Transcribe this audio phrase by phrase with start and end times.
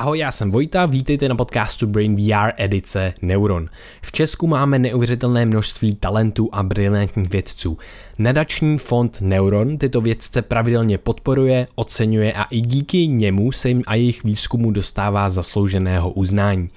[0.00, 3.68] Ahoj, já jsem Vojta, vítejte na podcastu Brain VR edice Neuron.
[4.02, 7.78] V Česku máme neuvěřitelné množství talentů a brilantních vědců.
[8.18, 13.94] Nadační fond Neuron tyto vědce pravidelně podporuje, oceňuje a i díky němu se jim a
[13.94, 16.68] jejich výzkumu dostává zaslouženého uznání.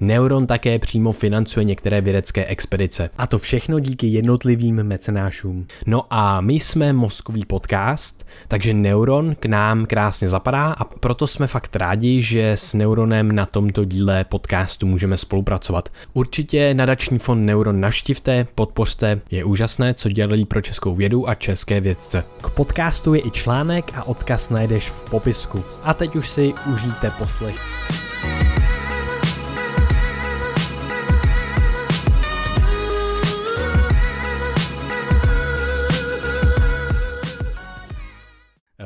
[0.00, 3.10] Neuron také přímo financuje některé vědecké expedice.
[3.18, 5.66] A to všechno díky jednotlivým mecenášům.
[5.86, 11.46] No a my jsme mozkový podcast, takže Neuron k nám krásně zapadá a proto jsme
[11.46, 15.88] fakt rádi, že s Neuronem na tomto díle podcastu můžeme spolupracovat.
[16.12, 21.80] Určitě nadační fond Neuron naštivte, podpořte, je úžasné, co dělají pro českou vědu a české
[21.80, 22.24] vědce.
[22.42, 25.62] K podcastu je i článek a odkaz najdeš v popisku.
[25.84, 28.09] A teď už si užijte poslech.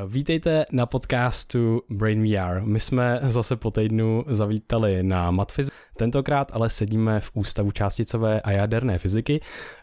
[0.07, 2.61] Vítejte na podcastu Brain VR.
[2.65, 5.71] My jsme zase po týdnu zavítali na Matfiz.
[5.97, 9.41] Tentokrát ale sedíme v Ústavu částicové a jaderné fyziky.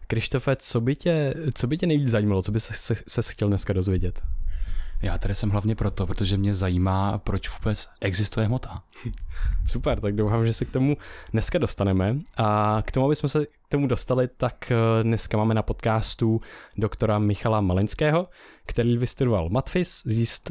[0.07, 2.73] Krištofe, co by tě, co by tě nejvíc zajímalo, co by se,
[3.07, 4.21] se, se chtěl dneska dozvědět?
[5.01, 8.83] Já tady jsem hlavně proto, protože mě zajímá, proč vůbec existuje hmota.
[9.67, 10.97] Super, tak doufám, že se k tomu
[11.31, 12.15] dneska dostaneme.
[12.37, 16.41] A k tomu, aby jsme se k tomu dostali, tak eh, dneska máme na podcastu
[16.77, 18.27] doktora Michala Malinského,
[18.65, 20.03] který vystudoval matfis,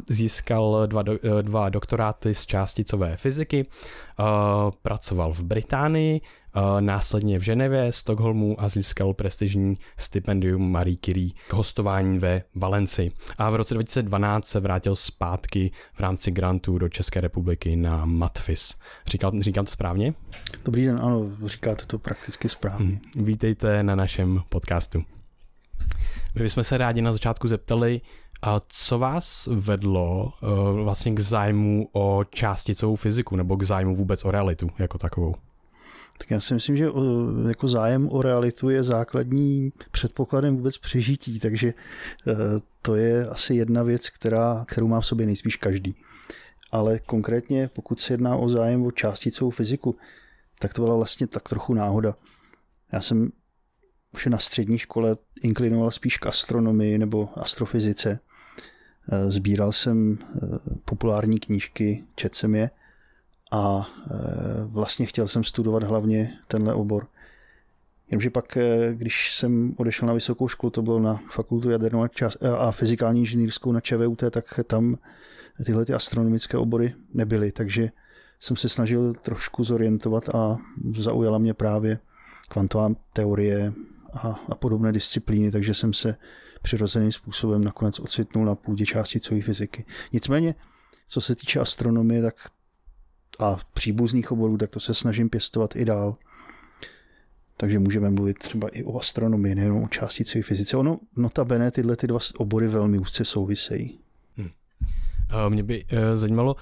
[0.08, 4.24] získal dva, do, eh, dva doktoráty z částicové fyziky, eh,
[4.82, 6.20] pracoval v Británii,
[6.80, 13.12] následně v Ženevě, Stockholmu a získal prestižní stipendium Marie Curie k hostování ve Valenci.
[13.38, 18.74] A v roce 2012 se vrátil zpátky v rámci grantu do České republiky na Matfis.
[19.06, 20.14] Říkal, říkám to správně?
[20.64, 22.86] Dobrý den, ano, říkáte to prakticky správně.
[22.86, 23.26] Hmm.
[23.26, 25.04] Vítejte na našem podcastu.
[26.34, 28.00] My bychom se rádi na začátku zeptali,
[28.42, 34.24] a co vás vedlo uh, vlastně k zájmu o částicovou fyziku nebo k zájmu vůbec
[34.24, 35.34] o realitu jako takovou?
[36.20, 36.84] Tak já si myslím, že
[37.48, 41.74] jako zájem o realitu je základní předpokladem vůbec přežití, takže e,
[42.83, 45.95] to je asi jedna věc, která, kterou má v sobě nejspíš každý.
[46.72, 49.96] Ale konkrétně, pokud se jedná o zájem o částicovou fyziku,
[50.58, 52.14] tak to byla vlastně tak trochu náhoda.
[52.92, 53.33] Já jsem
[54.14, 58.20] už na střední škole inklinoval spíš k astronomii nebo astrofyzice.
[59.12, 60.18] E, sbíral jsem e,
[60.84, 62.70] populární knížky, četl jsem je
[63.50, 64.14] a e,
[64.64, 67.06] vlastně chtěl jsem studovat hlavně tenhle obor.
[68.11, 72.48] Jenomže pak, e, když jsem odešel na vysokou školu, to bylo na fakultu jadernou e,
[72.58, 74.98] a fyzikální inženýrskou na ČVUT, tak tam
[75.64, 77.90] tyhle ty astronomické obory nebyly, takže
[78.40, 80.58] jsem se snažil trošku zorientovat a
[80.96, 81.98] zaujala mě právě
[82.48, 83.72] kvantová teorie
[84.12, 86.16] a, a podobné disciplíny, takže jsem se
[86.62, 89.84] přirozeným způsobem nakonec ocitnul na půdě částicové fyziky.
[90.12, 90.55] Nicméně,
[91.08, 92.34] co se týče astronomie, tak
[93.40, 96.17] a příbuzných oborů, tak to se snažím pěstovat i dál.
[97.56, 100.77] Takže můžeme mluvit třeba i o astronomii, nejen o částicové fyzice.
[100.77, 104.01] Ono, notabene, tyhle ty dva obory velmi úzce souvisejí.
[104.36, 104.51] Hmm.
[105.48, 106.56] Mě by uh, zajímalo,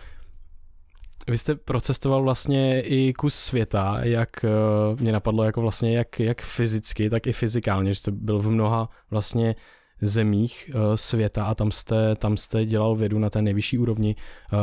[1.28, 6.42] vy jste procestoval vlastně i kus světa, jak uh, mě napadlo jako vlastně jak, jak
[6.42, 9.56] fyzicky, tak i fyzikálně, že jste byl v mnoha vlastně
[10.02, 14.16] zemích uh, světa a tam jste, tam jste dělal vědu na té nejvyšší úrovni.
[14.52, 14.58] Uh,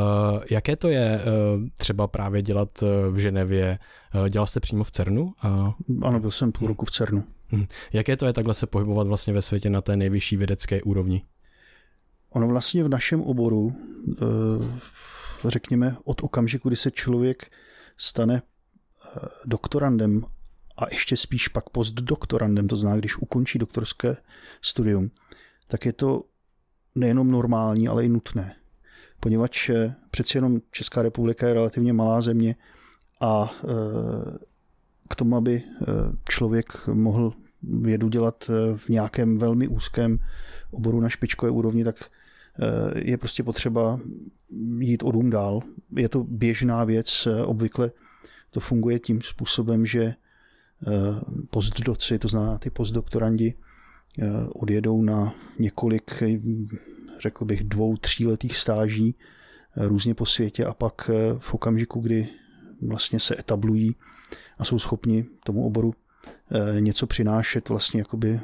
[0.50, 3.80] jaké to je uh, třeba právě dělat v Ženevě?
[4.30, 5.34] Dělal jste přímo v CERNu?
[6.02, 7.24] Ano, byl jsem půl roku v CERNu.
[7.54, 7.60] Uh,
[7.94, 11.24] jaké to je takhle se pohybovat vlastně ve světě na té nejvyšší vědecké úrovni?
[12.30, 13.74] Ono vlastně v našem oboru,
[15.48, 17.52] řekněme, od okamžiku, kdy se člověk
[17.98, 18.42] stane
[19.46, 20.22] doktorandem
[20.78, 24.18] a ještě spíš pak postdoktorandem, to znamená, když ukončí doktorské
[24.62, 25.12] studium,
[25.68, 26.24] tak je to
[26.96, 28.56] nejenom normální, ale i nutné.
[29.20, 32.56] Poněvadž eh, přeci jenom Česká republika je relativně malá země
[33.22, 33.68] a eh,
[35.10, 35.86] k tomu, aby eh,
[36.30, 37.34] člověk mohl
[37.64, 40.20] vědu dělat v nějakém velmi úzkém
[40.72, 41.96] oboru na špičkové úrovni, tak
[42.96, 44.00] je prostě potřeba
[44.80, 45.62] jít o dům dál.
[45.96, 47.92] Je to běžná věc, obvykle
[48.52, 50.16] to funguje tím způsobem, že
[51.50, 53.54] postdoci, to znamená ty postdoktorandi,
[54.22, 56.24] Eh, odjedou na několik,
[57.20, 59.16] řekl bych, dvou, tříletých stáží
[59.78, 62.28] eh, různě po světě a pak eh, v okamžiku, kdy
[62.82, 63.96] vlastně se etablují
[64.58, 65.94] a jsou schopni tomu oboru
[66.80, 68.40] něco přinášet vlastně jakoby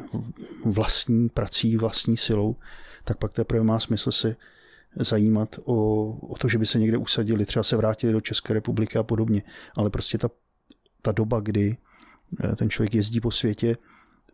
[0.66, 2.56] vlastní prací, vlastní silou,
[3.04, 4.36] tak pak teprve má smysl se
[4.96, 8.98] zajímat o, o to, že by se někde usadili, třeba se vrátili do České republiky
[8.98, 9.44] a podobně.
[9.76, 10.30] Ale prostě ta,
[11.02, 11.78] ta doba, kdy
[12.56, 13.78] ten člověk jezdí po světě,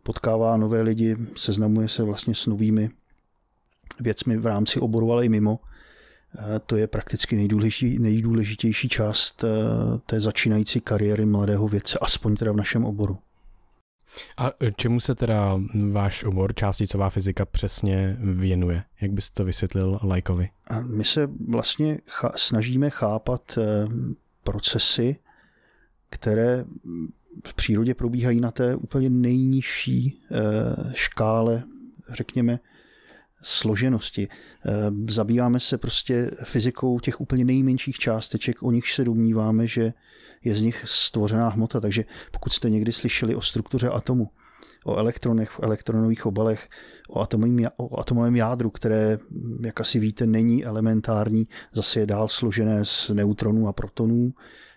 [0.02, 2.90] potkává nové lidi, seznamuje se vlastně s novými
[4.00, 5.60] věcmi v rámci oboru, ale i mimo,
[6.66, 9.44] to je prakticky nejdůležitější, nejdůležitější část
[10.06, 13.18] té začínající kariéry mladého vědce, aspoň teda v našem oboru.
[14.36, 15.60] A čemu se teda
[15.92, 18.82] váš obor, částicová fyzika, přesně věnuje?
[19.00, 20.48] Jak byste to vysvětlil lajkovi?
[20.86, 21.98] My se vlastně
[22.36, 23.58] snažíme chápat
[24.44, 25.16] procesy,
[26.10, 26.64] které
[27.46, 31.62] v přírodě probíhají na té úplně nejnižší eh, škále,
[32.08, 32.58] řekněme,
[33.42, 34.28] složenosti.
[34.28, 34.70] Eh,
[35.08, 39.92] zabýváme se prostě fyzikou těch úplně nejmenších částeček, o nich se domníváme, že
[40.44, 41.80] je z nich stvořená hmota.
[41.80, 44.28] Takže pokud jste někdy slyšeli o struktuře atomu,
[44.84, 46.68] o elektronech v elektronových obalech,
[47.08, 49.18] o atomovém, o atomovém jádru, které,
[49.64, 54.32] jak asi víte, není elementární, zase je dál složené z neutronů a protonů,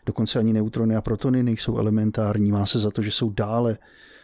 [0.06, 2.52] dokonce ani neutrony a protony nejsou elementární.
[2.52, 3.78] Má se za to, že jsou dále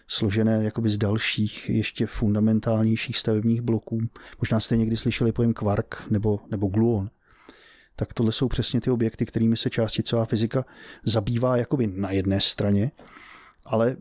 [0.07, 3.99] složené jakoby z dalších, ještě fundamentálnějších stavebních bloků.
[4.39, 7.09] Možná jste někdy slyšeli pojem kvark nebo, nebo gluon.
[7.95, 10.65] Tak tohle jsou přesně ty objekty, kterými se částicová fyzika
[11.05, 12.91] zabývá jakoby na jedné straně,
[13.65, 13.97] ale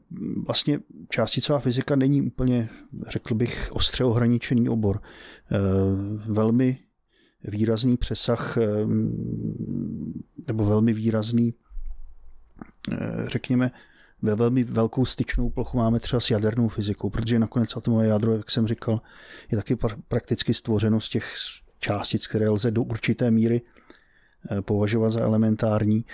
[0.47, 2.69] vlastně částicová fyzika není úplně,
[3.09, 5.01] řekl bych, ostře ohraničený obor.
[5.03, 5.59] Eh,
[6.33, 6.79] velmi
[7.45, 8.67] výrazný přesah eh,
[10.47, 11.55] nebo velmi výrazný
[13.27, 13.71] řekněme,
[14.23, 18.51] ve velmi velkou styčnou plochu máme třeba s jadernou fyzikou, protože nakonec atomové jádro, jak
[18.51, 19.01] jsem říkal,
[19.51, 19.77] je taky
[20.09, 21.35] prakticky stvořeno z těch
[21.81, 23.63] částic, které lze do určité míry
[24.51, 26.05] eh, považovat za elementární,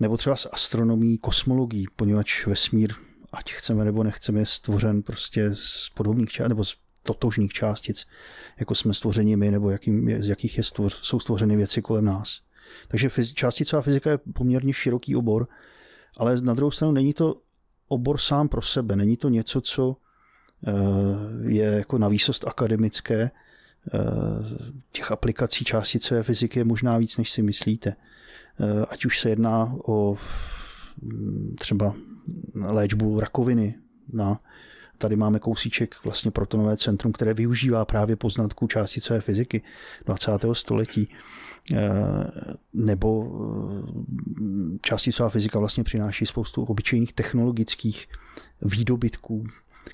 [0.00, 2.92] nebo třeba s astronomí, kosmologií, poněvadž vesmír,
[3.32, 8.06] ať chceme nebo nechceme, je stvořen prostě z podobných částic, nebo z totožných částic,
[8.58, 12.40] jako jsme stvořeni my, nebo jakým, z jakých je stvoř, jsou stvořeny věci kolem nás.
[12.88, 15.48] Takže částicová fyzika je poměrně široký obor,
[16.16, 17.40] ale na druhou stranu není to
[17.88, 19.96] obor sám pro sebe, není to něco, co
[20.66, 20.72] eh,
[21.48, 23.30] je jako na výsost akademické.
[23.94, 24.00] Eh,
[24.92, 27.90] těch aplikací částicové fyziky je možná víc, než si myslíte.
[28.60, 30.16] Eh, ať už se jedná o
[31.02, 31.94] mm, třeba
[32.54, 33.74] léčbu rakoviny.
[34.12, 34.40] Na,
[34.98, 39.62] tady máme kousíček vlastně protonové centrum, které využívá právě poznatků částicové fyziky
[40.06, 40.30] 20.
[40.52, 41.08] století.
[41.72, 41.76] Eh,
[42.72, 43.32] nebo
[43.84, 48.08] eh, částicová fyzika vlastně přináší spoustu obyčejných technologických
[48.62, 49.44] výdobytků,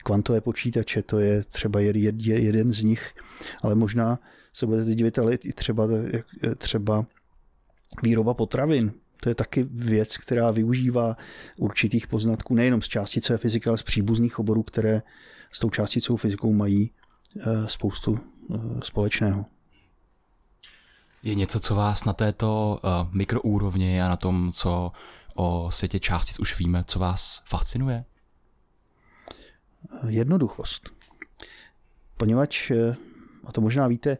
[0.05, 3.15] kvantové počítače, to je třeba jeden z nich,
[3.63, 4.19] ale možná
[4.53, 5.89] se budete divit, ale i třeba,
[6.59, 7.07] třeba
[8.03, 8.93] výroba potravin.
[9.21, 11.17] To je taky věc, která využívá
[11.57, 15.03] určitých poznatků nejenom z částicové fyziky, ale z příbuzných oborů, které
[15.53, 16.91] s tou částicovou fyzikou mají
[17.37, 18.19] eh, spoustu
[18.83, 19.45] společného.
[21.23, 24.93] Je něco, co vás na této uh, mikroúrovni a na tom, co
[25.35, 28.05] o světě částic už víme, co vás fascinuje?
[30.09, 30.91] Jednoduchost.
[32.17, 32.97] Poněvadž, eh,
[33.45, 34.19] a to možná víte,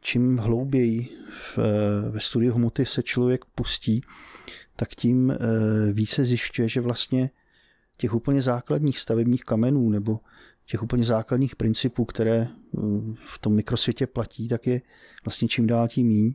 [0.00, 4.00] čím hlouběji v, eh, ve studiu hmoty se člověk pustí,
[4.76, 5.32] tak tím
[5.92, 7.30] více zjišťuje, že vlastně
[7.96, 10.20] těch úplně základních stavebních kamenů nebo
[10.72, 14.80] těch úplně základních principů, které mm, v tom mikrosvětě platí, tak je
[15.24, 16.34] vlastně čím dál tím míň.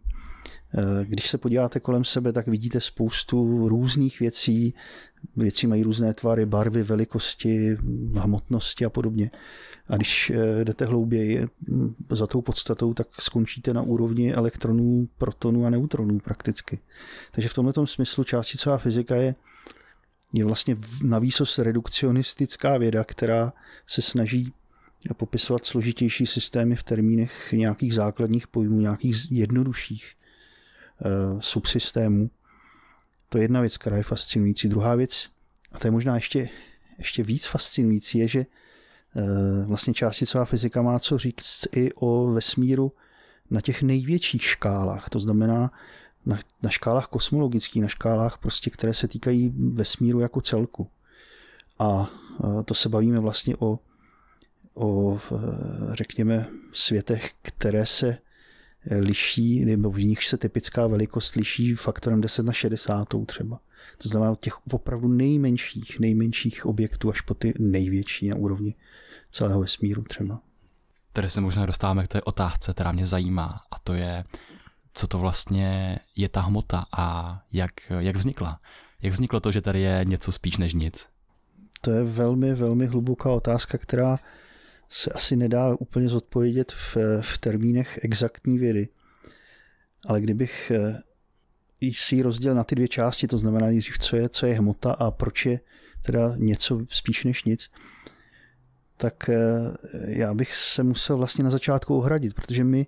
[0.77, 4.73] Eh, když se podíváte kolem sebe, tak vidíte spoustu různých věcí.
[5.35, 7.77] Věci mají různé tvary, barvy, velikosti,
[8.13, 9.31] hmotnosti a podobně.
[9.87, 15.65] A když eh, jdete hlouběji mm, za tou podstatou, tak skončíte na úrovni elektronů, protonů
[15.65, 16.79] a neutronů prakticky.
[17.31, 19.35] Takže v tomto smyslu částicová fyzika je
[20.33, 23.53] je vlastně na výsost redukcionistická věda, která
[23.87, 24.53] se snaží
[25.17, 30.13] popisovat složitější systémy v termínech nějakých základních pojmů, nějakých jednodušších
[31.33, 32.29] uh, subsystémů.
[33.29, 34.67] To je jedna věc, která je fascinující.
[34.67, 35.29] Druhá věc,
[35.71, 36.49] a to je možná ještě,
[36.97, 42.91] ještě víc fascinující, je, že uh, vlastně částicová fyzika má co říct i o vesmíru
[43.49, 45.09] na těch největších škálách.
[45.09, 45.71] To znamená,
[46.27, 50.89] na, na škálách kosmologických, na škálách prostě, které se týkají vesmíru jako celku.
[51.79, 52.09] A
[52.65, 53.79] to se bavíme vlastně o,
[54.73, 55.19] o
[55.93, 58.17] řekněme, světech, které se
[58.99, 63.59] liší, nebo v nich se typická velikost liší faktorem 10 na 60 třeba.
[63.97, 68.75] To znamená od těch opravdu nejmenších, nejmenších objektů až po ty největší na úrovni
[69.31, 70.41] celého vesmíru třeba.
[71.13, 74.23] Tady se možná dostáváme k té otázce, která mě zajímá, a to je,
[74.97, 78.59] co to vlastně je ta hmota a jak, jak vznikla.
[79.01, 81.07] Jak vzniklo to, že tady je něco spíš než nic?
[81.81, 84.19] To je velmi, velmi hluboká otázka, která
[84.89, 88.87] se asi nedá úplně zodpovědět v, v termínech exaktní vědy.
[90.07, 94.45] Ale kdybych eh, si rozdělil na ty dvě části, to znamená nejdřív, co je, co
[94.45, 95.59] je hmota a proč je
[96.01, 97.69] teda něco spíš než nic,
[98.97, 99.37] tak eh,
[100.07, 102.87] já bych se musel vlastně na začátku ohradit, protože my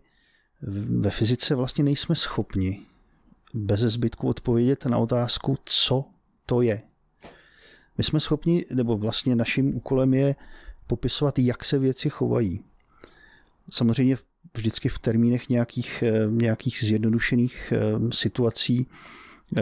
[0.62, 2.86] ve fyzice vlastně nejsme schopni
[3.54, 6.06] bez zbytku odpovědět na otázku, co
[6.46, 6.82] to je.
[7.98, 10.36] My jsme schopni, nebo vlastně naším úkolem je
[10.88, 12.64] popisovat, jak se věci chovají.
[13.70, 14.18] Samozřejmě
[14.58, 17.80] vždycky v termínech nějakých, eh, nějakých zjednodušených eh,
[18.14, 18.88] situací,
[19.58, 19.62] eh,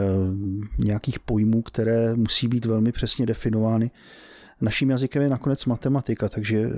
[0.78, 3.92] nějakých pojmů, které musí být velmi přesně definovány.
[4.62, 6.70] Naším jazykem je nakonec matematika, takže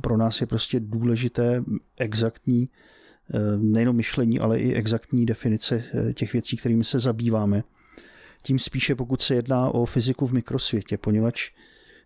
[0.00, 1.64] pro nás je prostě důležité
[1.96, 2.68] exaktní
[3.56, 7.62] nejenom myšlení, ale i exaktní definice těch věcí, kterými se zabýváme.
[8.42, 11.50] Tím spíše pokud se jedná o fyziku v mikrosvětě, poněvadž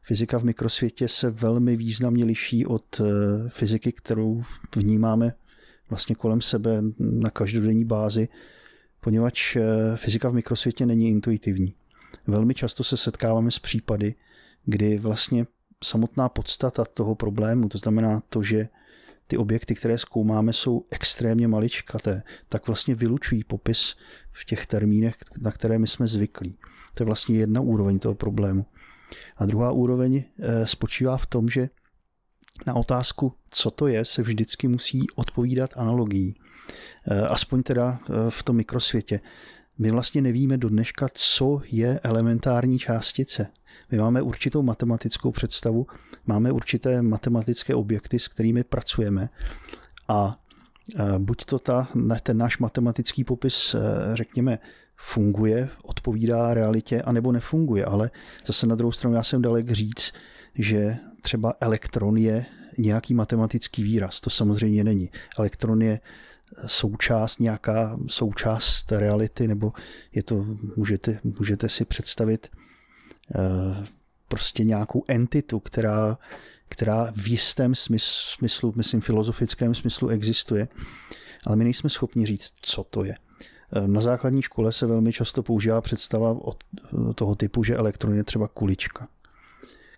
[0.03, 3.01] fyzika v mikrosvětě se velmi významně liší od
[3.49, 4.43] fyziky, kterou
[4.77, 5.33] vnímáme
[5.91, 8.29] vlastně kolem sebe na každodenní bázi,
[9.01, 9.57] poněvadž
[9.97, 11.75] fyzika v mikrosvětě není intuitivní.
[12.27, 14.15] Velmi často se setkáváme s případy,
[14.65, 15.47] kdy vlastně
[15.85, 18.69] samotná podstata toho problému, to znamená to, že
[19.27, 23.97] ty objekty, které zkoumáme, jsou extrémně maličkaté, tak vlastně vylučují popis
[24.33, 26.59] v těch termínech, na které my jsme zvyklí.
[26.95, 28.67] To je vlastně jedna úroveň toho problému.
[29.37, 31.69] A druhá úroveň eh, spočívá v tom, že
[32.67, 36.35] na otázku, co to je, se vždycky musí odpovídat analogií.
[37.11, 39.21] Eh, aspoň teda eh, v tom mikrosvětě.
[39.79, 43.47] My vlastně nevíme do dneška, co je elementární částice.
[43.91, 45.87] My máme určitou matematickou představu,
[46.27, 49.29] máme určité matematické objekty, s kterými pracujeme
[50.09, 50.41] a
[50.99, 51.89] e, buď to ta,
[52.23, 53.81] ten náš matematický popis, e,
[54.17, 54.59] řekněme,
[54.97, 57.85] funguje, odpovídá realitě, anebo nefunguje.
[57.85, 58.11] Ale
[58.47, 60.13] zase na druhou stranu já jsem dalek říct,
[60.55, 62.47] že třeba elektron je
[62.79, 64.21] nějaký matematický výraz.
[64.21, 65.11] To samozřejmě není.
[65.39, 66.01] Elektron je
[66.67, 69.73] součást, nějaká součást reality, nebo
[70.15, 72.49] je to, můžete, můžete si představit
[74.29, 76.19] prostě nějakou entitu, která,
[76.69, 80.69] která v jistém smyslu, myslím filozofickém smyslu existuje,
[81.47, 83.15] ale my nejsme schopni říct, co to je.
[83.73, 86.65] Eh, na základní škole se velmi často používá představa od
[87.15, 89.09] toho typu, že elektron je třeba kulička.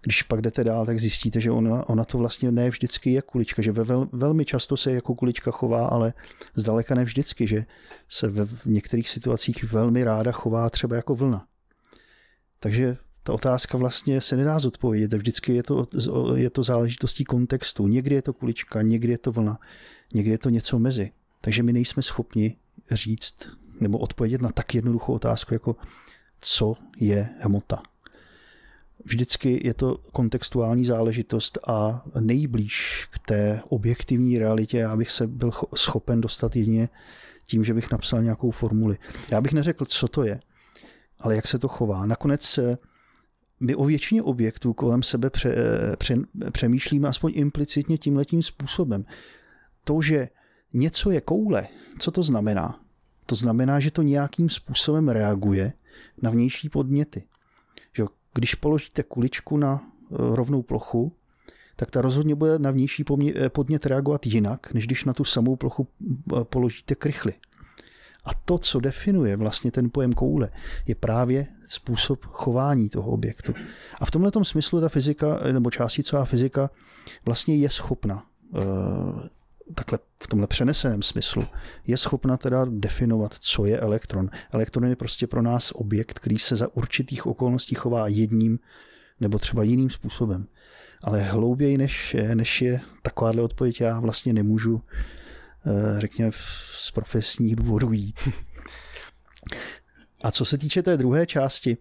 [0.02, 3.62] Když pak jdete dál, tak zjistíte, že ona, ona to vlastně ne vždycky je kulička,
[3.62, 6.12] že ve vel, velmi často se jako kulička chová, ale
[6.54, 7.64] zdaleka ne vždycky, že
[8.08, 11.46] se ve v některých situacích velmi ráda chová třeba jako vlna.
[12.60, 12.96] Takže
[13.28, 15.12] ta otázka vlastně se nedá zodpovědět.
[15.12, 15.86] Vždycky je to,
[16.34, 17.88] je to záležitostí kontextu.
[17.88, 19.58] Někdy je to kulička, někdy je to vlna,
[20.14, 21.10] někdy je to něco mezi.
[21.40, 22.56] Takže my nejsme schopni
[22.90, 23.36] říct
[23.80, 25.76] nebo odpovědět na tak jednoduchou otázku, jako
[26.40, 27.82] co je hmota.
[29.04, 35.52] Vždycky je to kontextuální záležitost a nejblíž k té objektivní realitě já bych se byl
[35.74, 36.88] schopen dostat jedině
[37.46, 38.98] tím, že bych napsal nějakou formuli.
[39.30, 40.40] Já bych neřekl, co to je,
[41.18, 42.06] ale jak se to chová.
[42.06, 42.58] Nakonec
[43.60, 45.54] my o většině objektů kolem sebe pře,
[45.98, 46.16] pře,
[46.50, 49.04] přemýšlíme aspoň implicitně tímhletím způsobem.
[49.84, 50.28] To, že
[50.72, 51.66] něco je koule,
[51.98, 52.80] co to znamená?
[53.26, 55.72] To znamená, že to nějakým způsobem reaguje
[56.22, 57.22] na vnější podněty.
[57.96, 61.12] Že když položíte kuličku na e, rovnou plochu,
[61.76, 63.04] tak ta rozhodně bude na vnější
[63.48, 65.88] podnět reagovat jinak, než když na tu samou plochu
[66.40, 67.34] e, položíte krychly.
[68.28, 70.50] A to, co definuje vlastně ten pojem koule,
[70.86, 73.54] je právě způsob chování toho objektu.
[74.00, 76.70] A v tomhle smyslu ta fyzika, nebo částicová fyzika
[77.24, 78.60] vlastně je schopna eh,
[79.74, 81.42] takhle v tomhle přeneseném smyslu,
[81.86, 84.30] je schopna teda definovat, co je elektron.
[84.52, 88.58] Elektron je prostě pro nás objekt, který se za určitých okolností chová jedním
[89.20, 90.46] nebo třeba jiným způsobem.
[91.02, 94.82] Ale hlouběji, než, než je takováhle odpověď, já vlastně nemůžu
[95.98, 96.30] řekněme,
[96.72, 98.28] z profesních důvodů jít.
[100.22, 101.76] A co se týče té druhé části,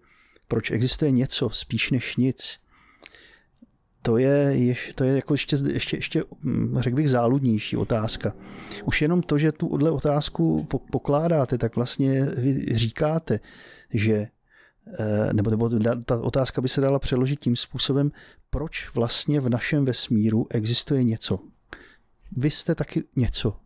[0.48, 2.58] proč existuje něco spíš než nic,
[4.02, 8.34] to je, to je jako ještě, ještě, ještě, hm, řekl bych, záludnější otázka.
[8.84, 13.40] Už jenom to, že tuhle otázku pokládáte, tak vlastně vy říkáte,
[13.90, 14.26] že
[14.98, 15.70] eh, nebo, nebo
[16.04, 18.10] ta otázka by se dala přeložit tím způsobem,
[18.50, 21.38] proč vlastně v našem vesmíru existuje něco.
[22.36, 23.56] Vy jste taky něco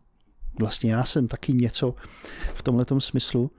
[0.59, 1.95] vlastně já jsem taky něco
[2.53, 3.51] v tomhle smyslu.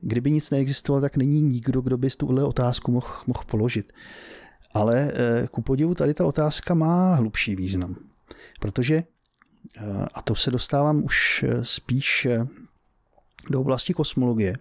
[0.00, 3.92] Kdyby nic neexistovalo, tak není nikdo, kdo by tuhle otázku mohl, mohl položit.
[4.74, 7.96] Ale eh, ku podivu tady ta otázka má hlubší význam,
[8.60, 12.26] protože, eh, a to se dostávám už eh, spíš
[13.50, 14.56] do oblasti kosmologie,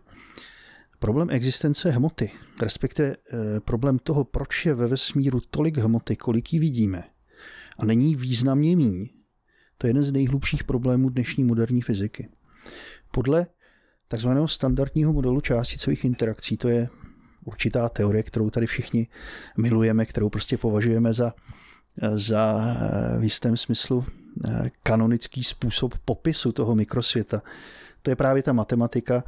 [0.99, 3.15] problém existence hmoty, respektive
[3.65, 7.03] problém toho, proč je ve vesmíru tolik hmoty, kolik ji vidíme,
[7.79, 9.09] a není významně míň,
[9.77, 12.29] to je jeden z nejhlubších problémů dnešní moderní fyziky.
[13.11, 13.47] Podle
[14.07, 16.89] takzvaného standardního modelu částicových interakcí, to je
[17.45, 19.07] určitá teorie, kterou tady všichni
[19.57, 21.33] milujeme, kterou prostě považujeme za,
[22.15, 22.75] za
[23.19, 24.05] v jistém smyslu
[24.83, 27.41] kanonický způsob popisu toho mikrosvěta.
[28.01, 29.23] To je právě ta matematika,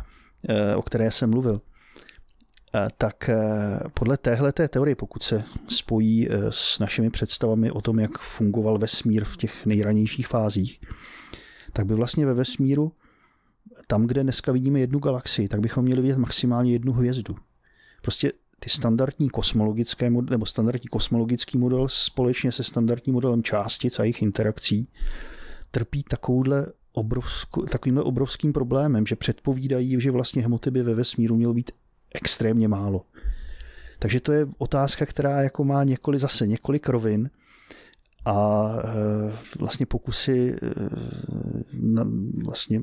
[0.76, 1.62] o které jsem mluvil.
[2.98, 3.30] Tak
[3.94, 9.38] podle téhle teorie, pokud se spojí s našimi představami o tom, jak fungoval vesmír v
[9.38, 10.82] těch nejranějších fázích,
[11.74, 12.92] tak by vlastně ve vesmíru,
[13.88, 17.36] tam, kde dneska vidíme jednu galaxii, tak bychom měli vidět maximálně jednu hvězdu.
[18.02, 24.22] Prostě ty standardní kosmologické nebo standardní kosmologický model společně se standardním modelem částic a jejich
[24.22, 24.88] interakcí
[25.72, 31.54] trpí takovouhle obrovskou, takovýmhle obrovským problémem, že předpovídají, že vlastně hmoty by ve vesmíru mělo
[31.54, 31.72] být
[32.14, 33.06] extrémně málo.
[34.00, 37.30] Takže to je otázka, která jako má několik, zase několik rovin
[38.26, 40.58] a e, vlastně pokusy e,
[41.74, 42.08] na,
[42.46, 42.82] vlastně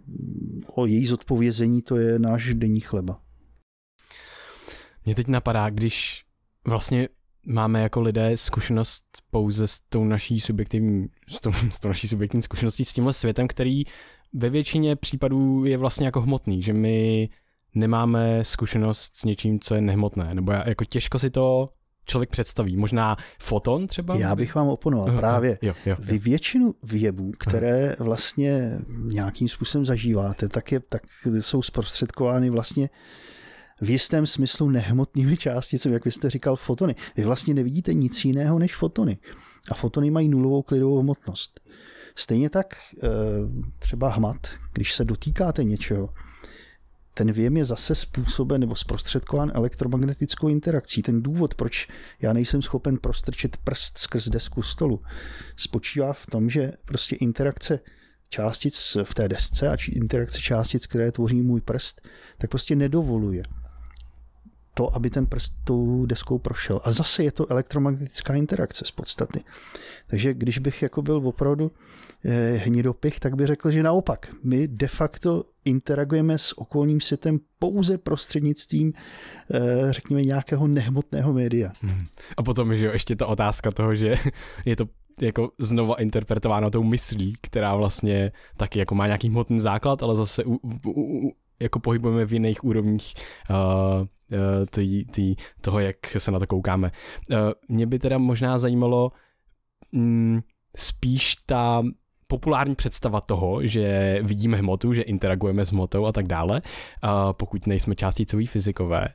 [0.67, 3.21] o její zodpovězení, to je náš denní chleba.
[5.05, 6.25] Mě teď napadá, když
[6.67, 7.09] vlastně
[7.47, 12.43] máme jako lidé zkušenost pouze s tou naší subjektivní, s tou, s tou naší subjektivní
[12.43, 13.85] zkušeností s tímhle světem, který
[14.33, 17.29] ve většině případů je vlastně jako hmotný, že my
[17.77, 21.69] nemáme zkušenost s něčím, co je nehmotné, nebo jako těžko si to
[22.07, 22.77] člověk představí.
[22.77, 24.17] Možná foton třeba?
[24.17, 25.59] Já bych vám oponoval uh, právě.
[25.63, 25.97] Jo, jo, jo.
[25.99, 28.79] Vy většinu věbů, které vlastně
[29.13, 31.03] nějakým způsobem zažíváte, tak, je, tak
[31.41, 32.91] jsou zprostředkovány vlastně
[33.81, 36.95] v jistém smyslu nehmotnými částicemi, jak vy jste říkal, fotony.
[37.17, 39.19] Vy vlastně nevidíte nic jiného než fotony.
[39.71, 41.61] A fotony mají nulovou klidovou hmotnost.
[42.19, 42.67] Stejně tak
[43.03, 43.09] eh,
[43.79, 44.37] třeba hmat,
[44.73, 46.09] když se dotýkáte něčeho,
[47.19, 51.03] ten věm je zase způsoben nebo zprostředkován elektromagnetickou interakcí.
[51.03, 51.89] Ten důvod, proč
[52.21, 55.03] já nejsem schopen prostrčit prst skrz desku stolu,
[55.57, 57.81] spočívá v tom, že prostě interakce
[58.29, 62.09] částic v té desce a interakce částic, které tvoří můj prst,
[62.39, 63.43] tak prostě nedovoluje
[64.75, 66.81] to, aby ten prst tou deskou prošel.
[66.85, 69.45] A zase je to elektromagnetická interakce z podstaty.
[70.07, 71.73] Takže když bych jako byl opravdu
[72.57, 74.35] hnidopich, tak bych řekl, že naopak.
[74.43, 78.93] My de facto interagujeme s okolním světem pouze prostřednictvím,
[79.55, 81.73] eh, řekněme, nějakého nehmotného média.
[81.81, 82.07] Hmm.
[82.37, 84.15] A potom, že jo, ještě ta otázka toho, že
[84.65, 84.85] je to
[85.21, 90.45] jako znova interpretováno tou myslí, která vlastně taky jako má nějaký hmotný základ, ale zase
[90.45, 93.15] u, u, u, jako pohybujeme v jiných úrovních
[93.51, 94.07] uh,
[94.71, 96.91] tý, tý, toho, jak se na to koukáme.
[97.31, 97.37] Uh,
[97.69, 99.13] mě by teda možná zajímalo
[99.93, 100.41] mm,
[100.77, 101.83] spíš ta
[102.27, 106.63] populární představa toho, že vidíme hmotu, že interagujeme s hmotou a tak dále,
[107.33, 109.09] pokud nejsme částicový fyzikové.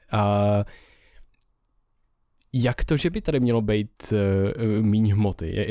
[2.53, 5.65] Jak to, že by tady mělo být uh, míň hmoty?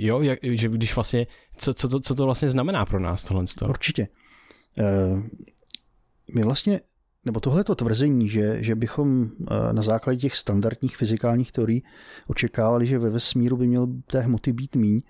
[0.00, 3.44] Jo, jak, že když vlastně, co, co, to, co to vlastně znamená pro nás tohle?
[3.68, 4.08] Určitě.
[4.78, 5.22] Uh,
[6.34, 6.80] my vlastně,
[7.24, 9.28] nebo tohleto tvrzení, že, že bychom uh,
[9.72, 11.82] na základě těch standardních fyzikálních teorií
[12.26, 15.02] očekávali, že ve vesmíru by měl té hmoty být míň,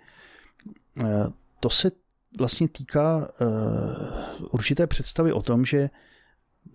[1.60, 1.90] to se
[2.38, 5.90] vlastně týká uh, určité představy o tom, že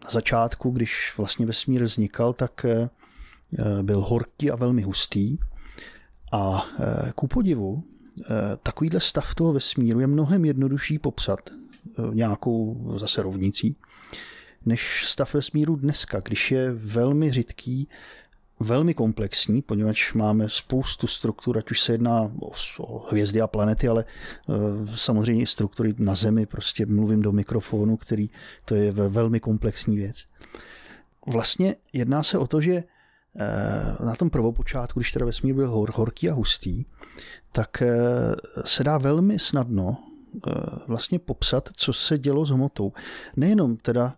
[0.03, 5.37] na začátku, když vlastně vesmír vznikal, tak uh, byl horký a velmi hustý.
[6.31, 7.83] A uh, ku podivu, uh,
[8.63, 13.75] takovýhle stav toho vesmíru je mnohem jednodušší popsat uh, nějakou zase rovnicí,
[14.65, 17.89] než stav vesmíru dneska, když je velmi řidký
[18.59, 23.87] velmi komplexní, poněvadž máme spoustu struktur, ať už se jedná o, o hvězdy a planety,
[23.87, 28.29] ale e, samozřejmě i struktury na Zemi, prostě mluvím do mikrofonu, který
[28.65, 30.23] to je velmi komplexní věc.
[31.27, 32.83] Vlastně jedná se o to, že e,
[34.05, 36.85] na tom prvopočátku, když teda vesmír byl hor, horký a hustý,
[37.51, 37.95] tak e,
[38.65, 40.51] se dá velmi snadno e,
[40.87, 42.93] vlastně popsat, co se dělo s hmotou.
[43.35, 44.15] Nejenom teda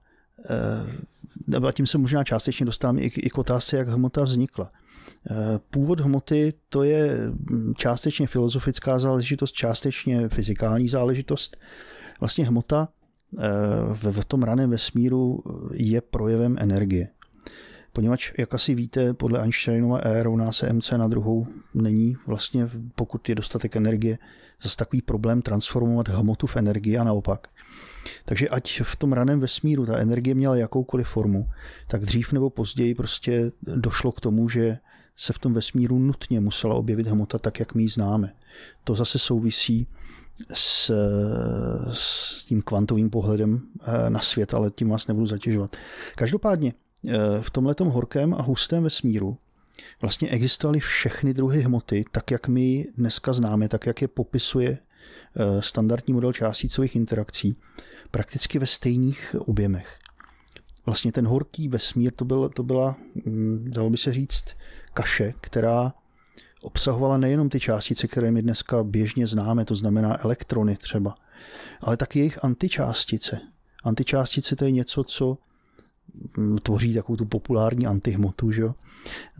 [1.67, 4.71] a tím se možná částečně dostáváme i, i k otázce, jak hmota vznikla.
[5.31, 5.36] Eh,
[5.69, 11.57] původ hmoty to je hm, částečně filozofická záležitost, částečně fyzikální záležitost.
[12.19, 12.89] Vlastně hmota
[13.38, 13.41] eh,
[14.12, 17.07] v tom raném vesmíru je projevem energie.
[17.93, 23.29] Poněvadž, jak asi víte, podle Einsteinova E rovná se mc na druhou není vlastně, pokud
[23.29, 24.17] je dostatek energie,
[24.63, 27.47] zase takový problém transformovat hmotu v energii a naopak.
[28.25, 31.49] Takže ať v tom raném vesmíru ta energie měla jakoukoliv formu,
[31.87, 34.77] tak dřív nebo později prostě došlo k tomu, že
[35.17, 38.33] se v tom vesmíru nutně musela objevit hmota tak, jak my ji známe.
[38.83, 39.87] To zase souvisí
[40.53, 40.91] s,
[41.93, 45.75] s tím kvantovým pohledem eh, na svět, ale tím vás nebudu zatěžovat.
[46.15, 46.73] Každopádně
[47.07, 47.11] eh,
[47.41, 49.37] v tomhletom horkém a hustém vesmíru
[50.01, 54.77] vlastně existovaly všechny druhy hmoty, tak jak my dneska známe, tak jak je popisuje
[55.59, 57.55] standardní model částicových interakcí
[58.11, 59.97] prakticky ve stejných objemech.
[60.85, 64.45] Vlastně ten horký vesmír, to, byl, to byla, mm, dalo by se říct,
[64.93, 65.93] kaše, která
[66.61, 71.15] obsahovala nejenom ty částice, které my dneska běžně známe, to znamená elektrony třeba,
[71.81, 73.39] ale taky jejich antičástice.
[73.83, 75.37] Antičástice to je něco, co
[76.63, 78.51] tvoří takovou tu populární antihmotu.
[78.51, 78.63] Že?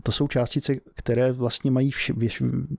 [0.02, 2.30] To jsou částice, které vlastně mají vše, vě,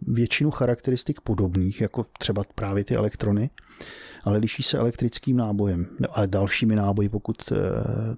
[0.01, 3.49] většinu charakteristik podobných, jako třeba právě ty elektrony,
[4.23, 7.55] ale liší se elektrickým nábojem, no, ale dalšími náboji, pokud eh,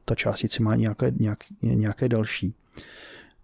[0.06, 2.54] ta částice má nějaké, nějak, nějaké další.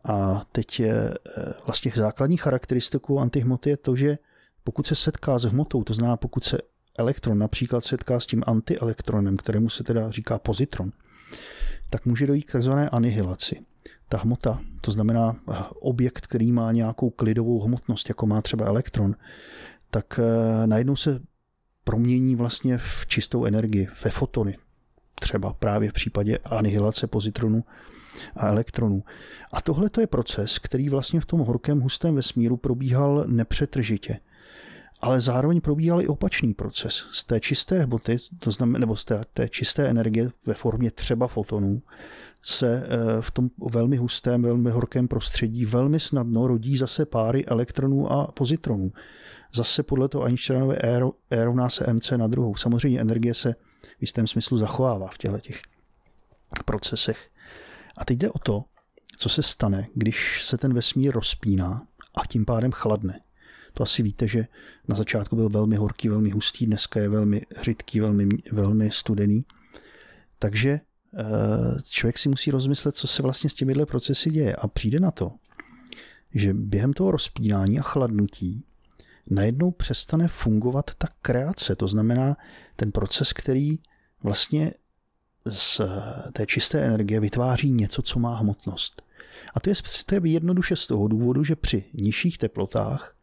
[0.04, 4.18] A teď je eh, vlastně základní charakteristikou antihmoty je to, že
[4.64, 6.58] pokud se setká s hmotou, to znamená pokud se
[6.98, 10.92] elektron například setká s tím antielektronem, kterému se teda říká pozitron,
[11.90, 13.66] tak může dojít k takzvané anihilaci.
[14.10, 19.16] Ta hmota, to znamená eh, objekt, který má nějakou klidovou hmotnost, jako má třeba elektron,
[19.92, 21.20] tak eh, najednou se
[21.84, 24.58] promění vlastně v čistou energii, ve fotony.
[25.20, 27.64] Třeba právě v případě anihilace pozitronu
[28.36, 29.04] a elektronů.
[29.52, 34.20] A tohle je proces, který vlastně v tom horkém hustém vesmíru probíhal nepřetržitě.
[35.00, 37.04] Ale zároveň probíhal i opačný proces.
[37.12, 41.28] Z té čisté hmoty, to znamená, nebo z té, té čisté energie ve formě třeba
[41.28, 41.82] fotonů,
[42.42, 48.12] se eh, v tom velmi hustém, velmi horkém prostředí velmi snadno rodí zase páry elektronů
[48.12, 48.92] a pozitronů.
[49.54, 52.56] Zase podle toho Einsteinovy E, e rovná se mc na druhou.
[52.56, 53.56] Samozřejmě energie se
[53.98, 55.62] v jistém smyslu zachovává v těchto těch
[56.66, 57.30] procesech.
[57.98, 58.64] A teď jde o to,
[59.18, 63.20] co se stane, když se ten vesmír rozpíná a tím pádem chladne.
[63.78, 64.46] To asi víte, že
[64.88, 69.46] na začátku byl velmi horký, velmi hustý, dneska je velmi řidký, velmi, velmi studený.
[70.40, 75.00] Takže eh, člověk si musí rozmyslet, co se vlastně s těmihle procesy děje a přijde
[75.00, 75.32] na to,
[76.34, 78.64] že během toho rozpínání a chladnutí
[79.30, 82.38] najednou přestane fungovat ta kreace, to znamená
[82.76, 83.80] ten proces, který
[84.24, 84.74] vlastně
[85.46, 85.82] z
[86.34, 89.02] té čisté energie vytváří něco, co má hmotnost.
[89.54, 93.17] A to je, to je jednoduše z toho důvodu, že při nižších teplotách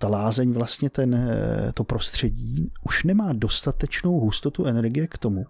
[0.00, 1.30] ta lázeň, vlastně ten,
[1.74, 5.46] to prostředí už nemá dostatečnou hustotu energie k tomu,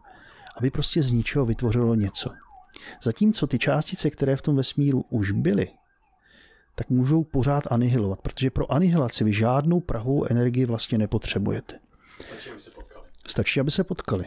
[0.57, 2.31] aby prostě z ničeho vytvořilo něco.
[3.03, 5.69] Zatímco ty částice, které v tom vesmíru už byly,
[6.75, 11.79] tak můžou pořád anihilovat, protože pro anihilaci vy žádnou prahovou energii vlastně nepotřebujete.
[12.21, 13.07] Stačí, aby se potkali.
[13.27, 14.25] Stačí, aby se potkali.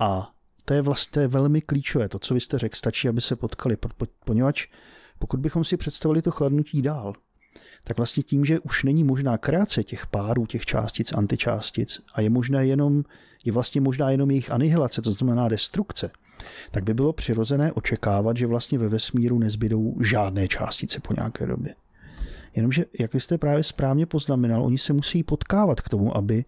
[0.00, 0.30] A
[0.64, 3.76] to je vlastně velmi klíčové, to, co vy jste řekl, stačí, aby se potkali,
[4.24, 4.66] poněvadž
[5.18, 7.12] pokud bychom si představili to chladnutí dál,
[7.84, 12.30] tak vlastně tím, že už není možná kreace těch párů, těch částic, antičástic a je
[12.30, 13.04] možné jenom,
[13.44, 16.10] je vlastně možná jenom jejich anihilace, to znamená destrukce,
[16.70, 21.74] tak by bylo přirozené očekávat, že vlastně ve vesmíru nezbydou žádné částice po nějaké době.
[22.54, 26.44] Jenomže, jak jste právě správně poznamenal, oni se musí potkávat k tomu, aby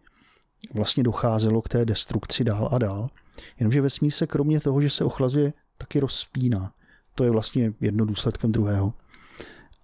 [0.74, 3.10] vlastně docházelo k té destrukci dál a dál.
[3.60, 6.72] Jenomže vesmír se kromě toho, že se ochlazuje, taky rozpíná.
[7.14, 8.94] To je vlastně jedno důsledkem druhého.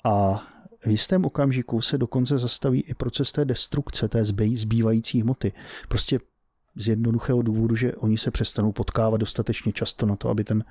[0.04, 0.42] A
[0.82, 5.52] v jistém okamžiku se dokonce zastaví i proces té destrukce, té zbývající hmoty.
[5.88, 6.18] Prostě
[6.76, 10.64] z jednoduchého důvodu, že oni se přestanou potkávat dostatečně často na to, aby ten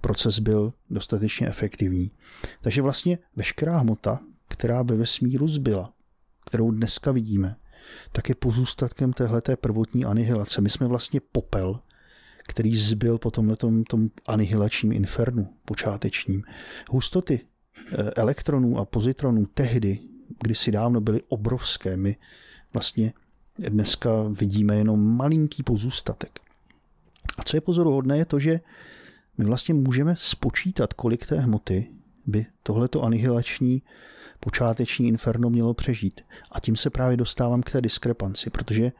[0.00, 2.10] proces byl dostatečně efektivní.
[2.60, 5.92] Takže vlastně veškerá hmota, která ve vesmíru zbyla,
[6.46, 7.56] kterou dneska vidíme,
[8.12, 10.60] tak je pozůstatkem téhleté prvotní anihilace.
[10.60, 11.80] My jsme vlastně popel,
[12.48, 16.42] který zbyl po tomhle tom, tom anihilačním infernu počátečním.
[16.90, 17.40] Hustoty
[18.16, 19.98] elektronů a pozitronů tehdy,
[20.42, 21.96] kdysi dávno byly obrovské.
[21.96, 22.16] My
[22.72, 23.12] vlastně
[23.58, 26.40] dneska vidíme jenom malinký pozůstatek.
[27.38, 28.60] A co je pozoruhodné, je to, že
[29.38, 31.86] my vlastně můžeme spočítat, kolik té hmoty
[32.26, 33.82] by tohleto anihilační
[34.40, 36.20] počáteční inferno mělo přežít.
[36.50, 38.92] A tím se právě dostávám k té diskrepanci, protože eh,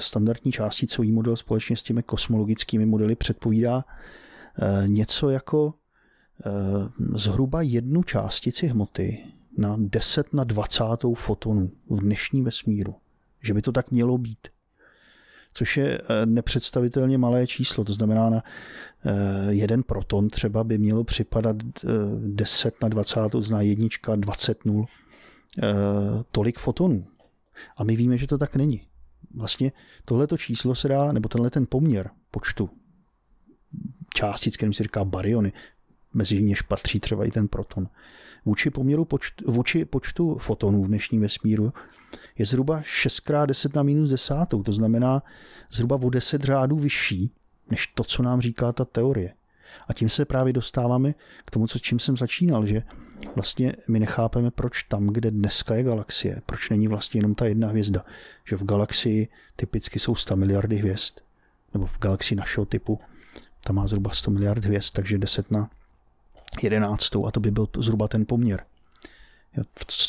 [0.00, 5.85] standardní částicový model společně s těmi kosmologickými modely předpovídá eh, něco jako eh,
[7.14, 9.24] zhruba jednu částici hmoty
[9.58, 12.94] na 10 na 20 fotonu v dnešním vesmíru.
[13.42, 14.48] Že by to tak mělo být.
[15.54, 17.84] Což je nepředstavitelně malé číslo.
[17.84, 18.42] To znamená, na
[19.48, 21.56] jeden proton třeba by mělo připadat
[22.26, 24.86] 10 na 20, to znamená jednička 20 nul,
[26.32, 27.06] tolik fotonů.
[27.76, 28.82] A my víme, že to tak není.
[29.34, 29.72] Vlastně
[30.04, 32.70] tohleto číslo se dá, nebo tenhle ten poměr počtu
[34.14, 35.52] částic, kterým se říká baryony,
[36.16, 37.88] mezi něž patří třeba i ten proton.
[38.44, 41.72] Vůči poměru počtu, vůči počtu fotonů v dnešním vesmíru
[42.38, 45.22] je zhruba 6x10 na minus desátou, to znamená
[45.70, 47.30] zhruba o 10 řádů vyšší,
[47.70, 49.32] než to, co nám říká ta teorie.
[49.88, 52.82] A tím se právě dostáváme k tomu, co čím jsem začínal, že
[53.34, 57.68] vlastně my nechápeme, proč tam, kde dneska je galaxie, proč není vlastně jenom ta jedna
[57.68, 58.04] hvězda.
[58.48, 61.14] Že v galaxii typicky jsou 100 miliardy hvězd,
[61.74, 63.00] nebo v galaxii našeho typu,
[63.64, 65.70] tam má zhruba 100 miliard hvězd, takže 10 na
[66.62, 67.16] 11.
[67.26, 68.64] a to by byl zhruba ten poměr.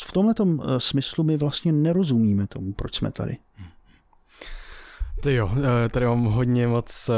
[0.05, 0.33] V tomhle
[0.77, 3.37] smyslu my vlastně nerozumíme tomu, proč jsme tady.
[5.23, 5.51] Ty jo,
[5.91, 7.09] tady mám hodně moc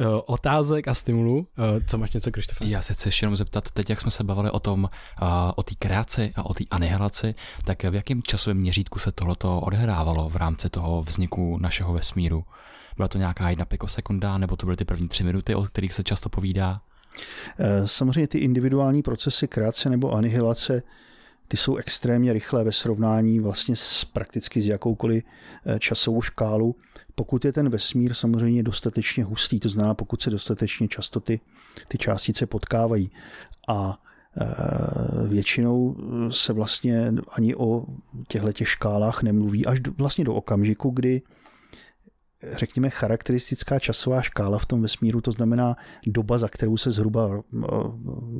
[0.00, 1.46] Eh, otázek a stimulů.
[1.58, 2.64] Eh, co máš něco, Krištofe?
[2.64, 4.88] Já se chci ještě jenom zeptat, teď jak jsme se bavili o tom,
[5.22, 7.34] eh, o té kreaci a o té anihilaci,
[7.64, 12.44] tak v jakém časovém měřítku se tohleto odehrávalo v rámci toho vzniku našeho vesmíru?
[12.96, 16.04] Byla to nějaká jedna pikosekunda, nebo to byly ty první tři minuty, o kterých se
[16.04, 16.80] často povídá?
[17.86, 20.82] Samozřejmě ty individuální procesy kreace nebo anihilace
[21.48, 25.24] ty jsou extrémně rychlé ve srovnání vlastně s prakticky s jakoukoliv
[25.78, 26.76] časovou škálu
[27.14, 31.40] pokud je ten vesmír samozřejmě dostatečně hustý, to znamená, pokud se dostatečně často ty,
[31.88, 33.10] ty částice potkávají.
[33.68, 33.98] A
[34.36, 35.96] e, většinou
[36.30, 37.86] se vlastně ani o
[38.28, 41.22] těchto těch škálách nemluví až do, vlastně do okamžiku, kdy
[42.50, 45.76] řekněme, charakteristická časová škála v tom vesmíru, to znamená
[46.06, 47.66] doba, za kterou se zhruba, e,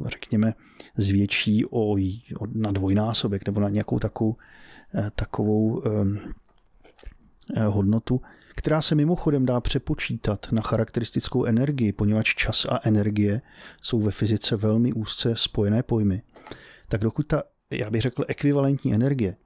[0.09, 0.55] řekněme,
[0.97, 1.97] zvětší o,
[2.53, 4.37] na dvojnásobek nebo na nějakou takovou,
[4.95, 5.83] e, takovou
[7.69, 8.21] hodnotu,
[8.57, 13.41] která se mimochodem dá přepočítat na charakteristickou energii, poněvadž čas a energie
[13.83, 16.23] jsou ve fyzice velmi úzce spojené pojmy,
[16.89, 19.37] tak dokud ta, já bych řekl, ekvivalentní energie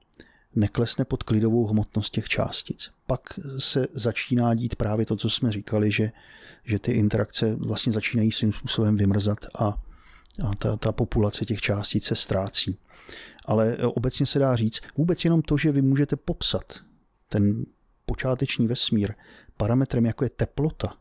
[0.59, 3.21] neklesne pod klidovou hmotnost těch částic, pak
[3.57, 6.11] se začíná dít právě to, co jsme říkali, že,
[6.63, 9.65] že ty interakce vlastně začínají svým způsobem vymrzat a,
[10.43, 12.77] a ta, ta populace těch částic se ztrácí.
[13.45, 16.73] Ale obecně se dá říct, vůbec jenom to, že vy můžete popsat
[17.29, 17.65] ten
[18.05, 19.13] počáteční vesmír
[19.57, 20.93] parametrem, jako je teplota,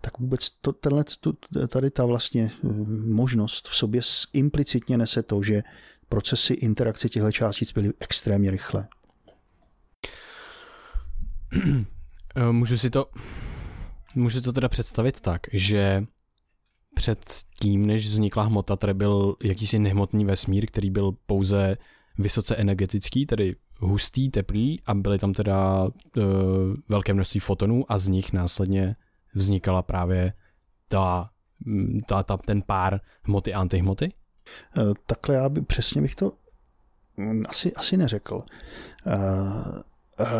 [0.00, 1.04] tak vůbec to, tenhle,
[1.68, 4.00] tady ta vlastně hm, možnost v sobě
[4.32, 5.62] implicitně nese to, že
[6.12, 8.88] procesy interakce těchto částic byly extrémně rychlé.
[12.36, 13.10] Eh, můžu si to,
[14.14, 16.04] můžu to teda představit tak, že
[16.94, 21.76] před tím, než vznikla hmota, tady byl jakýsi nehmotný vesmír, který byl pouze
[22.18, 25.92] vysoce energetický, tedy hustý, teplý a byly tam teda uh,
[26.88, 28.96] velké množství fotonů a z nich následně
[29.34, 30.32] vznikala právě
[30.88, 31.30] ta,
[31.66, 34.12] mm, ta, ta ten pár hmoty a antihmoty?
[34.76, 36.32] Uh, takhle já by přesně bych to
[37.16, 38.44] mm, asi, asi neřekl.
[39.06, 39.78] Uh,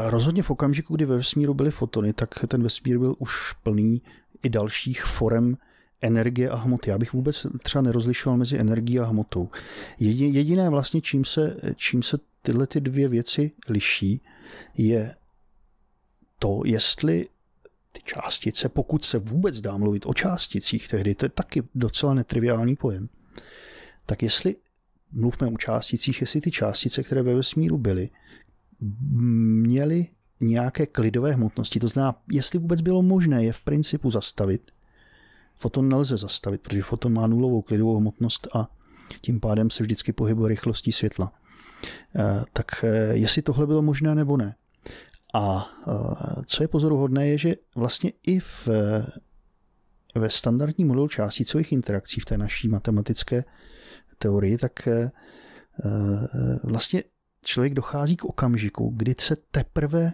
[0.06, 4.02] rozhodně v okamžiku, kdy ve vesmíru byly fotony, tak ten vesmír byl už plný
[4.42, 5.56] i dalších forem
[6.00, 6.90] energie a hmoty.
[6.90, 9.50] Já bych vůbec třeba nerozlišoval mezi energií a hmotou.
[9.98, 14.20] Jediné vlastně, čím se, čím se tyhle ty dvě věci liší,
[14.76, 15.14] je
[16.38, 17.28] to, jestli
[17.92, 22.76] ty částice, pokud se vůbec dá mluvit o částicích tehdy, to je taky docela netriviální
[22.76, 23.08] pojem,
[24.06, 24.56] tak jestli
[25.12, 28.10] mluvme o částicích, jestli ty částice, které ve vesmíru byly,
[29.62, 30.06] měly
[30.40, 34.70] nějaké klidové hmotnosti, to znamená, jestli vůbec bylo možné je v principu zastavit,
[35.56, 38.68] foton nelze zastavit, protože foton má nulovou klidovou hmotnost a
[39.20, 41.32] tím pádem se vždycky pohybuje rychlostí světla.
[42.16, 44.54] Eh, tak eh, jestli tohle bylo možné nebo ne.
[45.34, 48.68] A eh, co je pozoruhodné, je, že vlastně i v,
[50.14, 53.44] ve standardním modelu částicových interakcí v té naší matematické
[54.22, 54.88] teorii, tak
[56.62, 57.02] vlastně
[57.44, 60.12] člověk dochází k okamžiku, kdy se teprve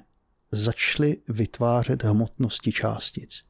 [0.53, 3.45] začaly vytvářet hmotnosti částic.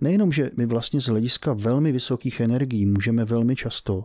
[0.00, 4.04] Nejenom, že my vlastně z hlediska velmi vysokých energií můžeme velmi často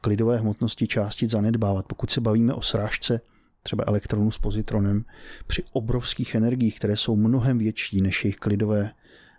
[0.00, 1.86] klidové hmotnosti částic zanedbávat.
[1.86, 3.20] Pokud se bavíme o srážce
[3.62, 5.04] třeba elektronů s pozitronem,
[5.46, 8.90] při obrovských energiích, které jsou mnohem větší než jejich klidové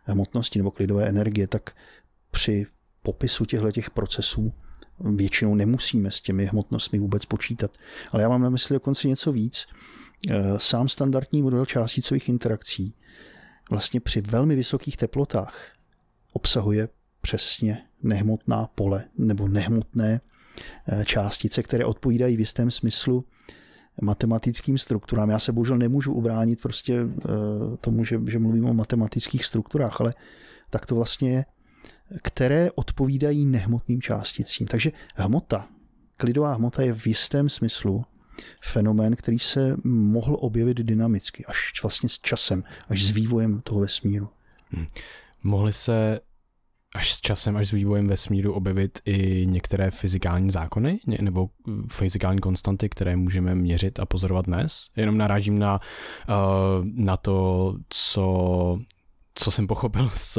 [0.04, 1.75] hmotnosti nebo klidové energie, tak
[2.32, 2.65] při
[3.04, 4.54] popisu těchto těch procesů
[4.99, 7.71] většinou nemusíme s těmi hmotnostmi vůbec počítat.
[8.11, 9.65] Ale já mám na mysli dokonce něco víc.
[10.29, 12.93] Eh, sám standardní model částicových interakcí
[13.69, 15.65] vlastně při velmi vysokých teplotách
[16.33, 16.89] obsahuje
[17.21, 20.21] přesně nehmotná pole nebo nehmotné
[20.87, 23.25] Eh, částice, které odpovídají v jistém smyslu
[24.01, 25.29] matematickým strukturám.
[25.29, 27.27] Já se bohužel nemůžu ubránit prostě eh,
[27.81, 30.13] tomu, že, že mluvím o matematických strukturách, ale
[30.69, 31.45] tak to vlastně je,
[32.24, 34.67] které odpovídají nehmotným částicím.
[34.67, 35.67] Takže hmota,
[36.17, 38.06] klidová hmota je v jistém smyslu
[38.63, 44.30] fenomén, který se mohl objevit dynamicky, až vlastně s časem, až s vývojem toho vesmíru.
[44.69, 44.86] Hmm.
[45.43, 46.19] Mohly se
[46.95, 51.50] až s časem, až s vývojem vesmíru objevit i některé fyzikální zákony nebo
[51.91, 54.89] fyzikální konstanty, které můžeme měřit a pozorovat dnes.
[54.95, 55.80] Jenom narážím na,
[56.30, 56.36] uh,
[56.84, 58.78] na to, co
[59.41, 60.38] co jsem pochopil z,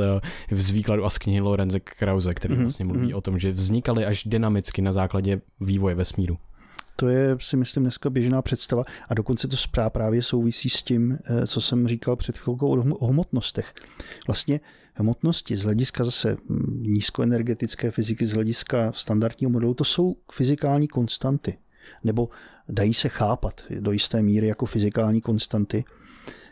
[0.51, 2.61] z výkladu a z knihy Lorenze Krause, který mm-hmm.
[2.61, 3.17] vlastně mluví mm-hmm.
[3.17, 6.39] o tom, že vznikaly až dynamicky na základě vývoje vesmíru.
[6.97, 9.57] To je, si myslím, dneska běžná představa a dokonce to
[9.89, 13.75] právě souvisí s tím, eh, co jsem říkal před chvilkou o hmotnostech.
[14.27, 14.61] Vlastně
[14.95, 16.37] hmotnosti z hlediska zase
[16.81, 21.59] nízkoenergetické fyziky, z hlediska standardního modelu, to jsou fyzikální konstanty.
[22.05, 22.29] Nebo
[22.69, 25.85] dají se chápat do jisté míry jako fyzikální konstanty,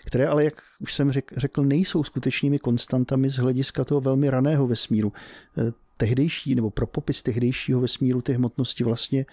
[0.05, 5.13] které ale, jak už jsem řekl, nejsou skutečnými konstantami z hlediska toho velmi raného vesmíru.
[5.59, 9.27] Eh, tehdejší, nebo pro popis tehdejšího vesmíru ty hmotnosti vlastně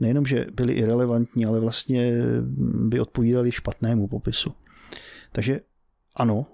[0.00, 2.12] nejenom, že byly irrelevantní, ale vlastně
[2.88, 4.54] by odpovídaly špatnému popisu.
[5.32, 5.60] Takže
[6.14, 6.46] ano,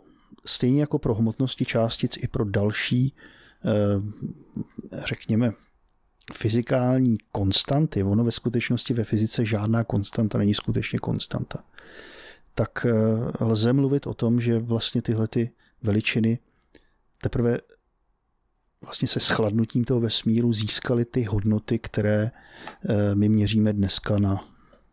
[0.47, 3.15] stejně jako pro hmotnosti částic i pro další,
[3.65, 3.71] eh,
[5.07, 5.53] řekněme,
[6.33, 11.65] fyzikální konstanty, ono ve skutečnosti ve fyzice žádná konstanta není skutečně konstanta,
[12.55, 15.51] tak eh, lze mluvit o tom, že vlastně tyhle ty
[15.83, 16.39] veličiny
[17.23, 17.59] teprve
[18.83, 24.45] vlastně se schladnutím toho vesmíru získaly ty hodnoty, které eh, my měříme dneska na,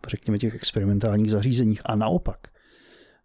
[0.08, 1.82] řekněme, těch experimentálních zařízeních.
[1.86, 2.48] A naopak,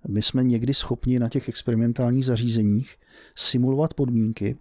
[0.08, 2.96] my jsme někdy schopni na těch experimentálních zařízeních
[3.34, 4.56] simulovat podmínky,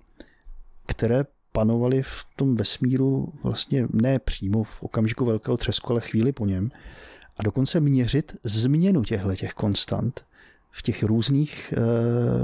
[0.85, 6.45] které panovaly v tom vesmíru vlastně ne přímo v okamžiku velkého třesku, ale chvíli po
[6.45, 6.71] něm
[7.41, 10.25] a dokonce měřit změnu těchto těch konstant
[10.71, 11.79] v těch různých e,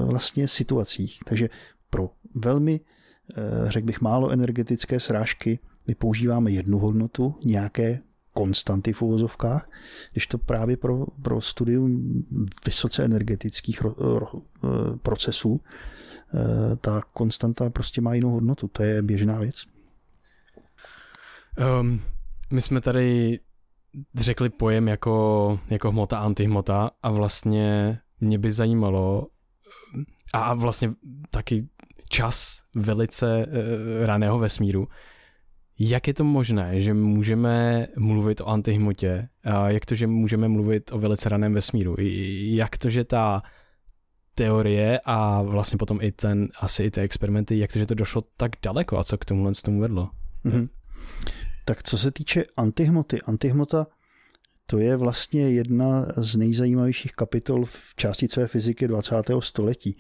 [0.06, 1.20] vlastně situacích.
[1.26, 1.50] Takže
[1.90, 2.80] pro velmi,
[3.38, 8.00] e, řekl bych, málo energetické srážky my používáme jednu hodnotu, nějaké
[8.34, 9.70] konstanty v uvozovkách,
[10.12, 12.24] když to právě pro, pro studium
[12.66, 15.62] vysoce energetických ro, ro, e, procesů
[16.34, 18.68] Eh, ta konstanta prostě má jinou hodnotu.
[18.68, 19.64] To je běžná věc.
[21.80, 22.02] Um,
[22.52, 23.40] my jsme tady
[24.16, 29.28] řekli pojem jako, jako hmota, antihmota a vlastně mě by zajímalo
[30.34, 30.94] a vlastně
[31.30, 31.68] taky
[32.10, 34.88] čas velice uh, raného vesmíru.
[35.80, 39.30] Jak je to možné, že můžeme mluvit o antihmotě?
[39.44, 41.96] A jak to, že můžeme mluvit o velice raném vesmíru?
[42.00, 43.44] Jak to, že ta
[44.34, 48.24] teorie a vlastně potom i ten, asi i ty experimenty, jak to, že to došlo
[48.38, 50.10] tak daleko a co k tomuhle z tomu vedlo?
[50.46, 50.70] Mm-hmm.
[51.68, 53.88] Tak co se týče antihmoty, antihmota
[54.66, 59.16] to je vlastně jedna z nejzajímavějších kapitol v částicové fyziky 20.
[59.40, 59.98] století.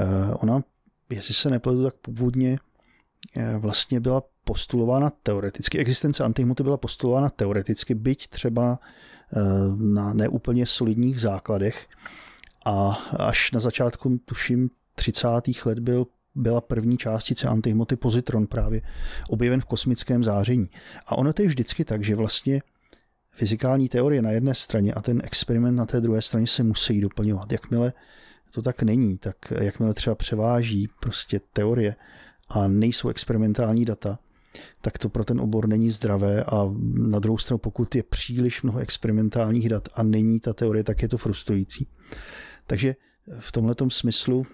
[0.00, 0.60] Eh, ona,
[1.10, 2.58] jestli se nepletu, tak původně
[3.36, 5.78] eh, vlastně byla postulována teoreticky.
[5.78, 9.40] Existence antihmoty byla postulována teoreticky, byť třeba eh,
[9.76, 11.86] na neúplně solidních základech.
[12.64, 15.28] A až na začátku, tuším, 30.
[15.64, 18.82] let byl byla první částice antihmoty pozitron právě
[19.28, 20.68] objeven v kosmickém záření.
[21.06, 22.62] A ono to je vždycky tak, že vlastně
[23.30, 27.52] fyzikální teorie na jedné straně a ten experiment na té druhé straně se musí doplňovat.
[27.52, 27.92] Jakmile
[28.50, 31.96] to tak není, tak jakmile třeba převáží prostě teorie
[32.48, 34.18] a nejsou experimentální data,
[34.80, 38.78] tak to pro ten obor není zdravé a na druhou stranu, pokud je příliš mnoho
[38.78, 41.86] experimentálních dat a není ta teorie, tak je to frustrující.
[42.66, 42.96] Takže
[43.40, 44.46] v tomhle smyslu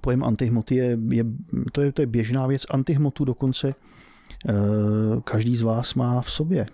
[0.00, 1.24] pojem antihmoty je, je,
[1.72, 2.62] to je, to je běžná věc.
[2.70, 3.74] Antihmotu dokonce
[4.48, 4.52] eh,
[5.24, 6.66] každý z vás má v sobě.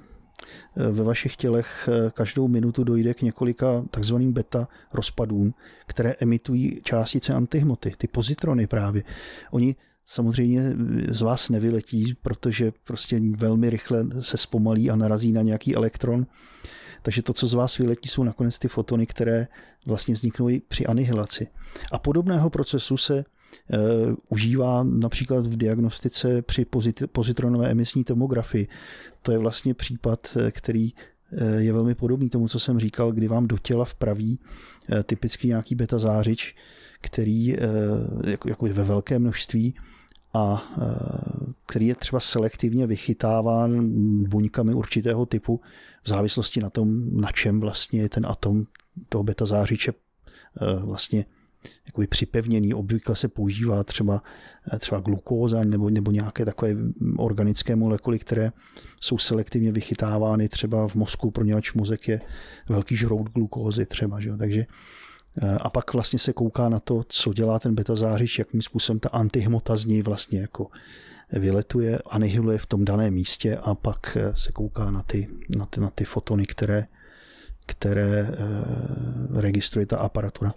[0.76, 5.54] Eh, ve vašich tělech eh, každou minutu dojde k několika takzvaným beta rozpadům,
[5.86, 9.02] které emitují částice antihmoty, ty pozitrony právě.
[9.50, 9.76] Oni
[10.06, 10.72] samozřejmě
[11.08, 16.26] z vás nevyletí, protože prostě velmi rychle se zpomalí a narazí na nějaký elektron
[17.06, 19.48] takže to, co z vás vyletí, jsou nakonec ty fotony, které
[19.86, 21.46] vlastně vzniknou při anihilaci.
[21.92, 23.24] A podobného procesu se
[23.72, 28.68] Uh, užívá například v diagnostice při pozit- pozitronové emisní tomografii.
[29.22, 30.92] To je vlastně případ, e, který
[31.32, 34.38] e, je velmi podobný tomu, co jsem říkal, kdy vám do těla vpraví
[35.04, 36.56] typicky nějaký beta zářič,
[37.00, 37.56] který
[38.26, 39.74] jako, jako ve velké množství
[40.36, 40.62] a
[41.66, 43.88] který je třeba selektivně vychytáván
[44.28, 45.60] buňkami určitého typu
[46.02, 48.64] v závislosti na tom, na čem vlastně je ten atom
[49.08, 49.92] toho beta zářiče
[50.84, 51.24] vlastně
[51.86, 52.74] jakoby připevněný.
[52.74, 54.22] Obvykle se používá třeba,
[54.78, 56.76] třeba glukóza nebo, nebo nějaké takové
[57.16, 58.52] organické molekuly, které
[59.00, 62.20] jsou selektivně vychytávány třeba v mozku, pro nějač mozek je
[62.68, 64.20] velký žrout glukózy třeba.
[64.20, 64.36] Že?
[64.36, 64.66] Takže
[65.60, 69.08] a pak vlastně se kouká na to, co dělá ten beta zářič, jakým způsobem ta
[69.08, 70.66] antihmota z něj vlastně jako
[71.32, 75.80] vyletuje, anihiluje v tom daném místě a pak eh, se kouká na ty, na ty,
[75.80, 76.86] na ty fotony, které,
[77.66, 78.34] které e,
[79.40, 80.54] registruje ta aparatura.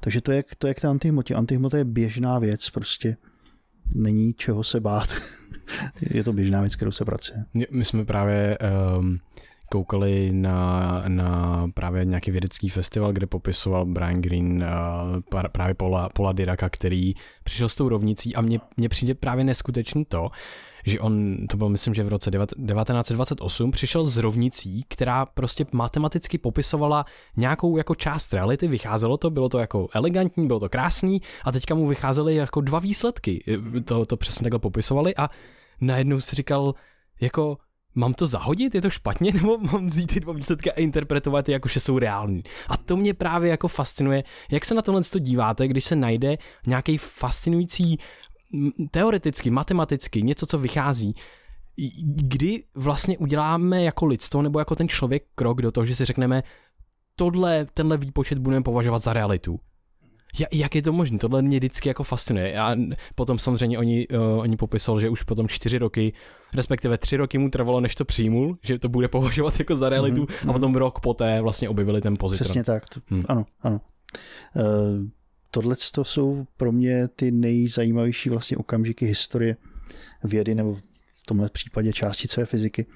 [0.00, 1.34] Takže to je, to je k té antihmotě.
[1.34, 3.16] Antihmota je běžná věc, prostě
[3.94, 5.08] není čeho se bát.
[6.00, 7.44] je to běžná věc, kterou se pracuje.
[7.70, 8.58] My jsme právě
[8.98, 9.18] um,
[9.70, 14.64] koukali na, na právě nějaký vědecký festival, kde popisoval Brian Green
[15.34, 17.14] uh, právě Paula, Paula Diraka, který
[17.44, 20.30] přišel s tou rovnicí a mně, mně přijde právě neskutečný to,
[20.84, 26.38] že on, to bylo myslím, že v roce 1928 přišel s rovnicí, která prostě matematicky
[26.38, 27.04] popisovala
[27.36, 31.74] nějakou jako část reality, vycházelo to, bylo to jako elegantní, bylo to krásný a teďka
[31.74, 33.44] mu vycházely jako dva výsledky,
[33.84, 35.28] to, to přesně takhle popisovali a
[35.80, 36.74] najednou si říkal,
[37.20, 37.58] jako
[37.94, 41.52] mám to zahodit, je to špatně, nebo mám vzít ty dva výsledky a interpretovat je
[41.52, 42.42] jako, že jsou reální.
[42.68, 46.98] A to mě právě jako fascinuje, jak se na tohle díváte, když se najde nějaký
[46.98, 47.98] fascinující
[48.90, 51.14] teoreticky, matematicky, něco, co vychází,
[52.04, 56.42] kdy vlastně uděláme jako lidstvo nebo jako ten člověk krok do toho, že si řekneme,
[57.16, 59.60] tohle, tenhle výpočet budeme považovat za realitu.
[60.52, 61.18] Jak je to možné?
[61.18, 62.58] Tohle mě vždycky jako fascinuje.
[62.58, 62.76] A
[63.14, 66.12] potom samozřejmě oni, uh, oni popisal, že už potom čtyři roky,
[66.54, 70.24] respektive tři roky mu trvalo, než to přijmul, že to bude považovat jako za realitu
[70.24, 70.50] mm-hmm.
[70.50, 72.44] a potom rok poté vlastně objevili ten pozitron.
[72.44, 72.88] Přesně tak.
[72.88, 73.24] To, hmm.
[73.28, 73.80] Ano, ano.
[74.56, 74.62] Uh,
[75.50, 79.56] tohle to jsou pro mě ty nejzajímavější vlastně okamžiky historie
[80.24, 82.86] vědy nebo v tomhle případě částicové fyziky.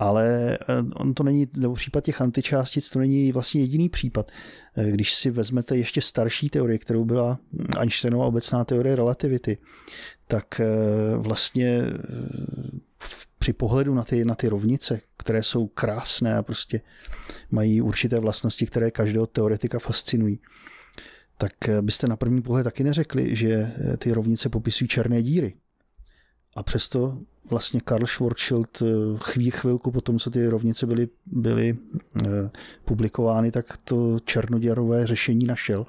[0.00, 4.30] Ale eh, on to není, nebo v případě těch antičástic to není vlastně jediný případ.
[4.76, 7.38] Eh, když si vezmete ještě starší teorie, kterou byla
[7.78, 9.58] Einsteinova obecná teorie relativity,
[10.26, 10.66] tak eh,
[11.16, 11.82] vlastně
[13.38, 16.80] při pohledu na ty, na ty rovnice, které jsou krásné a prostě
[17.50, 20.40] mají určité vlastnosti, které každého teoretika fascinují,
[21.36, 25.54] tak byste na první pohled taky neřekli, že ty rovnice popisují černé díry.
[26.54, 27.18] A přesto
[27.50, 28.86] vlastně Karl Schwarzschild eh,
[29.18, 31.76] chví chvilku po tom, co ty rovnice byly, byly
[32.16, 32.50] eh,
[32.84, 35.86] publikovány, tak to černoděrové řešení našel.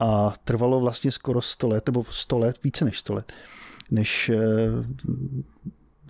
[0.00, 3.32] A trvalo vlastně skoro 100 let, nebo 100 let, více než 100 let,
[3.90, 4.38] než eh,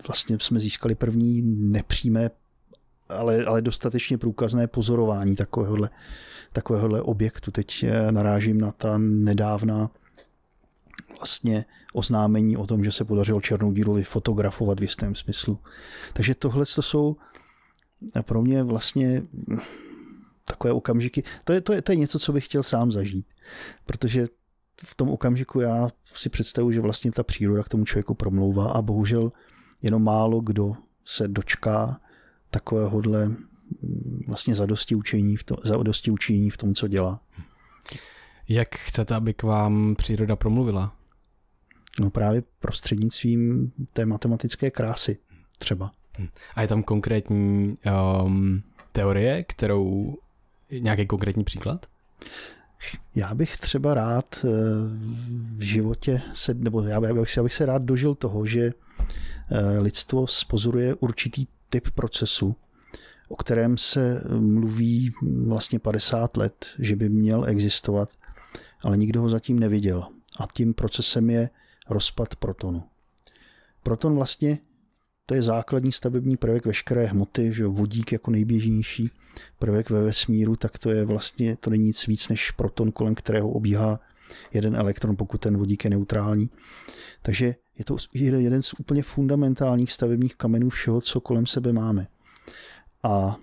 [0.06, 1.42] vlastně jsme získali první
[1.72, 2.30] nepřímé,
[3.08, 5.90] ale, ale dostatečně průkazné pozorování takovéhohle,
[6.52, 7.50] takovéhohle objektu.
[7.50, 9.90] Teď narážím na ta nedávná
[11.18, 15.58] vlastně oznámení o tom, že se podařilo černou díru vyfotografovat v jistém smyslu.
[16.12, 17.16] Takže tohle to jsou
[18.22, 19.22] pro mě vlastně
[20.44, 21.22] takové okamžiky.
[21.44, 23.26] To je, to, je, to je něco, co bych chtěl sám zažít.
[23.86, 24.26] Protože
[24.84, 28.82] v tom okamžiku já si představuji, že vlastně ta příroda k tomu člověku promlouvá a
[28.82, 29.32] bohužel
[29.82, 32.00] jenom málo kdo se dočká
[32.50, 33.30] takovéhohle
[34.26, 37.20] vlastně zadosti učení, v tom, zadosti učení v tom, co dělá.
[38.48, 40.96] Jak chcete, aby k vám příroda promluvila?
[42.00, 45.18] No právě prostřednictvím té matematické krásy
[45.58, 45.92] třeba.
[46.18, 46.28] Hm.
[46.54, 47.78] A je tam konkrétní
[48.24, 50.16] um, teorie, kterou
[50.70, 51.86] nějaký konkrétní příklad?
[53.14, 54.48] Já bych třeba rád eh,
[55.56, 58.72] v životě, se, nebo já bych, já bych se rád dožil toho, že
[59.50, 62.56] eh, lidstvo spozoruje určitý typ procesu,
[63.28, 65.12] o kterém se mluví
[65.46, 68.08] vlastně 50 let, že by měl existovat,
[68.82, 70.06] ale nikdo ho zatím neviděl.
[70.38, 71.50] A tím procesem je
[71.88, 72.82] rozpad protonu.
[73.82, 74.58] Proton vlastně
[75.26, 79.10] to je základní stavební prvek veškeré hmoty, že vodík jako nejběžnější
[79.58, 83.50] prvek ve vesmíru, tak to je vlastně, to není nic víc než proton, kolem kterého
[83.50, 84.00] obíhá
[84.52, 86.50] jeden elektron, pokud ten vodík je neutrální.
[87.22, 92.06] Takže je to jeden z úplně fundamentálních stavebních kamenů všeho, co kolem sebe máme.
[93.02, 93.36] A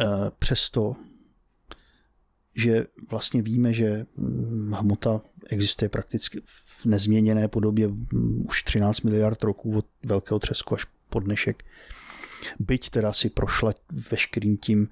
[0.00, 0.06] e,
[0.38, 0.94] přesto
[2.54, 9.44] že vlastně víme, že mm, hmota existuje prakticky v nezměněné podobě mm, už 13 miliard
[9.44, 11.64] roků od velkého třesku až po dnešek.
[12.58, 13.72] Byť teda si prošla
[14.10, 14.88] veškerým tím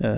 [0.00, 0.16] eh,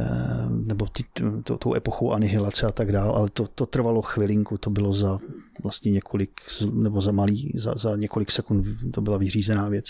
[0.49, 1.05] nebo ty,
[1.45, 5.19] to, tou epochou anihilace a tak dále, ale to, to trvalo chvilinku, to bylo za
[5.63, 6.41] vlastně několik,
[6.73, 9.87] nebo za malý, za, za několik sekund to byla vyřízená věc.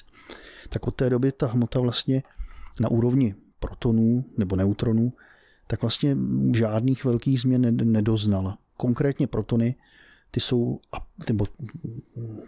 [0.69, 2.23] Tak od té doby ta hmota vlastně
[2.81, 5.13] na úrovni protonů nebo neutronů
[5.67, 6.17] tak vlastně
[6.55, 8.59] žádných velkých změn nedoznala.
[8.77, 9.75] Konkrétně protony,
[10.31, 10.81] ty jsou,
[11.29, 11.47] nebo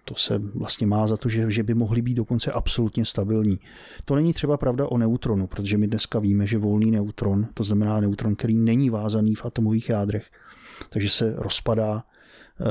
[0.05, 3.61] to se vlastně má za to, že, že by mohly být dokonce absolutně stabilní.
[4.05, 8.01] To není třeba pravda o neutronu, protože my dneska víme, že volný neutron, to znamená
[8.01, 10.31] neutron, který není vázaný v atomových jádrech,
[10.89, 12.65] takže se rozpadá e,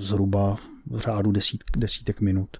[0.00, 0.56] zhruba
[0.86, 2.56] v řádu desít, desítek minut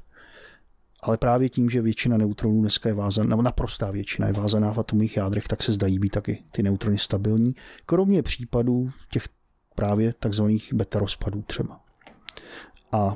[1.06, 4.78] ale právě tím, že většina neutronů dneska je vázaná, nebo naprostá většina je vázaná v
[4.78, 7.54] atomových jádrech, tak se zdají být taky ty neutrony stabilní,
[7.86, 9.28] kromě případů těch
[9.74, 11.80] právě takzvaných beta rozpadů třeba.
[12.92, 13.14] A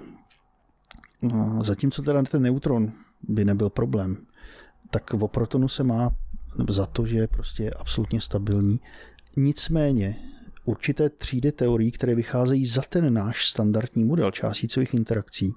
[1.62, 4.16] zatímco teda ten neutron by nebyl problém,
[4.90, 6.10] tak o protonu se má
[6.68, 8.80] za to, že je prostě absolutně stabilní.
[9.36, 10.16] Nicméně
[10.64, 15.54] určité třídy teorií, které vycházejí za ten náš standardní model částicových interakcí,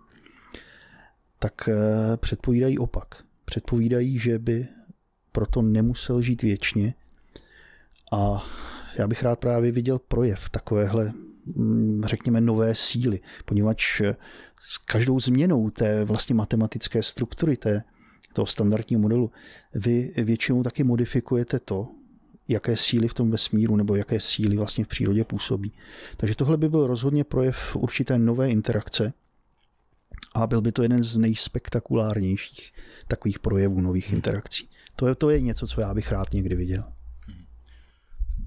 [1.43, 3.15] tak eh, předpovídají opak.
[3.45, 4.67] Předpovídají, že by
[5.31, 6.93] proto nemusel žít věčně
[8.11, 8.45] a
[8.99, 11.13] já bych rád právě viděl projev takovéhle,
[11.45, 14.15] mm, řekněme, nové síly, poněvadž eh,
[14.61, 17.83] s každou změnou té vlastně matematické struktury, té,
[18.33, 19.31] toho standardního modelu,
[19.75, 21.87] vy většinou taky modifikujete to,
[22.47, 25.71] jaké síly v tom vesmíru nebo jaké síly vlastně v přírodě působí.
[26.17, 29.13] Takže tohle by byl rozhodně projev určité nové interakce,
[30.33, 32.73] a byl by to jeden z nejspektakulárnějších
[33.07, 34.15] takových projevů nových hmm.
[34.15, 34.69] interakcí.
[34.95, 36.83] To je, to je něco, co já bych rád někdy viděl.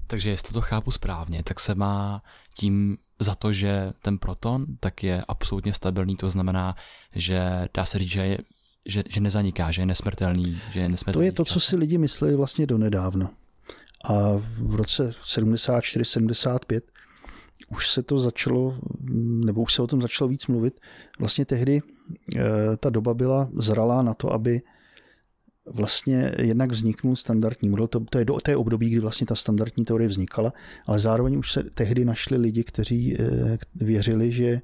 [0.07, 2.23] Takže jestli to chápu správně, tak se má
[2.53, 6.75] tím za to, že ten proton tak je absolutně stabilní, to znamená,
[7.15, 8.37] že dá se říct, že, je,
[8.85, 11.25] že, že nezaniká, že je nesmrtelný, že je nesmrtelný.
[11.25, 13.31] To je to, co si lidi mysleli vlastně donedávna.
[14.05, 16.81] A v roce 74-75
[17.71, 18.77] už se to začalo,
[19.45, 20.79] nebo už se o tom začalo víc mluvit.
[21.19, 21.81] Vlastně tehdy
[22.35, 24.61] e, ta doba byla zralá na to, aby
[25.73, 29.85] vlastně jednak vzniknul standardní model, to, to je do té období, kdy vlastně ta standardní
[29.85, 30.53] teorie vznikala,
[30.85, 34.61] ale zároveň už se tehdy našli lidi, kteří eh, věřili, že eh,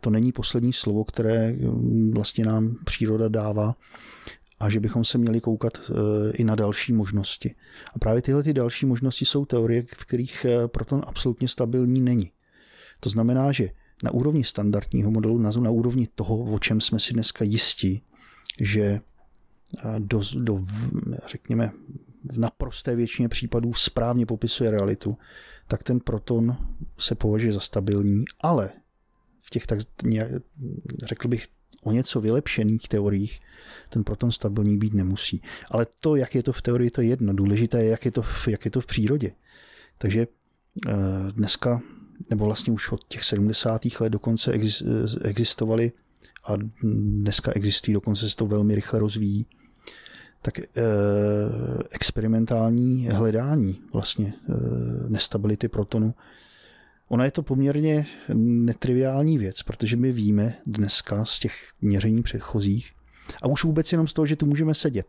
[0.00, 3.74] to není poslední slovo, které mm, vlastně nám příroda dává
[4.62, 5.92] a že bychom se měli koukat eh,
[6.32, 7.54] i na další možnosti.
[7.94, 12.30] A právě tyhle ty další možnosti jsou teorie, v kterých proton absolutně stabilní není.
[13.00, 13.68] To znamená, že
[14.02, 18.02] na úrovni standardního modelu, na úrovni toho, o čem jsme si dneska jistí,
[18.60, 19.00] že
[19.98, 20.64] do, do,
[21.26, 21.70] řekněme,
[22.32, 25.16] v naprosté většině případů správně popisuje realitu,
[25.68, 26.56] tak ten proton
[26.98, 28.70] se považuje za stabilní, ale
[29.40, 29.78] v těch tak,
[31.02, 31.46] řekl bych,
[31.82, 33.40] o něco vylepšených teoriích
[33.88, 35.42] ten proton stabilní být nemusí.
[35.70, 37.32] Ale to, jak je to v teorii, to je jedno.
[37.32, 39.32] Důležité je, jak je to v, jak je to v přírodě.
[39.98, 40.26] Takže
[40.88, 40.92] eh,
[41.32, 41.80] dneska,
[42.30, 43.82] nebo vlastně už od těch 70.
[44.00, 44.52] let dokonce
[45.24, 45.92] existovaly
[46.44, 46.52] a
[46.82, 49.46] dneska existují, dokonce se to velmi rychle rozvíjí,
[50.42, 50.64] tak e,
[51.90, 54.52] experimentální hledání vlastně e,
[55.08, 56.14] nestability protonu,
[57.12, 62.92] ona je to poměrně netriviální věc, protože my víme dneska z těch měření předchozích
[63.42, 65.06] a už vůbec jenom z toho, že tu můžeme sedět,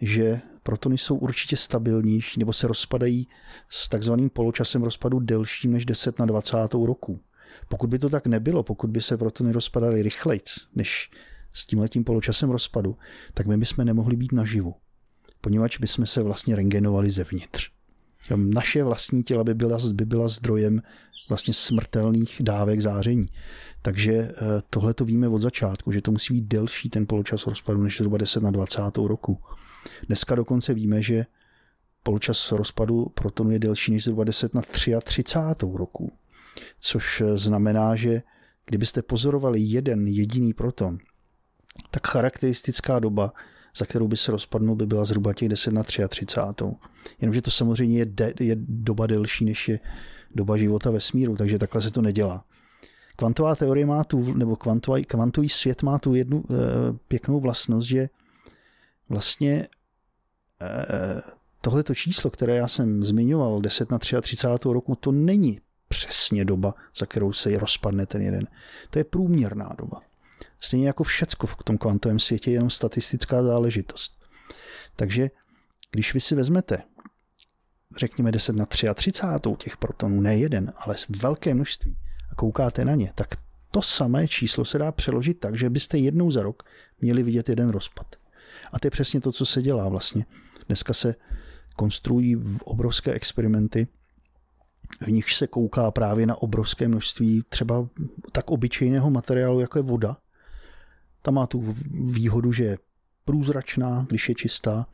[0.00, 3.28] že protony jsou určitě stabilnější nebo se rozpadají
[3.68, 6.56] s takzvaným poločasem rozpadu delším než 10 na 20.
[6.72, 7.20] roku.
[7.68, 10.40] Pokud by to tak nebylo, pokud by se protony rozpadaly rychleji
[10.74, 11.10] než
[11.52, 12.96] s tímhletím poločasem rozpadu,
[13.34, 14.74] tak my bychom nemohli být naživu,
[15.40, 17.70] poněvadž bychom se vlastně rengenovali zevnitř.
[18.36, 20.82] Naše vlastní těla by byla, by byla zdrojem
[21.28, 23.28] vlastně smrtelných dávek záření.
[23.82, 24.32] Takže eh,
[24.70, 28.18] tohle to víme od začátku, že to musí být delší ten poločas rozpadu než zhruba
[28.18, 28.80] 10 na 20.
[28.96, 29.38] roku.
[30.06, 31.26] Dneska dokonce víme, že
[32.02, 35.22] poločas rozpadu protonu je delší než zhruba 10 na 33.
[35.74, 36.12] roku.
[36.80, 38.22] Což eh, znamená, že
[38.66, 40.98] kdybyste pozorovali jeden jediný proton,
[41.90, 43.32] tak charakteristická doba,
[43.76, 46.30] za kterou by se rozpadnul, by byla zhruba těch 10 na 33.
[47.20, 49.80] Jenomže to samozřejmě je, de, je doba delší, než je
[50.34, 52.44] doba života vesmíru, takže takhle se to nedělá.
[53.16, 56.54] Kvantová teorie má tu, nebo kvantový, kvantový svět má tu jednu e,
[57.08, 58.08] pěknou vlastnost, že
[59.08, 59.68] vlastně
[60.62, 61.22] e,
[61.60, 64.46] tohleto číslo, které já jsem zmiňoval, 10 na 33.
[64.64, 68.46] roku, to není přesně doba, za kterou se rozpadne ten jeden.
[68.90, 70.00] To je průměrná doba.
[70.60, 74.12] Stejně jako všecko v tom kvantovém světě je jenom statistická záležitost.
[74.96, 75.30] Takže
[75.90, 76.82] když vy si vezmete,
[77.98, 79.12] řekněme 10 na 33
[79.58, 81.96] těch protonů, ne jeden, ale velké množství,
[82.30, 83.28] a koukáte na ně, tak
[83.70, 86.62] to samé číslo se dá přeložit tak, že byste jednou za rok
[87.00, 88.06] měli vidět jeden rozpad.
[88.72, 90.26] A to je přesně to, co se dělá vlastně.
[90.66, 91.14] Dneska se
[91.76, 93.88] konstruují obrovské experimenty,
[95.00, 97.88] v nich se kouká právě na obrovské množství třeba
[98.32, 100.16] tak obyčejného materiálu, jako je voda,
[101.22, 102.78] ta má tu výhodu, že je
[103.30, 104.86] průzračná, když je čistá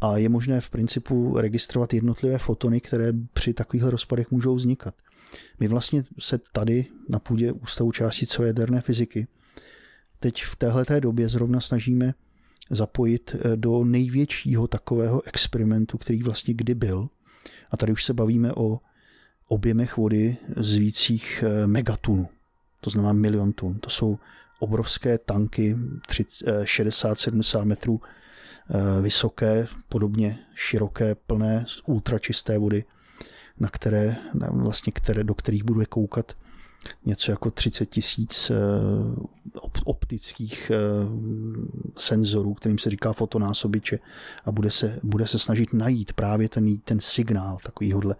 [0.00, 4.94] a je možné v principu registrovat jednotlivé fotony, které při takových rozpadech můžou vznikat.
[5.60, 9.26] My vlastně se tady na půdě Ústavu částicové jaderné fyziky
[10.20, 12.14] teď v téhleté době zrovna snažíme
[12.70, 17.08] zapojit eh, do největšího takového experimentu, který vlastně kdy byl.
[17.70, 18.80] A tady už se bavíme o
[19.48, 22.28] objemech vody zvících eh, megatunů,
[22.80, 23.78] to znamená milion tun.
[23.78, 24.18] To jsou
[24.64, 25.76] obrovské tanky,
[26.08, 32.84] 60-70 eh, metrů eh, vysoké, podobně široké, plné ultračisté vody,
[33.60, 34.16] na které,
[34.50, 36.32] vlastně které, do kterých bude koukat
[37.06, 38.54] něco jako 30 tisíc eh,
[39.84, 40.72] optických
[41.96, 43.98] senzorů, kterým se říká fotonásobiče
[44.44, 48.16] a bude se, bude se snažit najít právě ten, ten signál takovýhodle,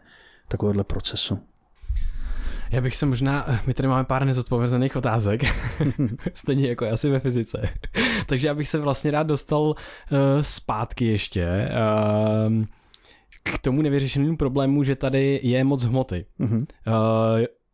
[0.49, 1.39] takovéhle procesu.
[2.71, 5.41] Já bych se možná, my tady máme pár nezodpovězených otázek,
[6.35, 7.69] stejně jako asi ve fyzice.
[8.27, 9.75] Takže já bych se vlastně rád dostal uh,
[10.41, 11.69] zpátky ještě
[12.49, 12.65] uh,
[13.43, 16.27] k tomu nevyřešenému problému, že tady je moc hmoty.
[16.41, 16.59] Uh-huh.
[16.59, 16.65] Uh,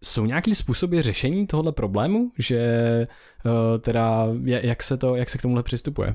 [0.03, 3.07] jsou nějaký způsoby řešení tohohle problému, že
[3.45, 6.15] uh, teda jak se, to, jak se k tomuhle přistupuje?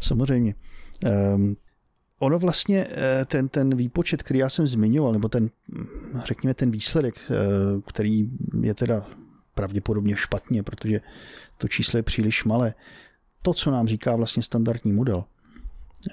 [0.00, 0.54] Samozřejmě.
[1.34, 1.56] Um,
[2.18, 5.50] ono vlastně eh, ten, ten výpočet, který já jsem zmiňoval, nebo ten,
[6.24, 7.34] řekněme, ten výsledek, eh,
[7.86, 8.30] který
[8.62, 9.06] je teda
[9.54, 11.00] pravděpodobně špatně, protože
[11.58, 12.74] to číslo je příliš malé.
[13.42, 15.24] To, co nám říká vlastně standardní model,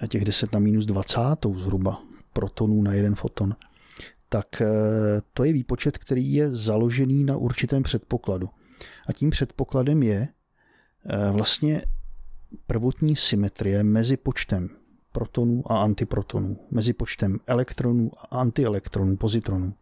[0.08, 1.20] těch 10 na minus 20
[1.56, 2.02] zhruba
[2.34, 3.56] protonů na jeden foton,
[4.30, 4.66] tak eh,
[5.34, 8.50] to je výpočet, který je založený na určitém předpokladu.
[9.08, 10.28] A tím předpokladem je
[11.32, 11.82] vlastně
[12.68, 14.70] prvotní symetrie mezi počtem
[15.16, 19.74] protonů a antiprotonů, mezi počtem elektronů a antielektronů, pozitronů.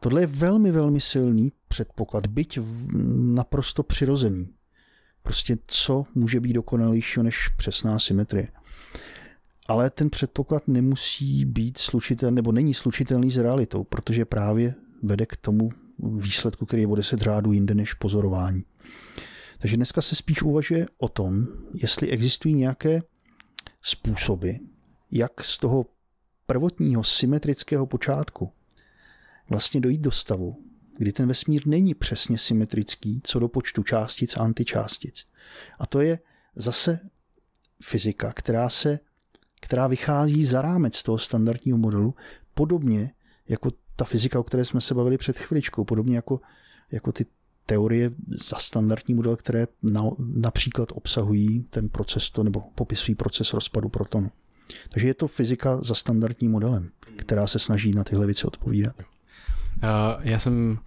[0.00, 2.58] Tohle je velmi, velmi silný předpoklad, byť
[3.34, 4.48] naprosto přirozený.
[5.22, 8.48] Prostě co může být dokonalějšího než přesná symetrie.
[9.66, 15.36] Ale ten předpoklad nemusí být slučitelný, nebo není slučitelný s realitou, protože právě vede k
[15.36, 18.64] tomu výsledku, který je o 10 řádů jinde než pozorování.
[19.58, 23.02] Takže dneska se spíš uvažuje o tom, jestli existují nějaké
[23.88, 24.50] způsoby,
[25.10, 25.86] jak z toho
[26.46, 28.52] prvotního symetrického počátku
[29.48, 30.64] vlastně dojít do stavu,
[30.98, 35.26] kdy ten vesmír není přesně symetrický co do počtu částic a antičástic.
[35.78, 36.18] A to je
[36.56, 37.00] zase
[37.82, 38.98] fyzika, která se
[39.60, 42.14] která vychází za rámec toho standardního modelu,
[42.54, 43.10] podobně
[43.48, 46.40] jako ta fyzika, o které jsme se bavili před chviličkou, podobně jako,
[46.90, 47.26] jako ty
[47.68, 53.88] teorie za standardní model, které na, například obsahují ten proces to, nebo popisují proces rozpadu
[53.88, 54.30] protonu.
[54.88, 58.96] Takže je to fyzika za standardním modelem, která se snaží na tyhle věci odpovídat.
[60.20, 60.78] Já jsem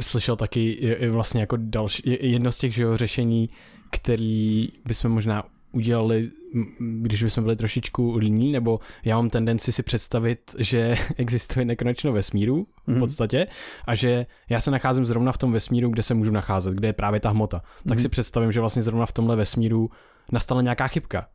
[0.00, 3.50] slyšel taky vlastně jako další, jedno z těch že jo, řešení,
[3.90, 6.30] který bychom možná udělali,
[6.78, 12.66] když bychom byli trošičku líní, nebo já mám tendenci si představit, že existuje nekonečno vesmíru
[12.86, 13.00] v mhm.
[13.00, 13.46] podstatě
[13.86, 16.92] a že já se nacházím zrovna v tom vesmíru, kde se můžu nacházet, kde je
[16.92, 17.62] právě ta hmota.
[17.88, 18.02] Tak mm-hmm.
[18.02, 19.90] si představím, že vlastně zrovna v tomhle vesmíru
[20.32, 21.26] nastala nějaká chybka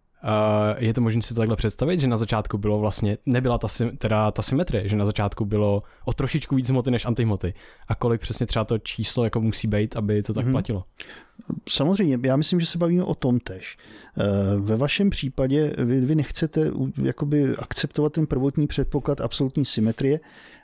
[0.78, 3.68] je to možné si to takhle představit, že na začátku bylo vlastně, nebyla ta,
[3.98, 7.54] teda ta symetrie, že na začátku bylo o trošičku víc hmoty než antihmoty.
[7.88, 10.52] A kolik přesně třeba to číslo jako musí být, aby to tak mm-hmm.
[10.52, 10.84] platilo?
[11.70, 13.78] Samozřejmě, já myslím, že se bavíme o tom tež.
[14.18, 14.24] Eh,
[14.58, 16.72] ve vašem případě vy, vy nechcete
[17.04, 20.20] jakoby akceptovat ten prvotní předpoklad absolutní symetrie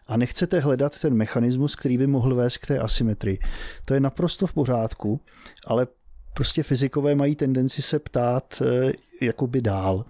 [0.07, 3.39] a nechcete hledat ten mechanismus, který by mohl vést k té asymetrii.
[3.85, 5.19] To je naprosto v pořádku,
[5.65, 5.87] ale
[6.33, 10.05] prostě fyzikové mají tendenci se ptát eh, jakoby dál.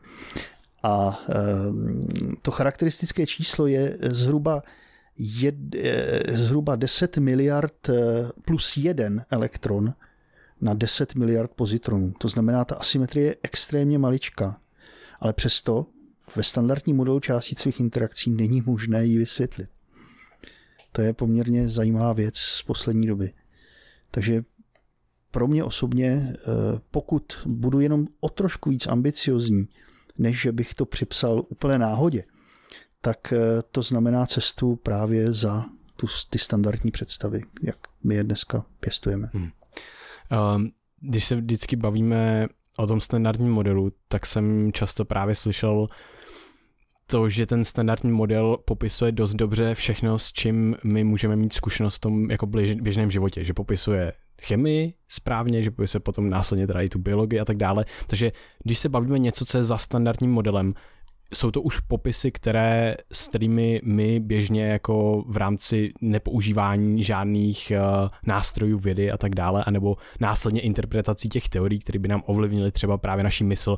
[0.83, 1.33] A eh,
[2.41, 4.63] to charakteristické číslo je zhruba
[5.17, 7.89] jed, eh, zhruba 10 miliard
[8.45, 9.93] plus jeden elektron
[10.61, 12.13] na 10 miliard pozitronů.
[12.17, 14.59] To znamená, ta asymetrie je extrémně maličká.
[15.19, 15.85] Ale přesto
[16.35, 19.69] ve standardním modelu částicových interakcí není možné ji vysvětlit.
[20.91, 23.33] To je poměrně zajímavá věc z poslední doby.
[24.11, 24.43] Takže
[25.31, 26.35] pro mě osobně, eh,
[26.91, 29.67] pokud budu jenom o trošku víc ambiciozní,
[30.17, 32.23] než že bych to připsal úplně náhodě,
[33.01, 33.39] tak eh,
[33.71, 35.65] to znamená cestu právě za
[35.95, 39.29] tu, ty standardní představy, jak my je dneska pěstujeme.
[39.33, 39.49] Hmm.
[40.55, 40.71] Um,
[41.01, 42.47] když se vždycky bavíme
[42.77, 45.87] o tom standardním modelu, tak jsem často právě slyšel
[47.05, 51.95] to, že ten standardní model popisuje dost dobře všechno, s čím my můžeme mít zkušenost
[51.95, 52.47] v tom jako
[52.81, 57.45] běžném životě, že popisuje chemii správně, že popisuje potom následně teda i tu biologii a
[57.45, 57.85] tak dále.
[58.07, 58.31] Takže
[58.63, 60.73] když se bavíme něco, co je za standardním modelem,
[61.33, 68.09] jsou to už popisy, které, s kterými my běžně jako v rámci nepoužívání žádných uh,
[68.23, 72.97] nástrojů vědy a tak dále, anebo následně interpretací těch teorií, které by nám ovlivnily třeba
[72.97, 73.77] právě naší mysl,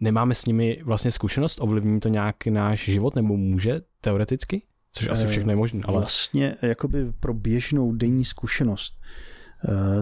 [0.00, 4.62] nemáme s nimi vlastně zkušenost, ovlivní to nějak náš život nebo může teoreticky?
[4.92, 5.80] Což asi všechno je možné.
[5.84, 5.98] Ale...
[5.98, 9.33] Vlastně jakoby pro běžnou denní zkušenost eh,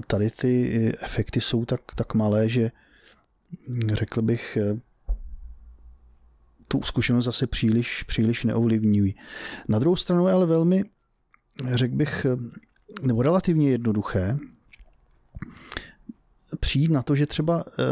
[0.07, 2.71] tady ty efekty jsou tak, tak malé, že
[3.93, 4.81] řekl bych, eh,
[6.69, 9.15] tu zkušenost zase příliš, příliš neovlivňují.
[9.69, 10.85] Na druhou stranu je ale velmi,
[11.73, 12.37] řekl bych, eh,
[13.03, 14.39] nebo relativně jednoduché
[16.61, 17.83] přijít na to, že třeba eh,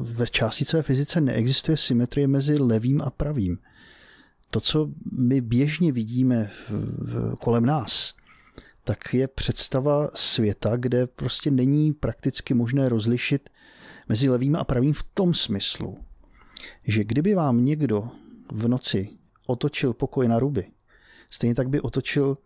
[0.00, 3.58] ve částicové fyzice neexistuje symetrie mezi levým a pravým.
[4.50, 6.50] To, co my běžně vidíme
[7.38, 8.14] kolem nás,
[8.86, 13.50] tak je představa světa, kde prostě není prakticky možné rozlišit
[14.08, 15.98] mezi levým a pravým v tom smyslu,
[16.84, 18.08] že kdyby vám někdo
[18.52, 19.08] v noci
[19.46, 20.66] otočil pokoj na ruby,
[21.30, 22.38] stejně tak by otočil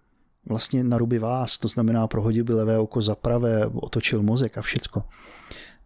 [0.46, 4.62] vlastně na ruby vás, to znamená prohodil by levé oko za pravé, otočil mozek a
[4.62, 5.04] všecko,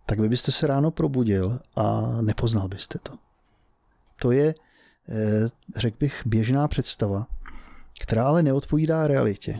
[0.07, 3.13] tak vy byste se ráno probudil a nepoznal byste to.
[4.23, 4.55] To je,
[5.09, 7.27] eh, řekl bych, běžná představa,
[8.01, 9.59] která ale neodpovídá realitě.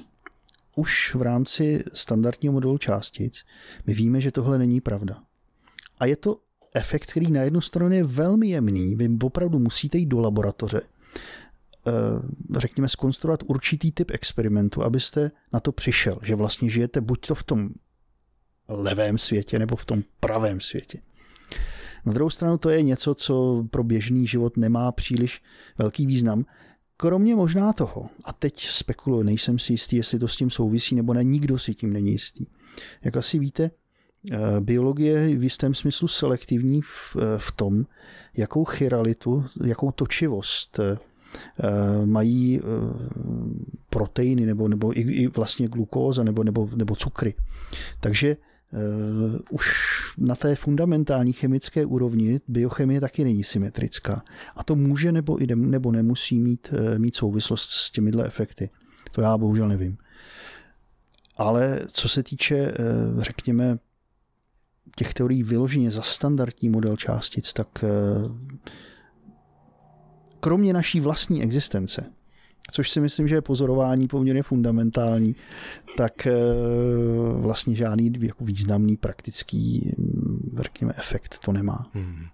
[0.77, 3.45] Už v rámci standardního modelu částic
[3.87, 5.23] my víme, že tohle není pravda.
[5.99, 6.39] A je to
[6.75, 8.95] efekt, který na jednu stranu je velmi jemný.
[8.95, 11.91] Vy opravdu musíte jít do laboratoře, eh,
[12.59, 17.43] řekněme, skonstruovat určitý typ experimentu, abyste na to přišel, že vlastně žijete buď to v
[17.43, 17.69] tom
[18.69, 20.99] levém světě nebo v tom pravém světě.
[22.07, 25.43] Na druhou stranu to je něco, co pro běžný život nemá příliš
[25.79, 26.45] velký význam,
[26.97, 31.15] kromě možná toho, a teď spekuluji, nejsem si jistý, jestli to s tím souvisí nebo
[31.15, 32.47] ne, nikdo si tím není jistý.
[33.05, 33.71] Jak asi víte,
[34.31, 37.85] eh, biologie je v jistém smyslu selektivní v, eh, tom,
[38.37, 40.99] jakou chiralitu, jakou točivost eh,
[42.05, 42.61] mají
[43.91, 47.35] proteiny nebo, nebo i, i vlastně glukóza nebo, nebo, nebo cukry.
[48.01, 48.37] Takže
[48.75, 49.69] Uh, už
[50.19, 54.25] na té fundamentální chemické úrovni biochemie taky není symetrická.
[54.57, 58.71] A to může nebo, i nebo nemusí mít, uh, mít souvislost s těmihle efekty.
[59.13, 59.97] To já bohužel nevím.
[61.37, 63.79] Ale co se týče, uh, řekněme,
[64.97, 67.85] těch teorií vyloženě za standardní model částic, tak
[70.41, 72.11] kromě naší vlastní existence,
[72.71, 75.37] což si myslím, že je pozorování poměrně fundamentální,
[75.97, 76.33] tak eh,
[77.33, 81.91] vlastně žádný jako významný praktický, hm, řekněme, efekt to nemá.
[81.95, 82.27] Hmm.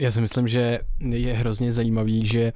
[0.00, 2.52] Já si myslím, že je hrozně zajímavý, že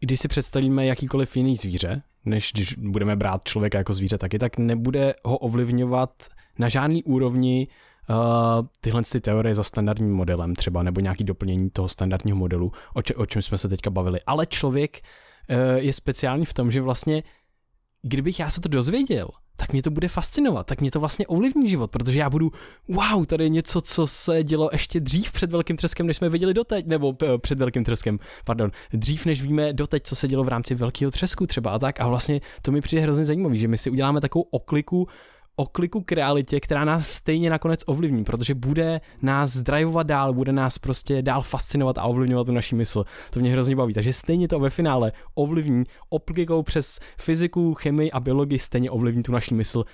[0.00, 4.58] když si představíme jakýkoliv jiný zvíře, než když budeme brát člověka jako zvíře taky, tak
[4.58, 6.10] nebude ho ovlivňovat
[6.58, 7.68] na žádný úrovni
[8.10, 8.16] uh,
[8.80, 13.14] tyhle ty teorie za standardním modelem třeba, nebo nějaký doplnění toho standardního modelu, o, če-
[13.14, 14.20] o čem jsme se teďka bavili.
[14.26, 15.00] Ale člověk
[15.76, 17.22] je speciální v tom, že vlastně
[18.02, 21.68] kdybych já se to dozvěděl, tak mě to bude fascinovat, tak mě to vlastně ovlivní
[21.68, 22.50] život, protože já budu,
[22.88, 26.54] wow, tady je něco, co se dělo ještě dřív před Velkým treskem, než jsme viděli
[26.54, 30.74] doteď, nebo před Velkým treskem, pardon, dřív než víme doteď, co se dělo v rámci
[30.74, 32.00] Velkého třesku třeba a tak.
[32.00, 35.08] A vlastně to mi přijde hrozně zajímavý, že my si uděláme takovou okliku
[35.56, 40.78] okliku k realitě, která nás stejně nakonec ovlivní, protože bude nás zdrajovat dál, bude nás
[40.78, 43.04] prostě dál fascinovat a ovlivňovat tu naši mysl.
[43.30, 43.94] To mě hrozně baví.
[43.94, 49.32] Takže stejně to ve finále ovlivní oklikou přes fyziku, chemii a biologii stejně ovlivní tu
[49.32, 49.84] naši mysl,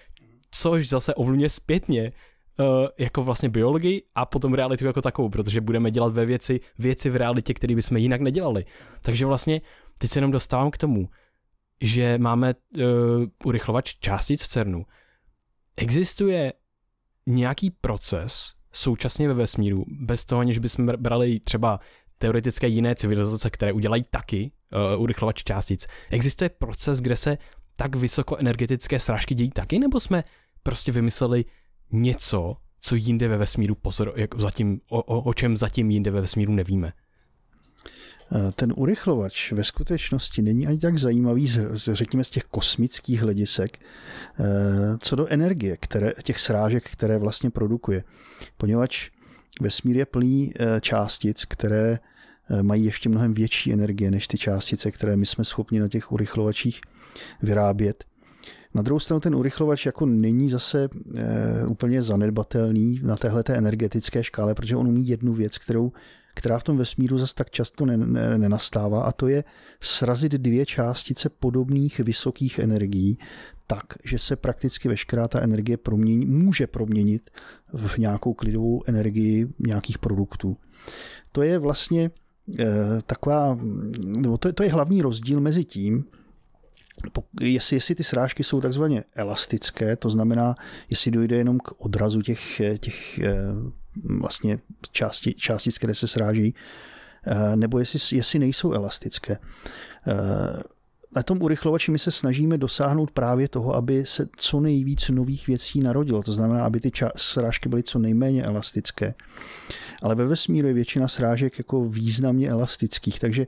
[0.51, 2.13] což zase ovlivňuje zpětně
[2.59, 2.67] uh,
[2.99, 7.17] jako vlastně biologii a potom realitu jako takovou, protože budeme dělat ve věci, věci v
[7.17, 8.65] realitě, které bychom jinak nedělali.
[9.03, 9.61] Takže vlastně
[9.99, 11.09] teď se jenom dostávám k tomu,
[11.81, 12.83] že máme uh,
[13.45, 14.85] urychlovač částic v CERNu,
[15.79, 16.53] existuje
[17.27, 21.81] nějaký proces současně ve vesmíru, bez toho, aniž bychom brali třeba
[22.19, 24.53] teoretické jiné civilizace, které udělají taky
[24.95, 25.87] uh, urychlovač částic.
[26.11, 27.39] Existuje proces, kde se
[27.77, 30.25] tak vysokoenergetické srážky dějí taky, nebo jsme
[30.63, 31.45] prostě vymysleli
[31.93, 36.21] něco, co jinde ve vesmíru pozor, jako zatím, o, o, o čem zatím jinde ve
[36.21, 36.93] vesmíru nevíme?
[38.33, 43.23] Eh, ten urychlovač ve skutečnosti není ani tak zajímavý, z, z, řekněme, z těch kosmických
[43.23, 44.45] hledisek, eh,
[44.99, 48.05] co do energie, které, těch srážek, které vlastně produkuje.
[48.57, 49.11] Poněvadž
[49.61, 51.99] vesmír je plný eh, částic, které
[52.63, 56.81] mají ještě mnohem větší energie než ty částice, které my jsme schopni na těch urychlovačích
[57.43, 58.05] vyrábět.
[58.75, 64.55] Na druhou stranu ten urychlovač jako není zase e, úplně zanedbatelný na téhle energetické škále,
[64.55, 65.93] protože on umí jednu věc, kterou
[66.39, 67.87] která v tom vesmíru zase tak často
[68.37, 69.45] nenastává, a to je
[69.81, 73.19] srazit dvě částice podobných vysokých energií
[73.67, 77.31] tak, že se prakticky veškerá ta energie promění, může proměnit
[77.73, 80.57] v nějakou klidovou energii nějakých produktů.
[81.33, 82.11] To je vlastně
[82.59, 82.67] e,
[83.07, 83.59] taková,
[83.99, 86.05] nebo to, to je hlavní rozdíl mezi tím,
[87.41, 90.55] jestli, jestli ty srážky jsou takzvaně elastické, to znamená,
[90.91, 93.37] jestli dojde jenom k odrazu těch, těch eh,
[94.21, 94.59] vlastně
[94.93, 96.55] části, částic, které se sráží,
[97.27, 99.39] eh, nebo jestli, jestli nejsou elastické.
[100.07, 100.63] Eh,
[101.17, 105.81] na tom urychlovači my se snažíme dosáhnout právě toho, aby se co nejvíc nových věcí
[105.81, 106.23] narodilo.
[106.23, 109.15] To znamená, aby ty srážky byly co nejméně elastické.
[110.03, 113.47] Ale ve vesmíru je většina srážek jako významně elastických, takže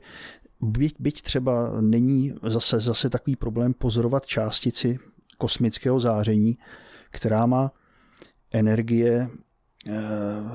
[0.61, 4.99] byť, byť třeba není zase, zase takový problém pozorovat částici
[5.37, 6.57] kosmického záření,
[7.11, 7.71] která má
[8.51, 9.29] energie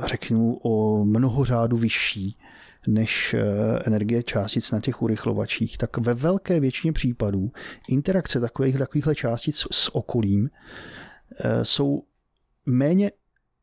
[0.07, 2.37] řeknu, o mnoho řádu vyšší
[2.87, 3.43] než eh,
[3.85, 7.51] energie částic na těch urychlovačích, tak ve velké většině případů
[7.89, 10.51] interakce takových, takovýchhle částic s okolím
[11.41, 12.03] eh, jsou
[12.67, 13.11] méně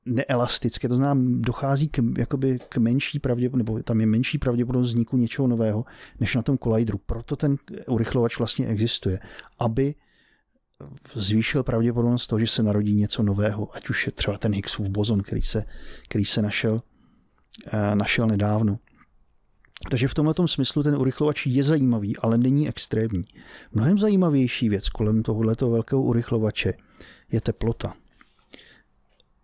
[0.06, 5.18] neelastické, to znamená, dochází k, jakoby k menší pravděpodobnosti, nebo tam je menší pravděpodobnost vzniku
[5.18, 5.86] něčeho nového,
[6.20, 6.98] než na tom kolidru.
[7.06, 7.56] Proto ten
[7.88, 9.20] urychlovač vlastně existuje,
[9.60, 9.96] aby
[11.14, 15.22] zvýšil pravděpodobnost toho, že se narodí něco nového, ať už je třeba ten Higgsův bozon,
[15.22, 15.64] který se,
[16.10, 16.82] který se našel,
[17.74, 18.80] eh, našel nedávno.
[19.90, 23.24] Takže v tomto smyslu ten urychlovač je zajímavý, ale není extrémní.
[23.72, 26.74] Mnohem zajímavější věc kolem tohoto velkého urychlovače
[27.32, 27.94] je teplota.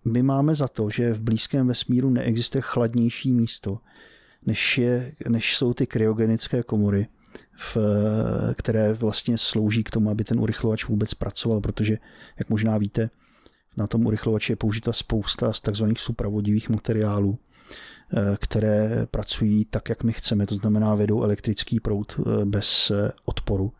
[0.05, 3.79] My máme za to, že v blízkém vesmíru neexistuje chladnější místo,
[4.45, 7.07] než, je, než jsou ty kryogenické komory,
[7.59, 7.77] v,
[8.55, 11.97] které vlastně slouží k tomu, aby ten urychlovač vůbec pracoval, protože,
[12.39, 13.09] jak možná víte,
[13.77, 15.85] Na tom urychlovači je použita spousta z tzv.
[15.97, 22.45] supravodivých materiálů, eh, které pracují tak, jak my chceme, to znamená vedou elektrický proud eh,
[22.45, 22.91] bez
[23.25, 23.71] odporu.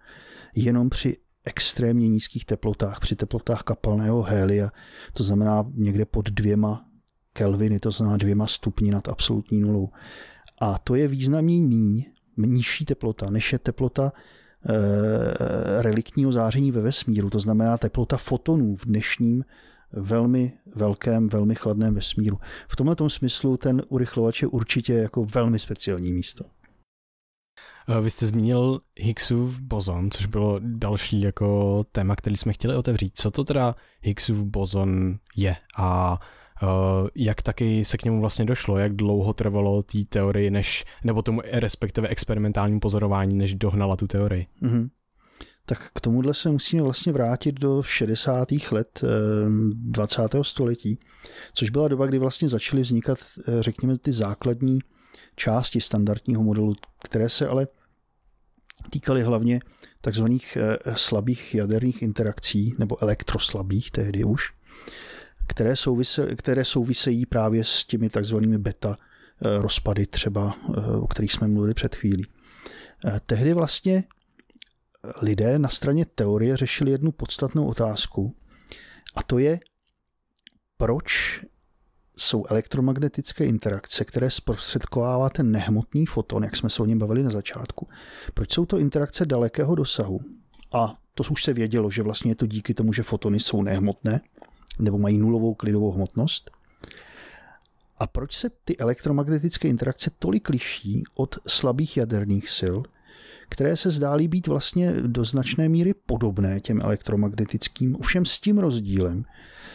[0.55, 4.71] Jenom při extrémně nízkých teplotách, při teplotách kapalného hélia,
[5.13, 6.85] to znamená někde pod dvěma
[7.33, 9.89] kelviny, to znamená dvěma stupni nad absolutní nulou.
[10.61, 12.05] A to je významně míň,
[12.47, 18.85] nižší teplota, než je teplota e, reliktního záření ve vesmíru, to znamená teplota fotonů v
[18.85, 19.43] dnešním
[19.91, 22.39] velmi velkém, velmi chladném vesmíru.
[22.67, 26.45] V tomto smyslu ten urychlovač je určitě jako velmi speciální místo.
[27.89, 33.13] Eh, vy jste zmínil Higgsův bozon, což bylo další jako téma, který jsme chtěli otevřít.
[33.15, 36.19] Co to teda Higgsův bozon je a
[37.15, 41.41] jak taky se k němu vlastně došlo, jak dlouho trvalo té teorii, než, nebo tomu
[41.51, 44.47] respektive experimentální pozorování, než dohnala tu teorii?
[44.63, 44.89] Mm-hmm.
[45.65, 48.47] Tak k tomuhle se musíme vlastně vrátit do 60.
[48.71, 49.03] let
[49.73, 50.35] 20.
[50.35, 50.99] Eh, století,
[51.53, 53.17] což byla doba, kdy vlastně začaly vznikat,
[53.59, 54.79] řekněme, ty základní
[55.35, 57.67] části standardního modelu, které se ale
[58.89, 59.59] týkaly hlavně
[60.01, 64.51] takzvaných eh, slabých jaderných interakcí, nebo elektroslabých tehdy už,
[65.49, 71.33] které, souvise, které souvisejí právě s těmi takzvanými beta eh, rozpady třeba, eh, o kterých
[71.33, 72.25] jsme mluvili před chvílí.
[73.25, 74.03] Tehdy vlastně
[75.21, 78.35] lidé na straně teorie řešili jednu podstatnou otázku
[79.15, 79.59] a to je,
[80.77, 81.39] proč
[82.17, 87.29] jsou elektromagnetické interakce, které zprostředkovává ten nehmotný foton, jak jsme se o něm bavili na
[87.29, 87.87] začátku.
[88.33, 90.19] Proč jsou to interakce dalekého dosahu?
[90.73, 94.21] A to už se vědělo, že vlastně je to díky tomu, že fotony jsou nehmotné,
[94.79, 96.51] nebo mají nulovou klidovou hmotnost.
[97.97, 102.77] A proč se ty elektromagnetické interakce tolik liší od slabých jaderných sil,
[103.49, 109.25] které se zdály být vlastně do značné míry podobné těm elektromagnetickým, ovšem s tím rozdílem,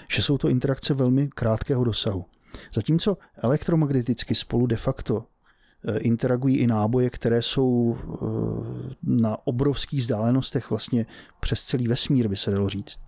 [0.09, 2.25] že jsou to interakce velmi krátkého dosahu.
[2.75, 5.25] Zatímco elektromagneticky spolu de facto
[5.89, 8.17] eh, interagují i náboje, které jsou eh,
[9.03, 11.07] na obrovských vzdálenostech vlastně
[11.41, 12.99] přes celý vesmír, by se dalo říct.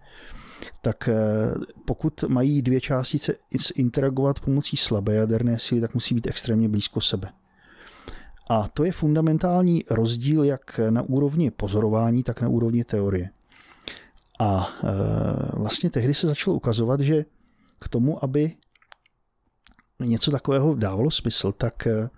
[0.81, 1.15] Tak eh,
[1.85, 3.35] pokud mají dvě částice
[3.75, 7.33] interagovat pomocí slabé jaderné síly, tak musí být extrémně blízko sebe.
[8.51, 13.31] A to je fundamentální rozdíl jak na úrovni pozorování, tak na úrovni teorie.
[14.41, 14.69] A
[15.53, 17.25] vlastně tehdy se začalo ukazovat, že
[17.79, 18.57] k tomu, aby
[20.01, 22.11] něco takového dávalo smysl, tak eh,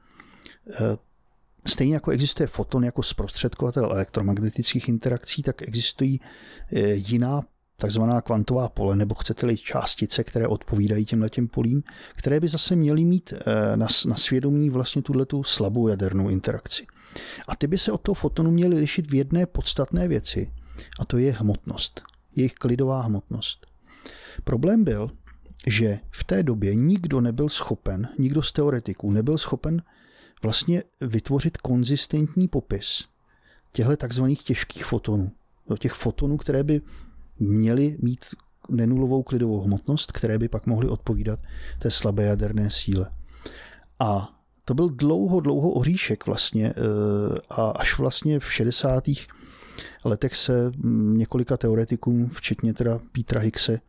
[0.71, 0.97] eh,
[1.67, 6.21] stejně jako existuje foton jako zprostředkovatel elektromagnetických interakcí, tak existují
[6.73, 7.43] eh, jiná
[7.81, 11.83] takzvaná kvantová pole, nebo chcete-li částice, které odpovídají těmhle těm polím,
[12.17, 13.33] které by zase měly mít
[13.75, 16.87] na, na svědomí vlastně tuto slabou jadernou interakci.
[17.49, 20.53] A ty by se od toho fotonu měly lišit v jedné podstatné věci,
[21.01, 22.03] a to je hmotnost,
[22.37, 23.67] jejich klidová hmotnost.
[24.45, 25.11] Problém byl,
[25.67, 29.83] že v té době nikdo nebyl schopen, nikdo z teoretiků nebyl schopen
[30.43, 33.05] vlastně vytvořit konzistentní popis
[33.73, 35.33] těchto takzvaných těžkých fotonů.
[35.79, 36.81] Těch fotonů, které by
[37.39, 38.25] měly mít
[38.69, 41.41] nenulovou klidovou hmotnost, které by pak mohly odpovídat
[41.79, 43.11] té slabé jaderné síle.
[43.99, 49.05] A to byl dlouho, dlouho oříšek vlastně eh, a až vlastně v 60.
[50.05, 50.73] letech se
[51.13, 53.81] několika teoretikům, včetně teda Petra Hickse,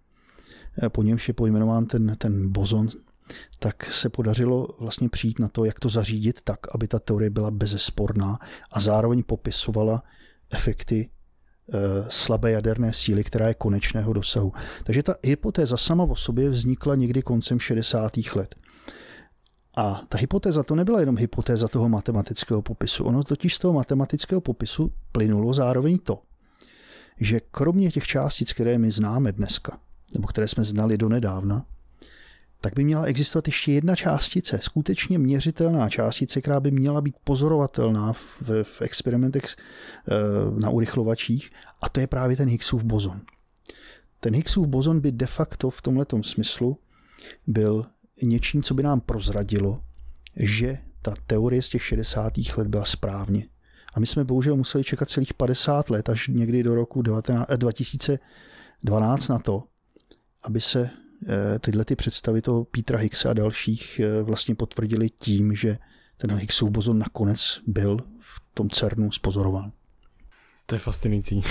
[0.84, 2.90] Eh, po němž je pojmenován ten, ten bozon,
[3.60, 7.52] tak se podařilo vlastně přijít na to, jak to zařídit tak, aby ta teorie byla
[7.52, 8.40] bezesporná
[8.72, 10.04] a zároveň popisovala
[10.52, 11.10] efekty
[12.10, 14.54] slabé jaderné síly, která je konečného dosahu.
[14.84, 18.12] Takže ta hypotéza sama o sobě vznikla někdy koncem 60.
[18.36, 18.56] let.
[19.78, 23.04] A ta hypotéza to nebyla jenom hypotéza toho matematického popisu.
[23.04, 26.22] Ono totiž z toho matematického popisu plynulo zároveň to,
[27.20, 29.80] že kromě těch částic, které my známe dneska,
[30.14, 31.66] nebo které jsme znali do nedávna,
[32.62, 38.14] tak by měla existovat ještě jedna částice, skutečně měřitelná částice, která by měla být pozorovatelná
[38.14, 40.14] v, v experimentech eh,
[40.60, 41.52] na urychlovačích,
[41.82, 43.22] a to je právě ten Higgsův bozon.
[44.20, 46.78] Ten Higgsův bozon by de facto v tomto smyslu
[47.48, 47.86] byl
[48.22, 49.82] něčím, co by nám prozradilo,
[50.36, 52.34] že ta teorie z těch 60.
[52.58, 53.48] let byla správně.
[53.94, 59.28] A my jsme bohužel museli čekat celých 50 let, až někdy do roku 19, 2012
[59.28, 59.64] na to,
[60.44, 60.90] aby se
[61.60, 65.78] tyhle ty představy toho Petra Higgsa a dalších eh, vlastně potvrdili tím, že
[66.18, 69.72] ten Higgsův bozon nakonec byl v tom CERNu spozorován.
[70.66, 71.42] To je fascinující.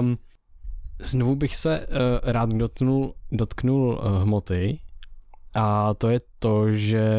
[0.00, 0.18] um,
[1.02, 4.80] znovu bych se uh, rád dotknul, dotknul uh, hmoty
[5.54, 7.10] a to je to, že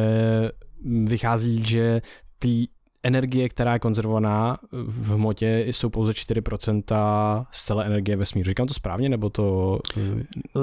[1.05, 2.01] vychází, že
[2.39, 2.67] ty
[3.05, 8.49] energie, která je konzervovaná v hmotě, jsou pouze 4% z celé energie vesmíru.
[8.49, 9.79] Říkám to správně, nebo to...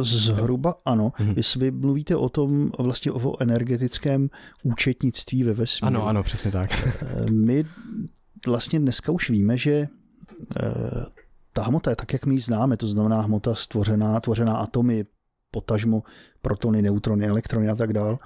[0.03, 1.13] Zhruba ano.
[1.19, 1.35] Mhm.
[1.37, 4.31] Jestli vy mluvíte o tom vlastně o energetickém
[4.63, 5.87] účetnictví ve vesmíru.
[5.87, 6.89] Ano, ano, přesně tak.
[7.03, 7.65] Eh, my
[8.47, 10.69] vlastně dneska už víme, že eh,
[11.53, 15.05] ta hmota je tak, jak my ji známe, to znamená hmota stvořená, tvořená atomy,
[15.51, 16.03] potažmo
[16.43, 18.19] protony, neutrony, elektrony a tak dál,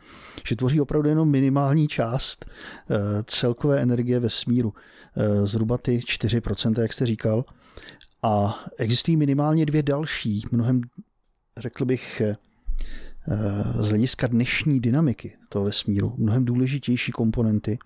[0.48, 4.74] že tvoří opravdu jenom minimální část eh, celkové energie ve smíru,
[5.16, 7.44] eh, zhruba ty 4%, jak jste říkal.
[8.22, 10.80] A existují minimálně dvě další, mnohem,
[11.56, 12.36] řekl bych, eh,
[13.80, 17.78] z hlediska dnešní dynamiky toho vesmíru, mnohem důležitější komponenty.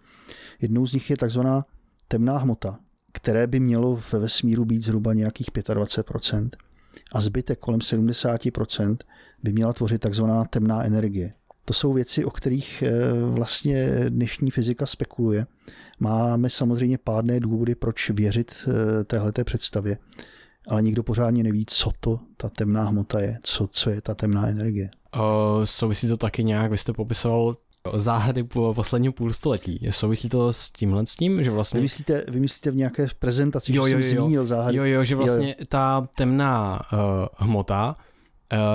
[0.61, 1.65] Jednou z nich je takzvaná
[2.09, 2.79] temná hmota,
[3.13, 6.51] které by mělo ve vesmíru být zhruba nějakých 25%
[7.13, 8.97] a zbytek kolem 70%
[9.43, 11.33] by měla tvořit takzvaná temná energie.
[11.65, 12.93] To jsou věci, o kterých eh,
[13.31, 15.47] vlastně dnešní fyzika spekuluje.
[16.01, 19.99] Máme samozřejmě pádné důvody, proč věřit eh, téhleté představě,
[20.69, 24.49] ale nikdo pořádně neví, co to ta temná hmota je, co, co je ta temná
[24.49, 24.91] energie.
[25.21, 27.57] O, souvisí to taky nějak, vy jste popisoval
[27.95, 29.89] záhady po posledním půlstoletí.
[29.91, 31.79] Souvisí to s tímhle s tím, že vlastně...
[31.79, 34.23] Vymyslíte, vymyslíte v nějaké prezentaci, jo, že jo, jsem jo.
[34.23, 34.77] zmínil záhady?
[34.77, 35.67] Jo, jo, že vlastně jo.
[35.69, 36.99] ta temná uh,
[37.37, 37.95] hmota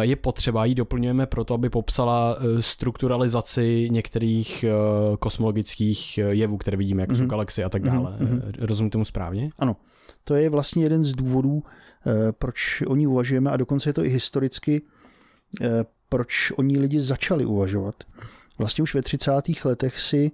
[0.02, 7.04] je potřeba, ji doplňujeme proto, aby popsala uh, strukturalizaci některých uh, kosmologických jevů, které vidíme,
[7.04, 7.18] jako mm-hmm.
[7.18, 7.30] jsou mhm.
[7.30, 8.18] galaxie a tak mhm, dále.
[8.20, 8.42] Mm-hmm.
[8.60, 9.50] Rozumím tomu správně?
[9.58, 9.76] Ano.
[10.24, 11.64] To je vlastně jeden z důvodů,
[12.40, 14.82] proč o ní uvažujeme a dokonce je to i historicky,
[16.10, 17.96] proč o ní lidi začali uvažovat.
[18.58, 19.32] Vlastně už ve 30.
[19.66, 20.32] letech si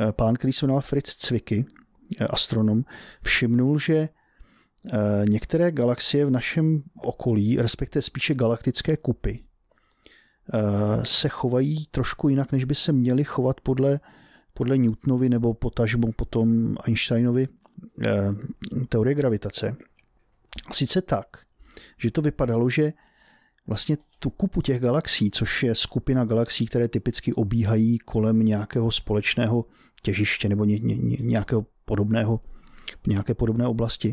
[0.00, 1.66] eh, pán, který se jmenoval Fritz Zwicky,
[2.20, 2.82] eh, astronom,
[3.22, 4.08] všimnul, že eh,
[5.28, 9.40] některé galaxie v našem okolí, respektive spíše galaktické kupy,
[11.04, 14.00] se chovají trošku jinak, než by se měly chovat podle,
[14.54, 17.48] podle Newtonovy nebo potažmo potom Einsteinovy
[18.88, 19.76] teorie gravitace.
[20.72, 21.26] Sice tak,
[21.98, 22.92] že to vypadalo, že
[23.66, 29.64] vlastně tu kupu těch galaxií, což je skupina galaxií, které typicky obíhají kolem nějakého společného
[30.02, 32.40] těžiště nebo ně, ně, nějakého podobného,
[33.06, 34.10] nějaké podobné oblasti.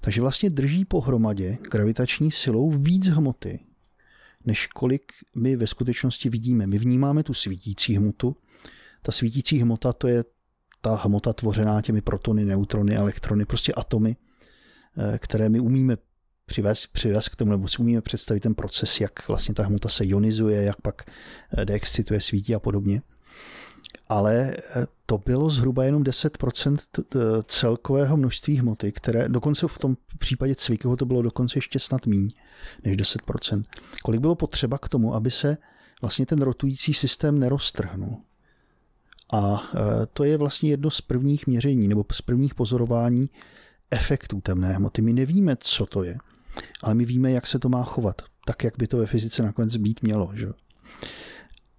[0.00, 3.60] Takže vlastně drží pohromadě gravitační silou víc hmoty,
[4.44, 6.66] než kolik my ve skutečnosti vidíme.
[6.66, 8.36] My vnímáme tu svítící hmotu.
[9.02, 10.24] Ta svítící hmota to je
[10.80, 14.16] ta hmota tvořená těmi protony, neutrony, elektrony, prostě atomy,
[15.14, 15.96] eh, které my umíme
[16.46, 20.04] přivést, přivést k tomu, nebo si umíme představit ten proces, jak vlastně ta hmota se
[20.04, 21.02] ionizuje, jak pak
[21.58, 23.02] eh, deexcituje, svítí a podobně.
[24.08, 26.76] Ale eh, to bylo zhruba jenom 10%
[27.46, 32.30] celkového množství hmoty, které dokonce v tom případě Cvikyho to bylo dokonce ještě snad míň
[32.84, 33.64] než 10%.
[34.02, 35.56] Kolik bylo potřeba k tomu, aby se
[36.00, 38.16] vlastně ten rotující systém neroztrhnul.
[39.32, 39.78] A eh,
[40.12, 43.30] to je vlastně jedno z prvních měření nebo z prvních pozorování
[43.90, 45.02] efektů temné hmoty.
[45.02, 46.18] My nevíme, co to je
[46.82, 49.76] ale my víme, jak se to má chovat, tak, jak by to ve fyzice nakonec
[49.76, 50.30] být mělo.
[50.34, 50.46] Že?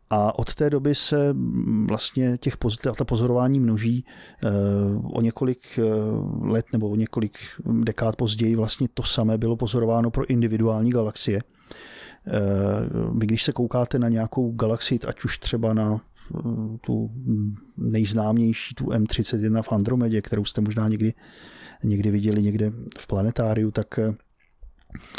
[0.09, 1.35] A od té doby se
[1.87, 2.57] vlastně těch
[2.97, 4.49] ta pozorování množí eh,
[5.03, 5.83] o několik eh,
[6.41, 7.37] let nebo o několik
[7.83, 11.41] dekád později vlastně to samé bylo pozorováno pro individuální galaxie.
[12.27, 12.31] Eh,
[13.17, 16.01] vy když se koukáte na nějakou galaxii, ať už třeba na
[16.81, 17.11] tu
[17.77, 21.13] nejznámější, tu M31 v Andromedě, kterou jste možná někdy,
[21.83, 23.99] někdy viděli někde v planetáriu, tak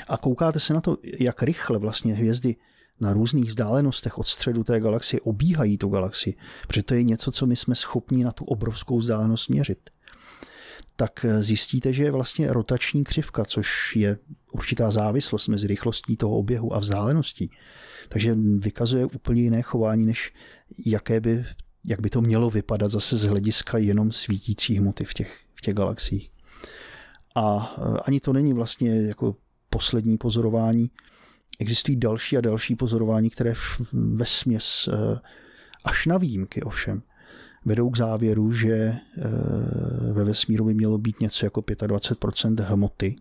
[0.08, 2.56] a koukáte se na to, jak rychle vlastně hvězdy
[3.00, 6.36] na různých vzdálenostech od středu té galaxie obíhají tu galaxii,
[6.66, 9.90] protože to je něco, co my jsme schopni na tu obrovskou vzdálenost měřit,
[10.96, 14.18] tak zjistíte, že je vlastně rotační křivka, což je
[14.52, 17.50] určitá závislost mezi rychlostí toho oběhu a vzdáleností.
[18.08, 20.32] Takže vykazuje úplně jiné chování, než
[20.86, 21.44] jaké by,
[21.86, 25.74] jak by to mělo vypadat zase z hlediska jenom svítící hmoty v těch, v těch
[25.74, 26.30] galaxiích.
[27.34, 27.56] A
[28.04, 29.36] ani to není vlastně jako
[29.70, 30.90] poslední pozorování.
[31.60, 33.52] Existují další a další pozorování, které
[33.92, 35.18] ve směs eh,
[35.84, 37.02] až na výjimky ovšem
[37.64, 38.98] vedou k závěru, že eh,
[40.12, 43.16] ve vesmíru by mělo být něco jako 25% hmoty,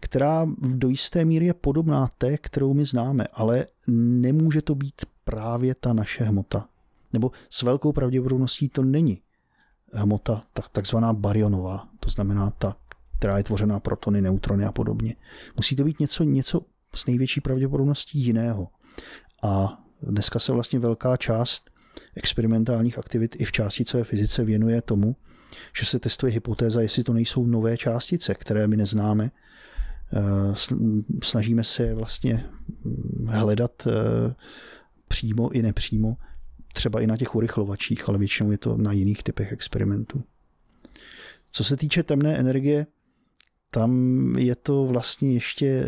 [0.00, 5.74] která do jisté míry je podobná té, kterou my známe, ale nemůže to být právě
[5.74, 6.68] ta naše hmota.
[7.12, 9.22] Nebo s velkou pravděpodobností to není
[9.92, 10.42] hmota
[10.72, 12.76] takzvaná barionová, to znamená ta,
[13.18, 15.16] která je tvořená protony, neutrony a podobně.
[15.56, 16.60] Musí to být něco, něco
[16.94, 18.68] s největší pravděpodobností jiného.
[19.42, 21.70] A dneska se vlastně velká část
[22.16, 25.16] experimentálních aktivit i v částicové fyzice věnuje tomu,
[25.78, 29.30] že se testuje hypotéza, jestli to nejsou nové částice, které my neznáme.
[30.12, 30.54] Eh,
[31.22, 32.44] snažíme se vlastně
[32.84, 34.34] hm, hledat eh,
[35.08, 36.16] přímo i nepřímo,
[36.74, 40.24] třeba i na těch urychlovačích, ale většinou je to na jiných typech experimentů.
[41.50, 42.86] Co se týče temné energie,
[43.74, 45.84] tam je to vlastně ještě,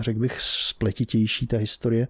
[0.00, 2.08] řekl bych, spletitější ta historie.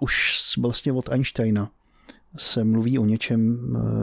[0.00, 1.70] Už vlastně od Einsteina
[2.36, 3.58] se mluví o něčem,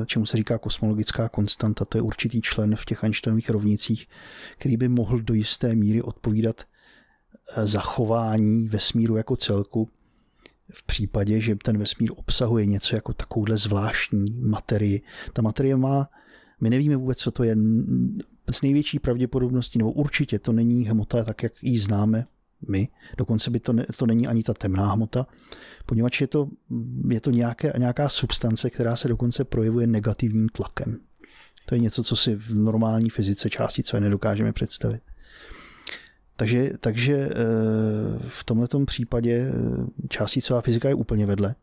[0.06, 1.86] čemu se říká kosmologická konstanta.
[1.86, 4.08] To je určitý člen v těch Einsteinových rovnicích,
[4.58, 6.62] který by mohl do jisté míry odpovídat
[7.64, 9.90] zachování vesmíru jako celku
[10.74, 15.02] v případě, že ten vesmír obsahuje něco jako takovouhle zvláštní materii.
[15.34, 16.10] Ta materie má,
[16.62, 17.56] my nevíme vůbec, co to je,
[18.52, 22.26] s největší pravděpodobností, nebo určitě to není hmota tak, jak ji známe
[22.70, 22.88] my,
[23.18, 25.28] dokonce by to, ne, to není ani ta temná hmota,
[25.86, 26.50] poněvadž je to,
[27.10, 30.98] je to nějaké, nějaká substance, která se dokonce projevuje negativním tlakem.
[31.66, 35.02] To je něco, co si v normální fyzice částice nedokážeme představit.
[36.36, 37.34] Takže, takže eh,
[38.28, 41.56] v tomto případě eh, částicová fyzika je úplně vedle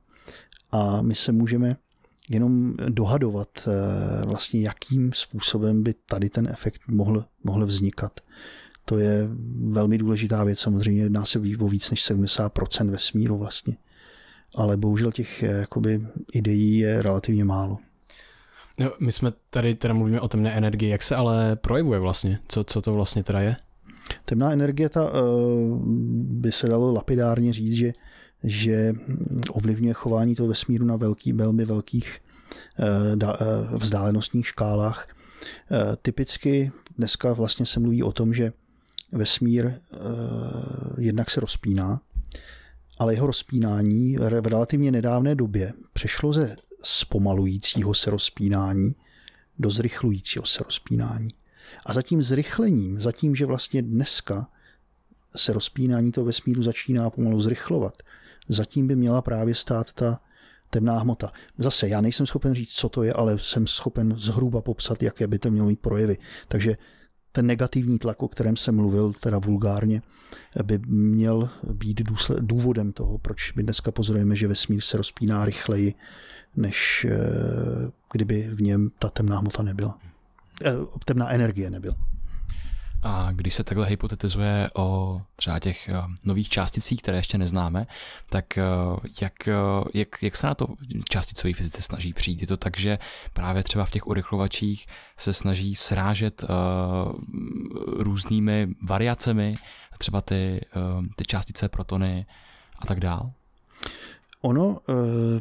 [0.71, 1.77] a my se můžeme
[2.33, 8.21] jenom dohadovat eh, vlastně, jakým způsobem by tady ten efekt mohl, mohl vznikat.
[8.85, 9.29] To je
[9.69, 13.77] velmi důležitá věc, samozřejmě jedná se o víc než 70% vesmíru vlastně.
[14.55, 16.01] Ale bohužel těch jakoby,
[16.33, 17.79] ideí je relativně málo.
[18.79, 22.39] No, my jsme tady teda mluvíme o temné energii, jak se ale projevuje vlastně?
[22.49, 23.57] Co, co to vlastně teda je?
[24.25, 25.11] Temná energie ta, eh,
[26.15, 27.93] by se dalo lapidárně říct, že,
[28.45, 28.95] že
[29.51, 32.21] ovlivňuje chování toho vesmíru na velký, velmi velkých
[32.79, 32.85] eh,
[33.23, 33.37] eh,
[33.77, 35.09] vzdálenostních škálách.
[36.03, 38.53] Typicky dneska vlastně se mluví o tom, že
[39.13, 39.71] vesmír
[40.99, 42.01] jednak se rozpíná,
[42.99, 48.95] ale jeho rozpínání v relativně nedávné době přešlo ze zpomalujícího se rozpínání
[49.59, 51.31] do zrychlujícího se rozpínání.
[51.87, 54.49] A za tím zrychlením, za tím, že vlastně dneska
[55.37, 58.03] se rozpínání toho vesmíru začíná pomalu zrychlovat,
[58.49, 60.21] zatím by měla právě stát ta
[60.71, 61.33] temná hmota.
[61.59, 65.39] Zase, já nejsem schopen říct, co to je, ale jsem schopen zhruba popsat, jaké by
[65.39, 66.17] to mělo mít projevy.
[66.49, 66.77] Takže
[67.33, 70.03] ten negativní tlak, o kterém jsem mluvil, teda vulgárně,
[70.63, 72.03] by měl být
[72.41, 75.95] důvodem toho, proč my dneska pozorujeme, že vesmír se rozpíná rychleji,
[76.57, 77.17] než eh,
[78.13, 79.99] kdyby v něm ta temná hmota nebyla.
[80.65, 80.73] Eh,
[81.05, 81.95] temná energie nebyl.
[83.03, 85.95] A když se takhle hypotetizuje o třeba těch eh,
[86.25, 87.87] nových částicích, které ještě neznáme,
[88.31, 88.65] tak eh,
[89.21, 89.49] jak,
[89.95, 90.67] jak, jak se na to
[91.09, 92.41] částicové fyzice snaží přijít?
[92.41, 92.99] Je to tak, že
[93.33, 94.87] právě třeba v těch urychlovačích
[95.17, 96.45] se snaží srážet
[97.87, 99.57] různými variacemi,
[99.99, 100.61] třeba ty,
[101.17, 102.27] ty částice, protony
[102.79, 103.33] a tak dál?
[104.41, 104.79] Ono,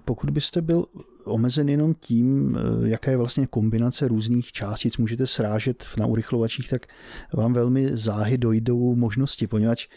[0.05, 0.85] pokud byste byl
[1.23, 6.87] omezen jenom tím, eh, jaká je vlastně kombinace různých částic můžete srážet na urychlovačích, tak
[7.33, 9.87] vám velmi záhy dojdou možnosti, poněvadž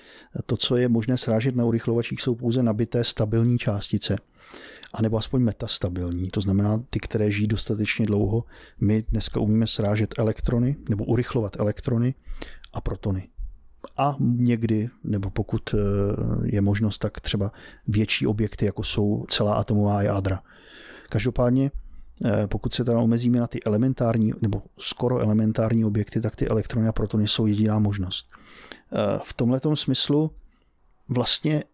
[0.46, 4.16] to, co je možné srážet na urychlovačích, jsou pouze nabité stabilní částice
[4.94, 8.44] anebo aspoň metastabilní, to znamená ty, které žijí dostatečně dlouho.
[8.80, 12.14] My dneska umíme srážet elektrony nebo urychlovat elektrony
[12.72, 13.28] a protony.
[13.96, 15.78] A někdy, nebo pokud eh,
[16.44, 17.52] je možnost, tak třeba
[17.88, 20.42] větší objekty, jako jsou celá atomová jádra.
[21.14, 21.70] Každopádně,
[22.24, 26.88] eh, pokud se teda omezíme na ty elementární nebo skoro elementární objekty, tak ty elektrony
[26.88, 28.26] a protony jsou jediná možnost.
[28.92, 30.30] Eh, v tomhle smyslu
[31.08, 31.64] vlastně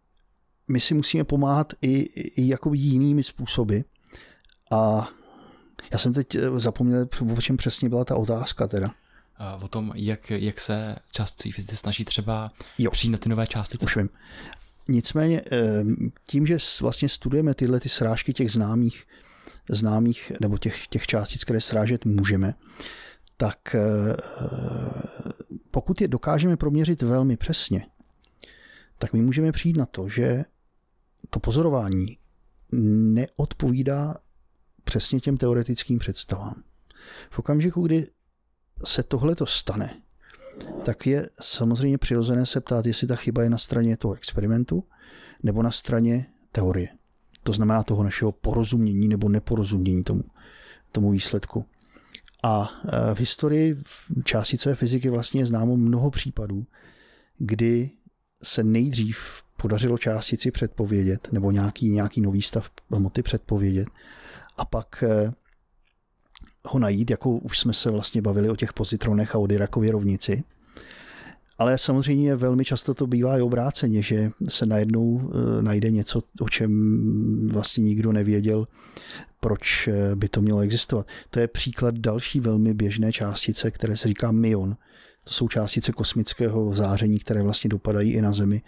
[0.68, 1.96] my si musíme pomáhat i,
[2.42, 3.78] i jako jinými způsoby.
[4.70, 5.08] A
[5.92, 8.90] já jsem teď eh, zapomněl, o čem přesně byla ta otázka teda.
[9.62, 12.90] O tom, jak, jak se částí fyzici snaží třeba jo.
[12.90, 13.86] přijít na ty nové částice.
[13.86, 14.08] Už vím.
[14.88, 15.42] Nicméně
[16.26, 19.06] tím, že vlastně studujeme tyhle ty srážky těch známých
[19.70, 22.54] známých nebo těch, těch částic, které srážet můžeme,
[23.36, 23.80] tak eh,
[25.70, 27.86] pokud je dokážeme proměřit velmi přesně,
[28.98, 30.44] tak my můžeme přijít na to, že
[31.30, 32.18] to pozorování
[32.72, 34.14] neodpovídá
[34.84, 36.62] přesně těm teoretickým představám.
[37.30, 38.06] V okamžiku, kdy
[38.84, 40.02] se tohle to stane,
[40.84, 44.84] tak je samozřejmě přirozené se ptát, jestli ta chyba je na straně toho experimentu
[45.42, 46.88] nebo na straně teorie
[47.42, 50.22] to znamená toho našeho porozumění nebo neporozumění tomu,
[50.92, 51.64] tomu výsledku.
[52.42, 53.76] A e, v historii
[54.24, 56.66] částicové fyziky vlastně je známo mnoho případů,
[57.38, 57.90] kdy
[58.42, 63.88] se nejdřív podařilo částici předpovědět, nebo nějaký, nějaký nový stav hmoty předpovědět,
[64.56, 65.32] a pak e,
[66.64, 70.44] ho najít, jako už jsme se vlastně bavili o těch pozitronech a o Dirakově rovnici,
[71.60, 76.48] ale samozřejmě velmi často to bývá i obráceně, že se najednou eh, najde něco, o
[76.48, 78.68] čem vlastně nikdo nevěděl,
[79.40, 81.06] proč eh, by to mělo existovat.
[81.30, 84.76] To je příklad další velmi běžné částice, které se říká myon.
[85.24, 88.62] To jsou částice kosmického záření, které vlastně dopadají i na Zemi.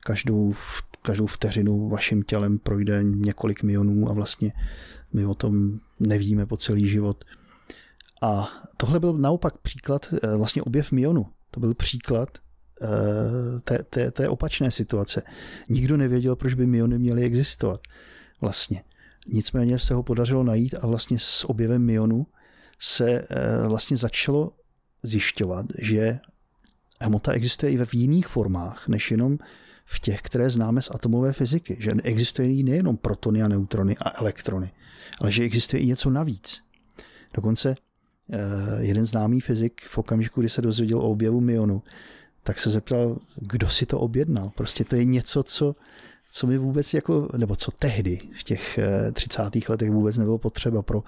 [0.00, 0.54] Každou,
[1.02, 4.52] každou vteřinu vaším tělem projde několik mionů a vlastně
[5.12, 7.24] my o tom nevíme po celý život.
[8.22, 11.26] A tohle byl naopak příklad, eh, vlastně objev myonu.
[11.54, 12.38] To byl příklad
[12.82, 12.88] eh,
[13.60, 15.22] té, té, té opačné situace.
[15.68, 17.80] Nikdo nevěděl, proč by myony měly existovat
[18.40, 18.84] vlastně.
[19.26, 22.26] Nicméně se ho podařilo najít a vlastně s objevem myonu
[22.80, 23.26] se eh,
[23.68, 24.52] vlastně začalo
[25.02, 26.18] zjišťovat, že
[27.00, 29.38] hmota existuje i ve jiných formách, než jenom
[29.84, 31.76] v těch, které známe z atomové fyziky.
[31.80, 34.72] Že existují nejenom protony a neutrony a elektrony,
[35.20, 36.62] ale že existuje i něco navíc.
[37.34, 37.74] Dokonce
[38.78, 41.82] jeden známý fyzik v okamžiku, kdy se dozvěděl o objevu myonu,
[42.42, 44.50] tak se zeptal, kdo si to objednal.
[44.54, 45.76] Prostě to je něco, co,
[46.32, 48.78] co mi vůbec jako, nebo co tehdy v těch
[49.12, 49.56] 30.
[49.56, 51.02] Eh, letech vůbec nebylo potřeba pro,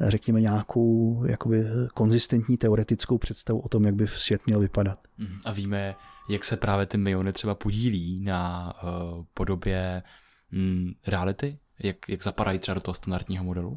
[0.00, 1.64] eh, řekněme, nějakou jakoby
[1.94, 4.98] konzistentní teoretickou představu o tom, jak by svět měl vypadat.
[5.18, 5.38] Mhm.
[5.44, 5.94] A víme,
[6.28, 10.02] jak se právě ty myony třeba podílí na uh, podobě
[10.50, 11.58] mm, reality?
[11.82, 13.70] Jak, jak zapadají třeba do toho standardního modelu?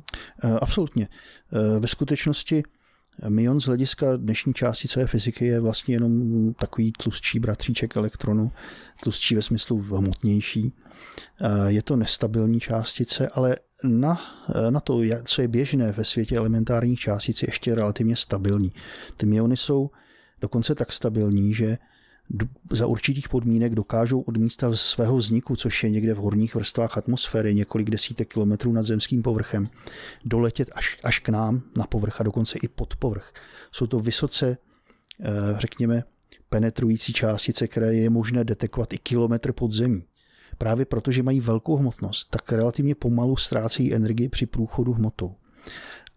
[0.44, 1.08] Uh, absolutně.
[1.52, 2.64] Uh, ve skutečnosti
[3.30, 8.52] Myon z hlediska dnešní částicové fyziky je vlastně jenom takový tlustší bratříček elektronu,
[9.04, 10.74] tlustší ve smyslu hmotnější.
[11.68, 14.22] Je to nestabilní částice, ale na,
[14.70, 18.74] na to, co je běžné ve světě elementárních částic, je ještě relativně stabilní.
[19.18, 19.90] Ty myony jsou
[20.42, 21.78] dokonce tak stabilní, že
[22.72, 27.56] za určitých podmínek dokážou od místa svého vzniku, což je někde v horních vrstvách atmosféry,
[27.56, 29.70] několik desítek kilometrů nad zemským povrchem,
[30.26, 33.34] doletět až, až k nám na povrch a dokonce i pod povrch.
[33.72, 34.58] Jsou to vysoce,
[35.20, 35.26] eh,
[35.58, 36.04] řekněme,
[36.50, 40.04] penetrující částice, které je možné detekovat i kilometr pod zemí.
[40.58, 45.36] Právě protože mají velkou hmotnost, tak relativně pomalu ztrácejí energii při průchodu hmotou.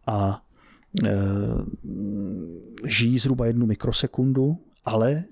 [0.07, 0.43] A
[1.05, 1.11] e,
[2.87, 5.25] žijí zhruba jednu mikrosekundu, ale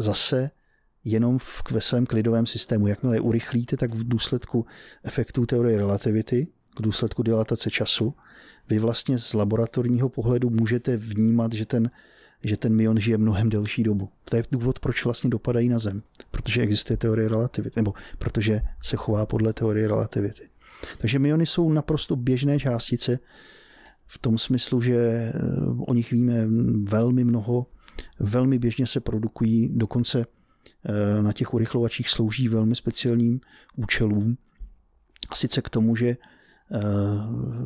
[0.00, 0.50] zase
[1.04, 2.86] jenom v, ve svém klidovém systému.
[2.86, 4.66] Jakmile je urychlíte, tak v důsledku
[5.04, 8.14] efektů teorie relativity, k důsledku dilatace času,
[8.68, 11.90] vy vlastně z laboratorního pohledu můžete vnímat, že ten,
[12.44, 14.08] že ten myon žije mnohem delší dobu.
[14.24, 16.02] To je důvod, proč vlastně dopadají na Zem.
[16.30, 20.48] Protože existuje teorie relativity, nebo protože se chová podle teorie relativity.
[20.98, 23.18] Takže myony jsou naprosto běžné částice
[24.06, 25.32] v tom smyslu, že eh,
[25.86, 26.46] o nich víme
[26.82, 27.66] velmi mnoho,
[28.18, 30.26] velmi běžně se produkují, dokonce
[30.84, 33.40] eh, na těch urychlovačích slouží velmi speciálním
[33.76, 34.36] účelům.
[35.30, 36.16] A sice k tomu, že eh,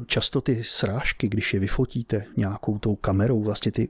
[0.06, 3.88] často ty srážky, když je vyfotíte nějakou tou kamerou, vlastně ty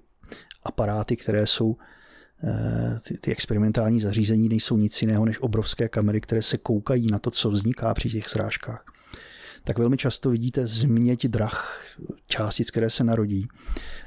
[0.62, 1.76] aparáty, které jsou
[2.44, 7.18] eh, ty, ty experimentální zařízení nejsou nic jiného než obrovské kamery, které se koukají na
[7.18, 8.93] to, co vzniká při těch srážkách
[9.64, 11.80] tak velmi často vidíte změť drah
[12.26, 13.48] částic, které se narodí.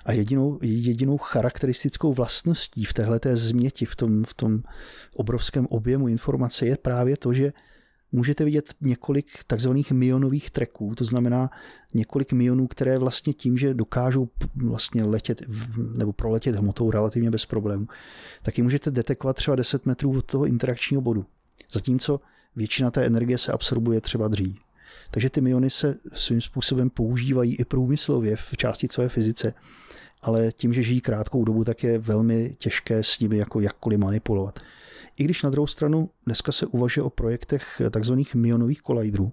[0.06, 4.62] A jedinou, jedinou charakteristickou vlastností v téhleté změti, v tom, v tom
[5.16, 7.54] obrovském objemu informace je právě to, že
[8.12, 11.50] můžete vidět několik takzvaných myonových treků, to znamená
[11.94, 15.42] několik myonů, které vlastně tím, že dokážou vlastně letět
[15.98, 17.88] nebo proletět hmotou relativně bez problémů,
[18.42, 21.26] tak ji můžete detekovat třeba 10 metrů od toho interakčního bodu.
[21.72, 22.20] Zatímco
[22.56, 24.67] většina té energie se absorbuje třeba dřív.
[25.12, 29.54] Takže ty myony se svým způsobem používají i průmyslově v částicové fyzice,
[30.22, 34.60] ale tím, že žijí krátkou dobu, tak je velmi těžké s nimi jako jakkoliv manipulovat.
[35.18, 38.14] I když na druhou stranu dneska se uvažuje o projektech tzv.
[38.34, 39.32] myonových kolidrů,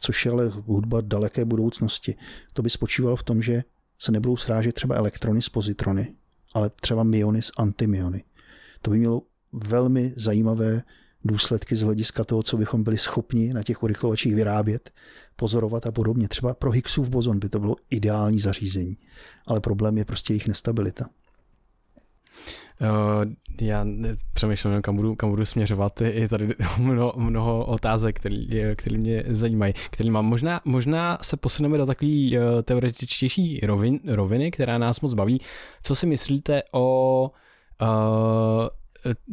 [0.00, 2.14] což je ale hudba daleké budoucnosti.
[2.52, 3.64] To by spočívalo v tom, že
[3.98, 6.14] se nebudou srážet třeba elektrony s pozitrony,
[6.54, 8.24] ale třeba myony s antimyony.
[8.82, 9.22] To by mělo
[9.52, 10.82] velmi zajímavé
[11.26, 14.90] důsledky z hlediska toho, co bychom byli schopni na těch urychlovačích vyrábět,
[15.36, 16.28] pozorovat a podobně.
[16.28, 18.96] Třeba pro Higgsův bozon by to bylo ideální zařízení,
[19.46, 21.06] ale problém je prostě jejich nestabilita.
[22.80, 23.86] Uh, já
[24.32, 26.00] přemýšlím, kam budu, kam budu směřovat.
[26.00, 28.20] Je tady mnoho, mnoho otázek,
[28.76, 29.74] které mě zajímají.
[29.90, 30.26] Který mám.
[30.26, 35.40] Možná, možná se posuneme do takové uh, teoretičtější rovin, roviny, která nás moc baví.
[35.82, 37.36] Co si myslíte o uh,
[37.82, 38.68] Eh,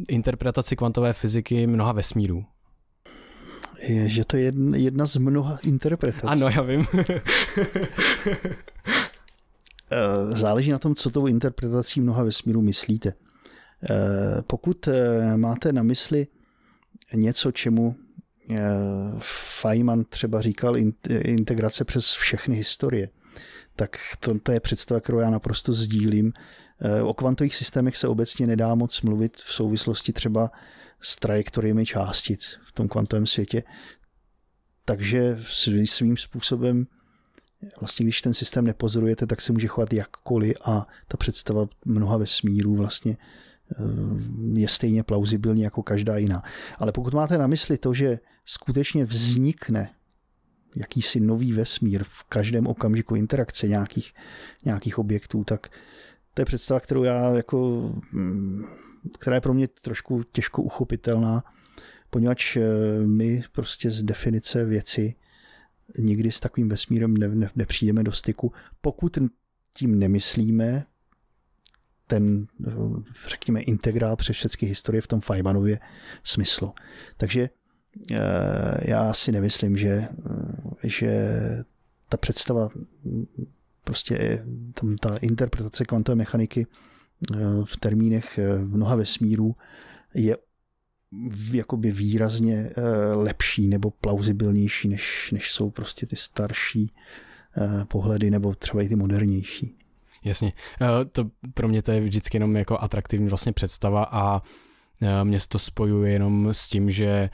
[0.08, 2.44] interpretaci kvantové fyziky mnoha vesmírů.
[3.88, 6.26] Je, že to je jedna, jedna z mnoha interpretací.
[6.26, 6.84] Ano, já vím.
[9.90, 13.08] Eh, záleží na tom, co tou interpretací mnoha vesmírů myslíte.
[13.90, 14.88] Eh, pokud
[15.36, 16.26] máte na mysli
[17.14, 17.96] něco, čemu
[19.60, 20.76] Feynman třeba říkal
[21.08, 23.08] integrace přes všechny historie,
[23.76, 26.32] tak to, to je představa, kterou já naprosto sdílím.
[26.80, 30.50] Eh, o kvantových systémech se obecně nedá moc mluvit v souvislosti třeba
[31.00, 33.62] s trajektoriemi částic v tom kvantovém světě.
[34.84, 35.38] Takže
[35.84, 36.86] svým způsobem
[37.80, 42.74] vlastně když ten systém nepozorujete, tak se může chovat jakkoliv a ta představa mnoha vesmírů
[42.74, 46.42] vlastně eh, je stejně plauzibilní jako každá jiná.
[46.78, 49.90] Ale pokud máte na mysli to, že skutečně vznikne
[50.76, 54.14] jakýsi nový vesmír v každém okamžiku interakce nějakých,
[54.64, 55.68] nějakých objektů, tak
[56.34, 58.64] to je představa, kterou já jako, mm,
[59.18, 61.44] která je pro mě trošku těžko uchopitelná,
[62.10, 62.62] poněvadž eh,
[63.06, 65.14] my prostě z definice věci
[65.98, 69.18] nikdy s takovým vesmírem ne, ne, nepřijdeme do styku, pokud
[69.74, 70.84] tím nemyslíme
[72.06, 72.46] ten,
[73.28, 75.78] řekněme, integrál přes všechny historie v tom Feynmanově
[76.24, 76.74] smyslu.
[77.16, 77.50] Takže
[78.12, 80.08] eh, já si nemyslím, že,
[80.82, 81.38] že
[82.08, 82.68] ta představa,
[83.84, 84.44] prostě
[84.74, 89.56] tam ta interpretace kvantové mechaniky eh, v termínech eh, mnoha vesmírů
[90.14, 90.36] je
[91.52, 92.70] jakoby výrazně
[93.14, 96.92] lepší nebo plauzibilnější, než, než jsou prostě ty starší
[97.88, 99.76] pohledy nebo třeba i ty modernější.
[100.24, 100.52] Jasně.
[100.82, 104.42] Eh, to pro mě to je vždycky jenom jako atraktivní vlastně představa a
[105.02, 107.30] eh, mě to spojuje jenom s tím, že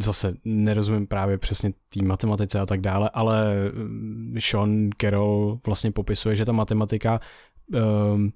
[0.00, 3.54] zase nerozumím právě přesně té matematice a tak dále, ale
[4.38, 7.20] Sean Carroll vlastně popisuje, že ta matematika
[7.74, 7.80] uh,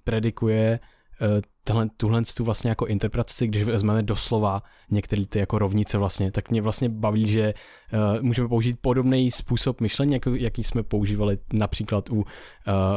[0.04, 0.80] predikuje
[1.20, 1.28] uh,
[1.68, 6.50] tenhle, tuhle tu vlastně jako interpretaci, když vezmeme doslova některé ty jako rovnice vlastně, tak
[6.50, 7.54] mě vlastně baví, že
[7.92, 12.24] uh, můžeme použít podobný způsob myšlení, jako, jaký jsme používali například u uh,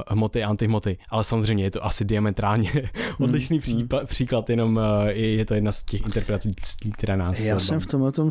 [0.07, 2.81] hmoty a antihmoty, ale samozřejmě je to asi diametrálně hmm,
[3.19, 4.07] odlišný hmm, případ, hmm.
[4.07, 7.65] příklad, jenom uh, je to jedna z těch interpretací, která nás Já baví.
[7.65, 8.29] jsem v tomhle tom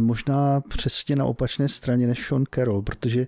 [0.00, 3.26] možná přesně na opačné straně než Sean Carroll, protože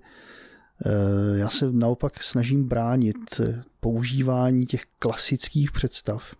[1.34, 3.40] já se naopak snažím bránit
[3.80, 6.34] používání těch klasických představ,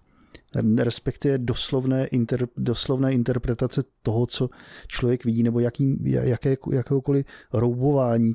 [0.76, 4.50] respektive doslovné, inter, doslovné interpretace toho, co
[4.86, 8.32] člověk vidí, nebo jaký, jaké, jakéhokoliv roubování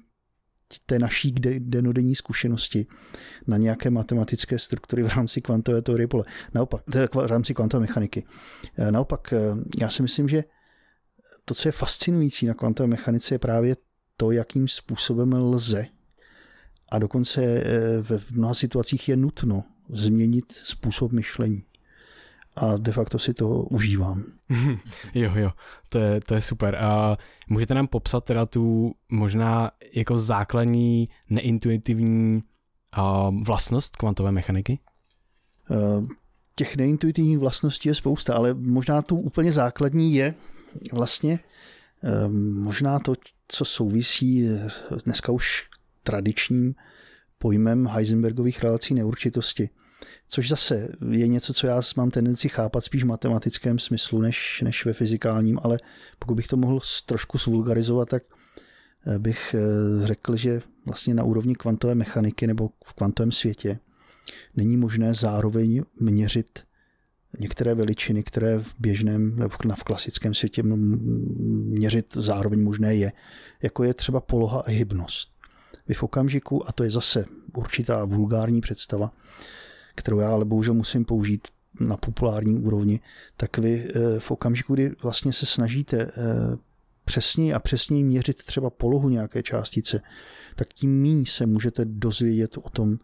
[0.86, 2.88] té naší denodenní zkušenosti
[3.48, 6.24] na nějaké matematické struktury v rámci kvantové teorie pole.
[6.54, 8.26] Naopak, v rámci kvantové mechaniky.
[8.92, 9.34] Naopak,
[9.82, 10.44] já si myslím, že
[11.46, 13.76] to, co je fascinující na kvantové mechanice, je právě
[14.20, 15.86] to, jakým způsobem lze
[16.92, 21.64] a dokonce eh, ve mnoha situacích je nutno změnit způsob myšlení.
[22.56, 24.24] A de facto si to užívám.
[25.14, 25.52] jo, jo,
[25.90, 26.76] to je, to je super.
[26.76, 27.18] A
[27.50, 32.44] můžete nám popsat teda tu možná jako základní neintuitivní
[33.44, 34.80] vlastnost kvantové mechaniky?
[35.72, 36.08] Eh,
[36.56, 40.34] těch neintuitivních vlastností je spousta, ale možná tu úplně základní je
[40.92, 41.40] vlastně
[42.04, 42.28] eh,
[42.64, 43.14] možná to,
[43.52, 44.50] co souvisí
[45.06, 45.70] dneska už
[46.04, 46.76] tradičním
[47.38, 49.70] pojmem Heisenbergových relací neurčitosti.
[50.28, 54.86] Což zase je něco, co já mám tendenci chápat spíš v matematickém smyslu než, než
[54.86, 55.80] ve fyzikálním, ale
[56.20, 58.24] pokud bych to mohl trošku svulgarizovat, tak
[59.08, 63.80] eh, bych eh, řekl, že vlastně na úrovni kvantové mechaniky nebo v kvantovém světě
[64.56, 66.60] není možné zároveň měřit
[67.40, 73.12] některé veličiny, které v běžném nebo v klasickém světě měřit zároveň možné je,
[73.62, 75.30] jako je třeba poloha a hybnost.
[75.88, 77.26] Vy v okamžiku, a to je zase
[77.58, 79.12] určitá vulgární představa,
[79.96, 81.48] kterou já ale bohužel musím použít
[81.80, 83.00] na populární úrovni,
[83.38, 86.12] tak vy eh, v okamžiku, kdy vlastně se snažíte eh,
[87.06, 90.02] přesněji a přesněji měřit třeba polohu nějaké částice,
[90.56, 92.98] tak tím méně se můžete dozvědět o tom,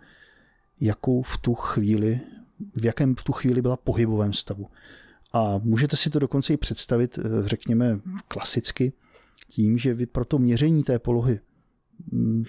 [0.81, 2.19] jakou v tu chvíli,
[2.75, 4.67] v jakém v tu chvíli byla pohybovém stavu.
[5.33, 8.93] A můžete si to dokonce i představit, eh, řekněme, klasicky,
[9.49, 11.39] tím, že vy pro to měření té polohy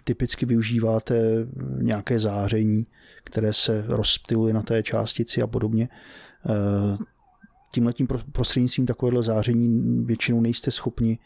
[0.05, 1.47] typicky využíváte
[1.81, 2.87] nějaké záření,
[3.25, 5.89] které se rozptiluje na té částici a podobně.
[6.47, 6.99] Eh,
[7.73, 11.19] tímhletím prostřednictvím takovéhle záření většinou nejste schopni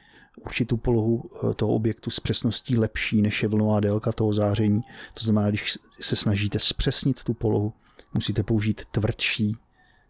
[0.44, 4.81] určitou polohu eh, toho objektu s přesností lepší, než je vlnová délka toho záření.
[5.15, 7.73] To znamená, když se snažíte zpřesnit tu polohu,
[8.14, 9.56] musíte použít tvrdší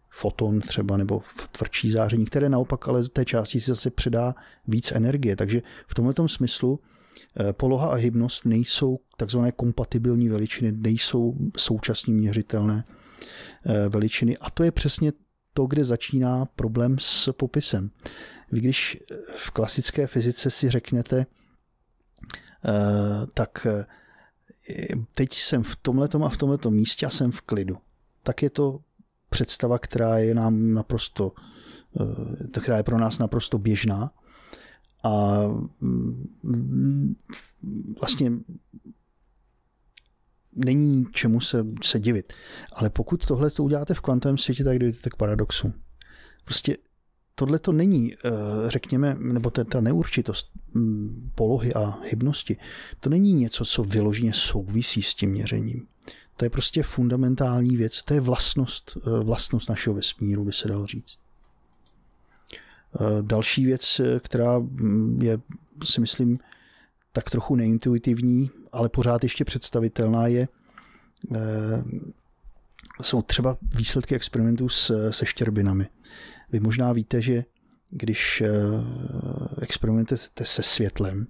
[0.09, 1.21] foton třeba nebo
[1.51, 4.35] tvrdší záření, které naopak ale té částici zase předá
[4.67, 5.35] víc energie.
[5.35, 6.79] Takže v tomto smyslu
[7.39, 12.83] Eh, poloha a hybnost nejsou takzvané kompatibilní veličiny, nejsou současně měřitelné
[13.65, 14.37] eh, veličiny.
[14.37, 15.11] A to je přesně
[15.53, 17.91] to, kde začíná problém s popisem.
[18.51, 18.97] Vy když
[19.35, 21.25] v klasické fyzice si řeknete,
[22.65, 23.67] eh, tak
[25.13, 27.77] teď jsem v tomhletom a v tomhletom místě a jsem v klidu.
[28.23, 28.79] Tak je to
[29.29, 31.31] představa, která je nám naprosto,
[32.61, 34.11] která je pro nás naprosto běžná
[35.03, 35.41] a
[35.81, 37.15] mm,
[38.01, 38.31] vlastně
[40.55, 42.33] není čemu se, se divit.
[42.73, 45.73] Ale pokud tohle to uděláte v kvantovém světě, tak dojdete k paradoxu.
[46.45, 46.77] Prostě
[47.35, 48.17] tohle to není, eh,
[48.67, 52.57] řekněme, nebo ta, ta neurčitost mm, polohy a hybnosti,
[52.99, 55.87] to není něco, co vyloženě souvisí s tím měřením.
[56.41, 60.87] To je prostě fundamentální věc, to je vlastnost, eh, vlastnost našeho vesmíru, by se dalo
[60.87, 61.17] říct.
[62.95, 65.39] Eh, další věc, eh, která mm, je,
[65.83, 66.39] si myslím,
[67.13, 70.47] tak trochu neintuitivní, ale pořád ještě představitelná je,
[73.01, 74.69] jsou třeba výsledky experimentů
[75.09, 75.87] se štěrbinami.
[76.51, 77.43] Vy možná víte, že
[77.89, 78.43] když
[79.61, 81.27] experimentujete se světlem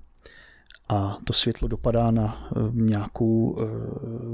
[0.92, 3.58] a to světlo dopadá na nějakou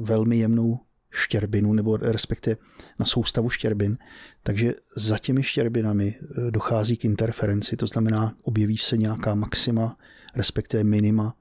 [0.02, 0.80] velmi jemnou
[1.12, 2.58] štěrbinu, nebo respektive
[3.00, 3.98] na soustavu štěrbin,
[4.44, 9.98] takže za těmi štěrbinami eh, dochází k interferenci, to znamená, objeví se nějaká maxima,
[10.36, 11.34] respektive minima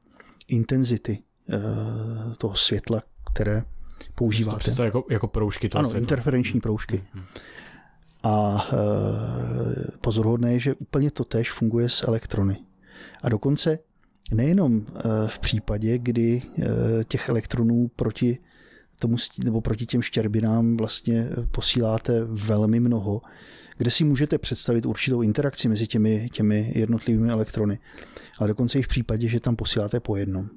[0.48, 1.18] intenzity
[1.48, 1.56] eh,
[2.38, 3.02] toho světla,
[3.32, 3.62] které
[4.14, 4.70] používáte.
[4.70, 6.04] To jako, jako proužky toho Ano, světla.
[6.04, 6.96] interferenční proužky.
[6.96, 7.24] Mm-hmm.
[8.22, 12.56] A e, pozoruhodné je, že úplně to tež funguje s elektrony.
[13.22, 13.78] A dokonce
[14.32, 16.64] nejenom e, v případě, kdy e,
[17.04, 18.38] těch elektronů proti
[18.98, 23.22] tomu, nebo proti těm štěrbinám vlastně posíláte velmi mnoho,
[23.76, 27.78] kde si můžete představit určitou interakci mezi těmi, těmi jednotlivými elektrony,
[28.38, 30.48] ale dokonce i v případě, že tam posíláte po jednom.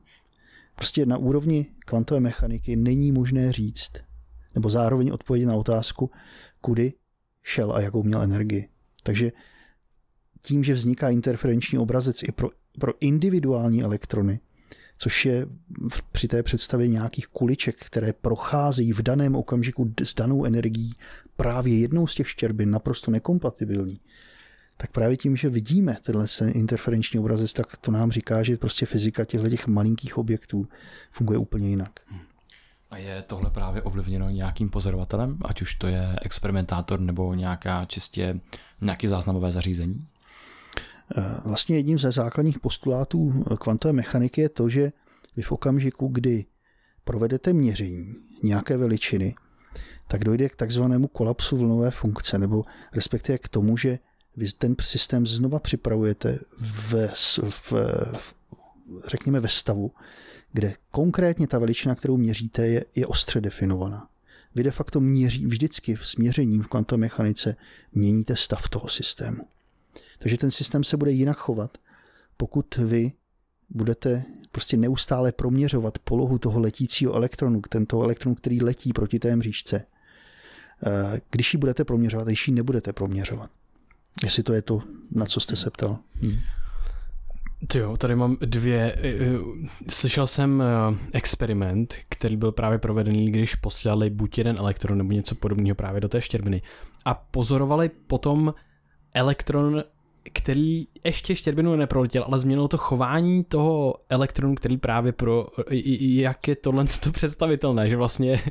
[0.75, 3.91] Prostě na úrovni kvantové mechaniky není možné říct,
[4.55, 6.11] nebo zároveň odpovědět na otázku,
[6.61, 6.93] kudy
[7.43, 8.69] šel a jakou měl energii.
[9.03, 9.31] Takže
[10.41, 12.49] tím, že vzniká interferenční obrazec i pro,
[12.80, 14.39] pro individuální elektrony,
[14.97, 15.47] což je
[16.11, 20.93] při té představě nějakých kuliček, které procházejí v daném okamžiku s danou energií
[21.35, 23.99] právě jednou z těch štěrbin naprosto nekompatibilní,
[24.77, 29.26] tak právě tím, že vidíme tenhle interferenční obrazec, tak to nám říká, že prostě fyzika
[29.26, 30.68] těchto těch malinkých objektů
[31.11, 31.99] funguje úplně jinak.
[32.91, 38.39] A je tohle právě ovlivněno nějakým pozorovatelem, ať už to je experimentátor nebo nějaká čistě
[38.81, 40.07] nějaké záznamové zařízení?
[41.18, 44.91] Eh, vlastně jedním ze základních postulátů kvantové mechaniky je to, že
[45.36, 46.45] vy v okamžiku, kdy
[47.03, 49.36] provedete měření nějaké veličiny,
[50.07, 52.64] tak dojde k takzvanému kolapsu vlnové funkce, nebo
[52.94, 53.99] respektive k tomu, že
[54.38, 56.94] vy ten systém znova připravujete v,
[57.49, 58.34] v, v,
[59.07, 59.91] řekněme ve stavu,
[60.53, 64.10] kde konkrétně ta veličina, kterou měříte, je, je ostře definovaná.
[64.56, 67.56] Vy de facto měří, vždycky s měřením v kvantové mechanice
[67.94, 69.48] měníte stav toho systému.
[70.19, 71.77] Takže ten systém se bude jinak chovat,
[72.37, 73.11] pokud vy
[73.69, 79.85] budete prostě neustále proměřovat polohu toho letícího elektronu, tento elektron, který letí proti té mřížce,
[80.87, 83.49] eh, když ji budete proměřovat, když ji nebudete proměřovat.
[84.23, 84.81] Jestli to je to,
[85.11, 85.97] na co jste se ptal.
[86.13, 86.37] Hmm.
[87.75, 88.95] Jo, tady mám dvě.
[88.97, 89.37] Eh, eh,
[89.89, 90.63] slyšel jsem
[91.13, 96.09] experiment, který byl právě provedený, když posílali buď jeden elektron nebo něco podobného právě do
[96.09, 96.61] té štěrbiny.
[97.05, 98.53] A pozorovali potom
[99.13, 99.83] elektron
[100.33, 105.47] který ještě štěrbinu neproletěl, ale změnilo to chování toho elektronu, který právě pro,
[105.99, 108.41] jak je tohle to představitelné, že vlastně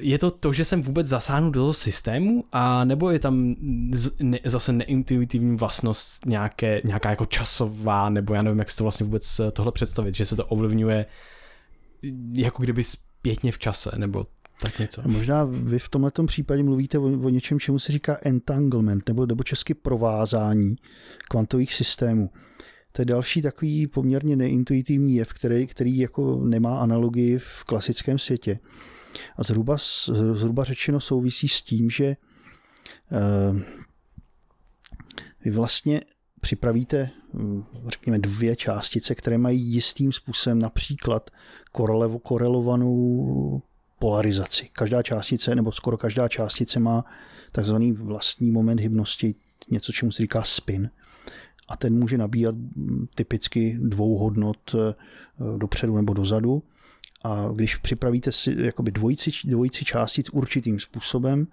[0.00, 3.54] je to to, že jsem vůbec zasáhnu do toho systému, a nebo je tam
[3.92, 8.84] z, ne, zase neintuitivní vlastnost nějaké, nějaká jako časová, nebo já nevím, jak se to
[8.84, 11.06] vlastně vůbec tohle představit, že se to ovlivňuje
[12.32, 14.26] jako kdyby zpětně v čase, nebo
[14.60, 15.02] tak něco.
[15.06, 19.44] Možná vy v tomto případě mluvíte o, o něčem, čemu se říká entanglement, nebo, nebo
[19.44, 20.76] česky provázání
[21.28, 22.30] kvantových systémů.
[22.92, 28.58] To je další takový poměrně neintuitivní jev, který, který jako nemá analogii v klasickém světě.
[29.36, 29.76] A zhruba,
[30.32, 32.16] zhruba řečeno souvisí s tím, že
[33.50, 33.60] uh,
[35.44, 36.00] vy vlastně
[36.40, 41.30] připravíte, hm, řekněme, dvě částice, které mají jistým způsobem například
[42.22, 43.62] korelovanou
[44.00, 44.68] polarizaci.
[44.72, 47.04] Každá částice, nebo skoro každá částice má
[47.52, 49.34] takzvaný vlastní moment hybnosti,
[49.70, 50.90] něco, čemu se říká spin.
[51.68, 52.54] A ten může nabíjat
[53.14, 54.94] typicky dvou hodnot eh,
[55.58, 56.62] dopředu nebo dozadu.
[57.24, 61.46] A když připravíte si jakoby dvojici, dvojici částic určitým způsobem,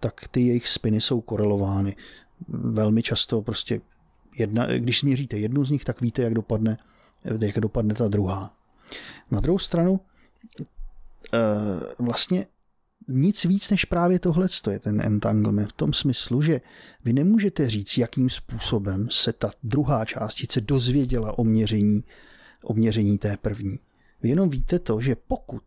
[0.00, 1.96] tak ty jejich spiny jsou korelovány.
[2.48, 3.80] Velmi často prostě
[4.36, 6.78] jedna, když změříte jednu z nich, tak víte, jak dopadne,
[7.40, 8.54] jak dopadne ta druhá.
[9.30, 10.00] Na druhou stranu,
[11.32, 12.46] Eh, vlastně
[13.08, 16.60] nic víc než právě tohle je ten entanglement v tom smyslu, že
[17.04, 22.04] vy nemůžete říct, jakým způsobem se ta druhá částice dozvěděla o měření,
[22.64, 23.78] o měření té první.
[24.22, 25.62] Vy jenom víte to, že pokud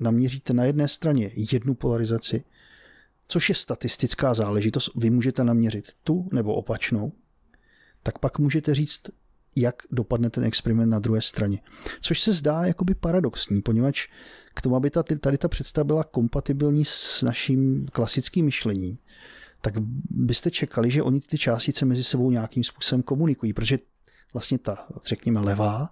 [0.00, 2.44] naměříte na jedné straně jednu polarizaci,
[3.28, 7.12] což je statistická záležitost, vy můžete naměřit tu nebo opačnou,
[8.02, 9.00] tak pak můžete říct,
[9.56, 11.58] jak dopadne ten experiment na druhé straně.
[12.00, 14.06] Což se zdá jakoby paradoxní, poněvadž
[14.54, 18.98] k tomu, aby ta, tady ta představa byla kompatibilní s naším klasickým myšlením,
[19.60, 19.74] tak
[20.10, 23.78] byste čekali, že oni ty částice mezi sebou nějakým způsobem komunikují, protože
[24.32, 25.88] vlastně ta, řekněme, levá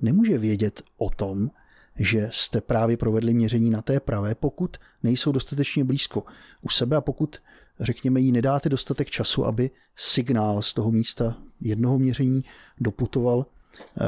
[0.00, 1.50] nemůže vědět o tom,
[1.96, 6.24] že jste právě provedli měření na té pravé, pokud nejsou dostatečně blízko
[6.62, 7.36] u sebe a pokud,
[7.80, 12.44] řekněme, jí nedáte dostatek času, aby signál z toho místa jednoho měření
[12.80, 13.46] doputoval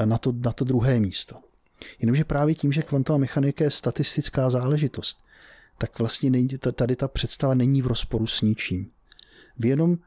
[0.04, 1.36] na to, na to druhé místo.
[1.98, 5.18] Jenomže právě tím, že kvantová mechanika je statistická záležitost,
[5.78, 6.30] tak vlastně
[6.74, 8.90] tady ta představa není v rozporu s ničím.
[9.58, 9.98] Vy jenom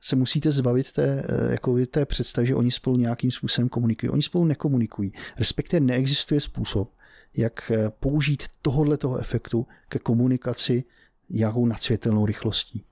[0.00, 4.10] se musíte zbavit té, eh, jako té představy, že oni spolu nějakým způsobem komunikují.
[4.10, 5.12] Oni spolu nekomunikují.
[5.36, 6.92] Respektive neexistuje způsob,
[7.36, 10.84] jak eh, použít tohohle toho efektu ke komunikaci
[11.30, 12.84] jakou nadsvětelnou rychlostí.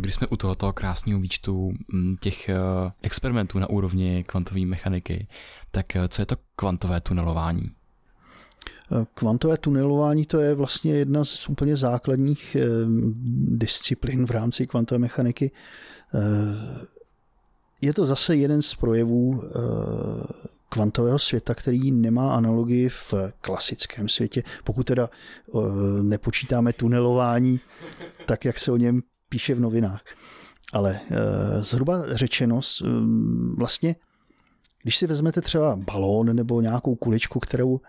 [0.00, 2.56] Když jsme u tohoto krásného výčtu mm, těch eh,
[3.02, 5.28] experimentů na úrovni kvantové mechaniky,
[5.70, 7.70] tak co je to kvantové tunelování?
[9.14, 12.66] Kvantové tunelování to je vlastně jedna z úplně základních eh,
[13.56, 15.50] disciplín v rámci kvantové mechaniky.
[16.14, 16.18] Eh,
[17.80, 19.48] je to zase jeden z projevů eh,
[20.68, 24.42] kvantového světa, který nemá analogii v klasickém světě.
[24.64, 25.10] Pokud teda
[26.02, 27.60] nepočítáme tunelování,
[28.26, 30.04] tak jak se o něm píše v novinách.
[30.72, 31.00] Ale
[31.60, 32.60] zhruba řečeno,
[33.56, 33.96] vlastně,
[34.82, 37.80] když si vezmete třeba balón nebo nějakou kuličku, kterou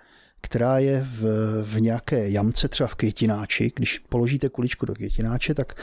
[0.41, 1.23] která je v,
[1.63, 3.71] v nějaké jamce, třeba v květináči.
[3.75, 5.73] Když položíte kuličku do květináče, tak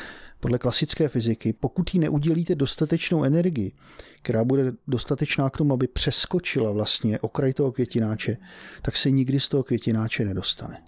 [0.41, 3.73] podle klasické fyziky, pokud jí neudělíte dostatečnou energii,
[4.23, 8.37] která bude dostatečná k tomu, aby přeskočila vlastně okraj toho květináče,
[8.83, 10.83] tak se nikdy z toho květináče nedostane.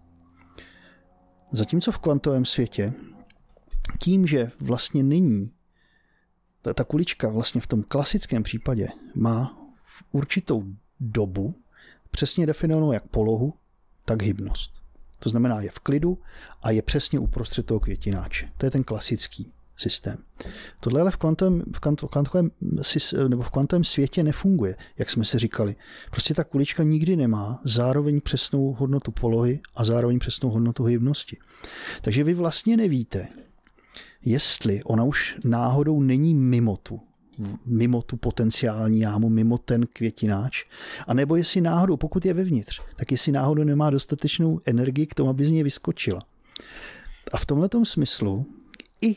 [1.53, 2.93] Zatímco v kvantovém světě,
[4.01, 5.53] tím, že vlastně není
[6.63, 9.59] ta, ta kulička vlastně v tom klasickém případě má
[10.13, 10.65] určitou
[11.01, 11.55] dobu,
[12.11, 13.55] přesně definovanou jak polohu,
[14.05, 14.73] tak hybnost.
[15.19, 16.19] To znamená, je v klidu
[16.63, 18.53] a je přesně uprostřed toho květináče.
[18.59, 20.19] To je ten klasický systém.
[20.81, 22.51] Tohle ale v kvantovém, v kvantovém,
[23.29, 25.77] nebo v kvantovém světě nefunguje, jak jsme si říkali.
[26.11, 31.37] Prostě ta kulička nikdy nemá zároveň přesnou hodnotu polohy a zároveň přesnou hodnotu hybnosti.
[32.03, 33.29] Takže vy vlastně nevíte,
[34.25, 37.01] jestli ona už náhodou není mimo tu
[37.67, 40.65] mimo tu potenciální jámu, mimo ten květináč,
[41.07, 45.31] a nebo jestli náhodou, pokud je vevnitř, tak jestli náhodou nemá dostatečnou energii k tomu,
[45.31, 46.21] aby z něj vyskočila.
[47.33, 48.47] A v tomto smyslu
[49.01, 49.17] i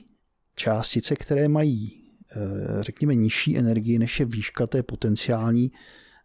[0.55, 1.93] částice, které mají,
[2.35, 2.37] eh,
[2.83, 5.71] řekněme, nižší energii, než je výška té potenciální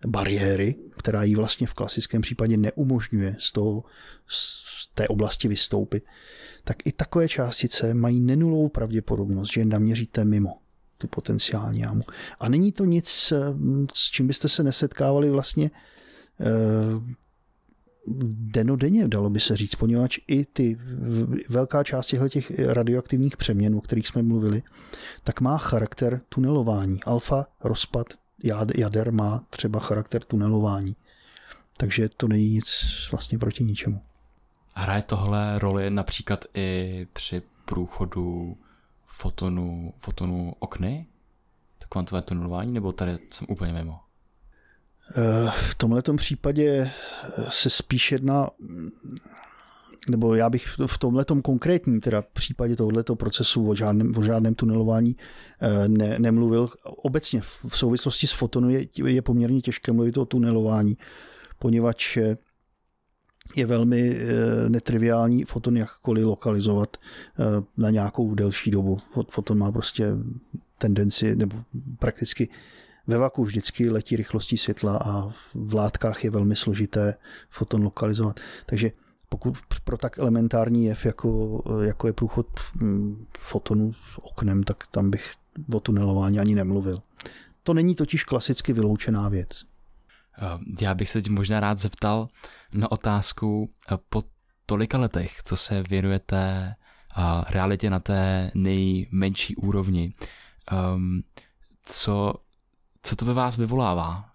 [0.06, 3.84] bariéry, která jí vlastně v klasickém případě neumožňuje z, toho,
[4.28, 6.04] z té oblasti vystoupit,
[6.64, 10.58] tak i takové částice mají nenulovou pravděpodobnost, že je naměříte mimo
[10.98, 12.02] tu potenciální jámu.
[12.40, 13.32] A není to nic,
[13.94, 15.70] s čím byste se nesetkávali vlastně
[16.40, 16.44] eh,
[18.34, 20.78] denodenně, dalo by se říct, poněvadž i ty
[21.48, 24.62] velká část těch radioaktivních přeměn, o kterých jsme mluvili,
[25.24, 27.02] tak má charakter tunelování.
[27.02, 28.06] Alfa rozpad
[28.76, 30.96] jader má třeba charakter tunelování.
[31.76, 32.66] Takže to není nic
[33.10, 34.02] vlastně proti ničemu.
[34.74, 38.56] Hraje tohle roli například i při průchodu
[39.06, 41.06] fotonu, fotonu okny?
[41.78, 44.00] To kvantové tunelování, nebo tady jsem úplně mimo?
[45.16, 46.90] Eh, v tomhle případě
[47.48, 48.50] se spíš jedná,
[50.10, 55.16] nebo já bych v tomhle konkrétním teda případě tohoto procesu o žádném, o žádném tunelování
[55.60, 56.70] eh, ne, nemluvil.
[56.84, 60.96] Obecně v souvislosti s fotonu je, je poměrně těžké mluvit o tunelování,
[61.58, 62.36] poněvadž eh,
[63.56, 66.96] je velmi eh, netriviální foton jakkoliv lokalizovat
[67.76, 68.98] na nějakou delší dobu.
[69.30, 70.12] Foton má prostě
[70.78, 71.56] tendenci, nebo
[71.98, 72.48] prakticky
[73.06, 77.14] ve vaku vždycky letí rychlostí světla a v látkách je velmi složité
[77.50, 78.40] foton lokalizovat.
[78.66, 78.90] Takže
[79.28, 82.46] pokud pro tak elementární jev, jako, jako je průchod
[83.38, 85.32] fotonu s oknem, tak tam bych
[85.74, 87.02] o tunelování ani nemluvil.
[87.62, 89.64] To není totiž klasicky vyloučená věc.
[90.38, 92.28] Eh, já bych se teď možná rád zeptal
[92.72, 94.24] na otázku eh, po
[94.66, 96.74] tolika letech, co se věnujete
[97.16, 100.14] eh, realitě na té nejmenší úrovni.
[100.72, 101.22] Ehm,
[101.84, 102.34] co,
[103.02, 104.30] co to ve vás vyvolává?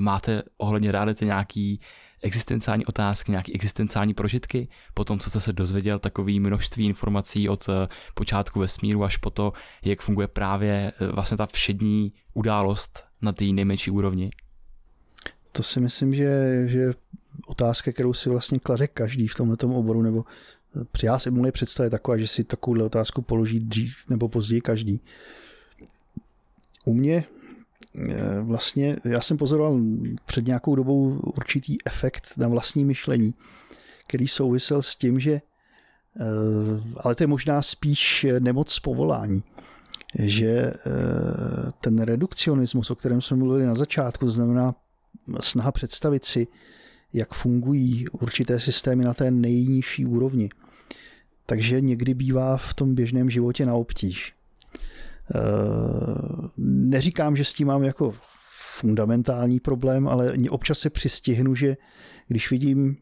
[0.00, 1.80] Máte ohledně reality nějaký
[2.22, 7.66] existenciální otázky, nějaké existenciální prožitky, po tom, co jste se dozvěděl takový množství informací od
[8.14, 9.52] počátku vesmíru až po to,
[9.82, 14.30] jak funguje právě vlastně ta všední událost na té nejmenší úrovni?
[15.52, 16.92] to si myslím, že, že
[17.46, 20.24] otázka, kterou si vlastně klade každý v tomto oboru, nebo
[20.92, 24.60] při já si moje představa je taková, že si takovouhle otázku položí dřív nebo později
[24.60, 25.00] každý.
[26.84, 27.39] U mě eh,
[28.42, 29.80] vlastně, já jsem pozoroval
[30.26, 33.34] před nějakou dobou určitý efekt na vlastní myšlení,
[34.06, 35.42] který souvisel s tím, že eh,
[36.96, 39.42] ale to je možná spíš nemoc povolání,
[40.18, 40.72] že eh,
[41.80, 44.74] ten redukcionismus, o kterém jsme mluvili na začátku, to znamená
[45.40, 46.46] snaha představit si,
[47.12, 50.50] jak fungují určité systémy na té nejnižší úrovni.
[51.46, 54.34] Takže někdy bývá v tom běžném životě na obtíž.
[55.34, 55.38] Eh,
[56.66, 58.14] neříkám, že s tím mám jako
[58.50, 61.76] fundamentální problém, ale občas se přistihnu, že
[62.28, 62.96] když vidím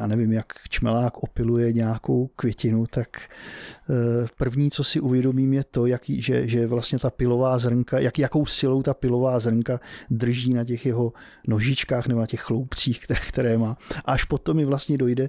[0.00, 5.86] já nevím, jak čmelák opiluje nějakou květinu, tak eh, první, co si uvědomím, je to,
[5.86, 9.80] jaký, že, že vlastně ta pilová zrnka, jak, jakou silou ta pilová zrnka
[10.10, 11.12] drží na těch jeho
[11.48, 13.76] nožičkách nebo na těch chloupcích, které, které má.
[14.04, 15.28] A až potom mi vlastně dojde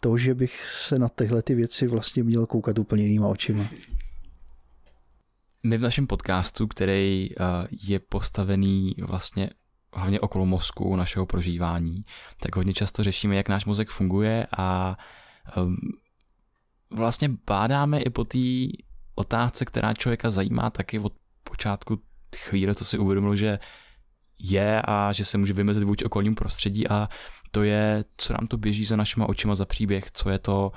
[0.00, 3.64] to, že bych se na tyhle ty věci vlastně měl koukat úplně jinýma očima.
[5.66, 7.44] My v našem podcastu, který eh,
[7.82, 9.50] je postavený vlastně
[9.94, 12.04] hlavně okolo mozku, našeho prožívání,
[12.40, 14.96] tak hodně často řešíme, jak náš mozek funguje a
[15.56, 15.76] um,
[16.90, 18.38] vlastně bádáme i po té
[19.14, 21.12] otázce, která člověka zajímá taky od
[21.44, 22.00] počátku
[22.36, 23.58] chvíle, co si uvědomil, že
[24.38, 27.08] je a že se může vymezit vůči okolnímu prostředí a
[27.50, 30.72] to je, co nám to běží za našima očima za příběh, co je to,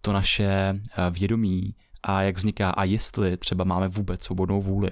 [0.00, 1.74] to naše eh, vědomí
[2.08, 4.90] a jak vzniká a jestli třeba máme vůbec svobodnou vůli.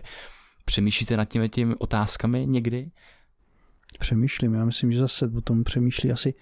[0.65, 2.91] Přemýšlíte nad těmi těmi otázkami někdy?
[3.99, 6.35] Přemýšlím, já myslím, že zase o tom přemýšlí asi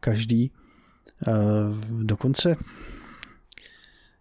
[0.00, 0.52] každý.
[1.28, 1.32] Eh,
[2.02, 2.56] dokonce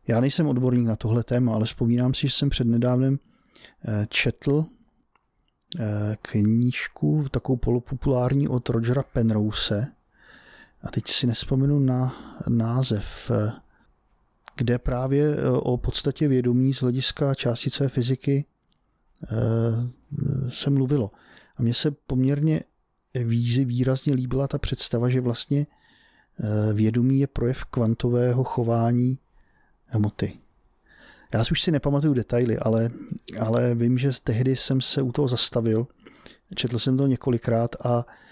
[0.07, 3.19] já nejsem odborník na tohle téma, ale vzpomínám si, že jsem před nedávnem
[3.87, 4.65] eh, četl
[5.79, 9.87] eh, knížku, takovou polopopulární od Rogera Penrose,
[10.83, 12.15] a teď si nespomenu na
[12.47, 13.31] název,
[14.57, 18.45] kde právě o podstatě vědomí z hlediska částice fyziky
[20.49, 21.11] se mluvilo.
[21.57, 22.61] A mně se poměrně
[23.65, 25.67] výrazně líbila ta představa, že vlastně
[26.39, 29.19] eh, vědomí je projev kvantového chování
[29.85, 30.33] hmoty.
[31.33, 32.89] Já si už si nepamatuju detaily, ale,
[33.39, 35.87] ale vím, že tehdy jsem se u toho zastavil.
[36.55, 38.26] Četl jsem to několikrát a eh,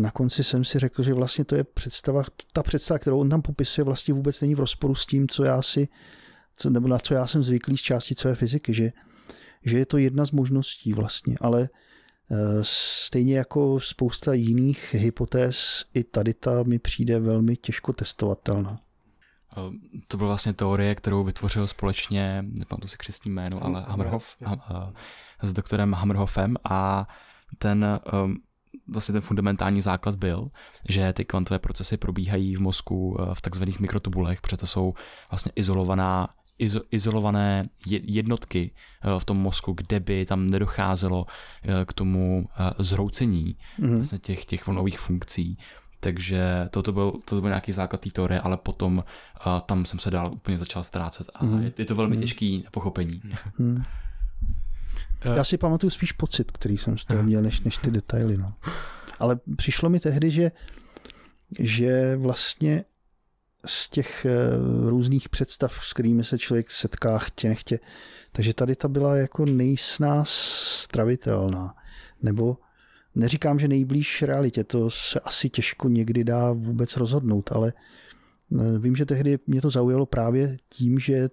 [0.00, 2.22] na konci jsem si řekl, že vlastně to je představa,
[2.52, 5.62] ta představa, kterou on tam popisuje, vlastně vůbec není v rozporu s tím, co já
[5.62, 5.88] si,
[6.56, 8.92] co, nebo na co já jsem zvyklý z části své fyziky, že,
[9.64, 11.68] že je to jedna z možností vlastně, ale
[12.30, 18.80] Eh, stejně jako spousta jiných hypotéz, i tady ta mi přijde velmi těžko testovatelná.
[19.56, 19.60] Eh,
[20.08, 24.36] to byla vlastně teorie, kterou vytvořil společně, nepamatuji si křesní jméno, ale Hammerhoff,
[25.42, 27.08] s doktorem Hammerhoffem a
[27.58, 28.00] ten
[28.88, 30.50] vlastně ten fundamentální základ byl,
[30.88, 34.94] že ty kvantové procesy probíhají v mozku eh, v takzvaných mikrotubulech, protože to jsou
[35.30, 36.28] vlastně izolovaná
[36.58, 38.70] izo, izolované jednotky
[39.02, 41.26] eh, v tom mozku, kde by tam nedocházelo
[41.62, 42.48] eh, k tomu
[42.78, 43.94] zhroucení mm-hmm.
[43.94, 45.58] vlastně těch, těch vonových funkcí.
[46.00, 50.10] Takže toto byl, to byl nějaký základ té teorie, ale potom uh, tam jsem se
[50.10, 51.62] dál úplně začal ztrácet a mm.
[51.62, 52.22] je, je to velmi mm.
[52.22, 53.22] těžký pochopení.
[53.58, 53.82] Mm.
[55.24, 58.36] Já si pamatuju spíš pocit, který jsem z toho měl, než, než ty detaily.
[58.36, 58.54] No.
[59.18, 60.52] Ale přišlo mi tehdy, že,
[61.58, 62.84] že vlastně
[63.66, 64.30] z těch eh,
[64.88, 67.80] různých představ, s kterými se člověk setká chtě nechtě.
[68.32, 70.28] Takže tady ta byla jako nejsnáz
[70.82, 71.74] stravitelná.
[72.22, 72.58] Nebo
[73.14, 78.96] neříkám, že nejblíž realitě, to se asi těžko někdy dá vůbec rozhodnout, ale eh, vím,
[78.96, 81.28] že tehdy mě to zaujalo právě tím, že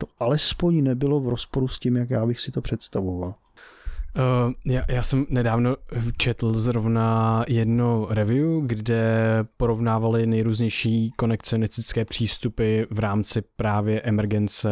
[0.00, 3.34] to alespoň nebylo v rozporu s tím, jak já bych si to představoval.
[4.16, 5.76] Uh, já, já jsem nedávno
[6.16, 9.04] četl zrovna jedno review, kde
[9.56, 14.70] porovnávali nejrůznější konekcionistické přístupy v rámci právě emergence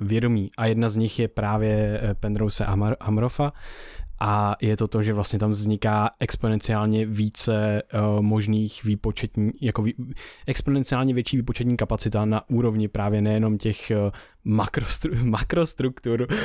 [0.00, 0.50] vědomí.
[0.58, 2.66] A jedna z nich je právě eh, Penrose
[3.00, 3.52] Amrofa,
[4.24, 9.94] a je to to, že vlastně tam vzniká exponenciálně více uh, možných výpočetní, jako vý,
[10.46, 14.10] exponenciálně větší výpočetní kapacita na úrovni právě nejenom těch uh,
[14.44, 16.36] makrostru, makrostruktur uh,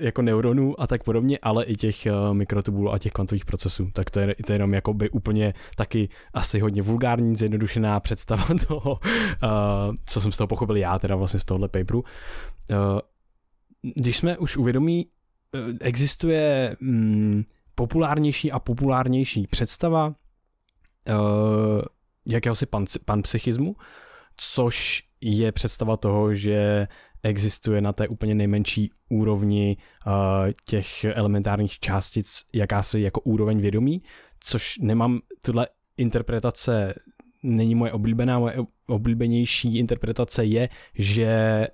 [0.00, 3.90] jako neuronů a tak podobně, ale i těch uh, mikrotubulů a těch kvantových procesů.
[3.92, 8.46] Tak to je, to je jenom jako by úplně taky asi hodně vulgární, zjednodušená představa
[8.68, 12.04] toho, uh, co jsem z toho pochopil já, teda vlastně z tohohle paperu.
[12.70, 13.00] Uh,
[13.96, 15.06] když jsme už uvědomí
[15.80, 17.44] existuje mm,
[17.74, 21.82] populárnější a populárnější představa uh,
[22.26, 23.76] jakéhosi pan, panpsychismu,
[24.36, 26.88] což je představa toho, že
[27.22, 30.12] existuje na té úplně nejmenší úrovni uh,
[30.64, 34.02] těch elementárních částic jakási jako úroveň vědomí,
[34.40, 36.94] což nemám, tuhle interpretace
[37.42, 38.56] není moje oblíbená, moje
[38.86, 41.66] oblíbenější interpretace je, že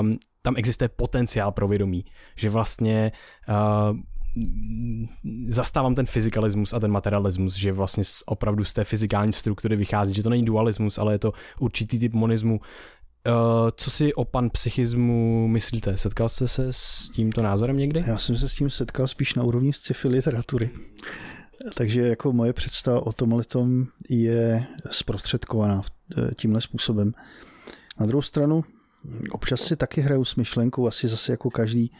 [0.00, 2.04] um, tam existuje potenciál pro vědomí,
[2.36, 3.12] že vlastně
[3.48, 3.98] uh,
[5.48, 10.22] zastávám ten fyzikalismus a ten materialismus, že vlastně opravdu z té fyzikální struktury vychází, že
[10.22, 12.60] to není dualismus, ale je to určitý typ monismu.
[13.26, 13.34] Uh,
[13.76, 15.98] co si o pan psychismu myslíte?
[15.98, 18.04] Setkal jste se s tímto názorem někdy?
[18.06, 20.70] Já jsem se s tím setkal spíš na úrovni sci-fi literatury.
[21.74, 25.82] Takže jako moje představa o tomhle tom je zprostředkovaná
[26.18, 27.12] eh, tímhle způsobem.
[28.00, 28.64] Na druhou stranu
[29.30, 31.92] občas si taky hraju s myšlenkou, asi zase jako každý,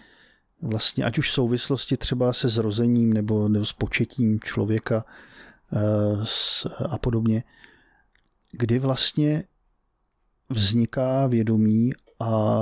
[0.63, 5.05] vlastně ať už v souvislosti třeba se zrozením nebo, nebo s početím člověka
[6.89, 7.45] a podobně,
[8.53, 9.45] kdy vlastně
[10.51, 12.55] vzniká vědomí a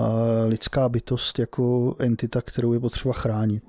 [0.47, 3.65] lidská bytost jako entita, kterou je potřeba chránit.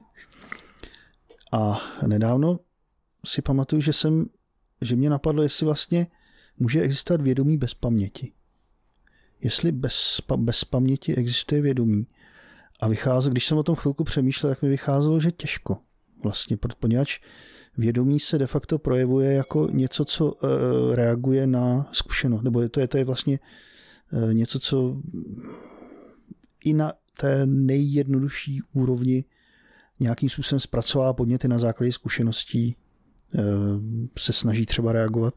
[1.52, 2.60] A nedávno
[3.26, 4.26] si pamatuju, že jsem,
[4.82, 6.08] že mě napadlo, jestli vlastně
[6.60, 8.34] může existovat vědomí bez paměti.
[9.42, 12.08] Jestli bez, bez paměti existuje vědomí.
[12.80, 15.78] A vycházelo, když jsem o tom chvilku přemýšlel, tak mi vycházelo, že těžko.
[16.24, 17.20] Vlastně, poněvadž
[17.78, 20.50] vědomí se de facto projevuje jako něco, co uh,
[20.96, 22.42] reaguje na zkušenost.
[22.42, 23.40] Nebo to je, to je vlastně
[24.12, 25.02] uh, něco, co
[26.66, 29.26] i na té nejjednodušší úrovni
[30.00, 32.76] nějakým způsobem zpracová podněty na základě zkušeností,
[33.36, 33.42] uh,
[34.18, 35.34] se snaží třeba reagovat.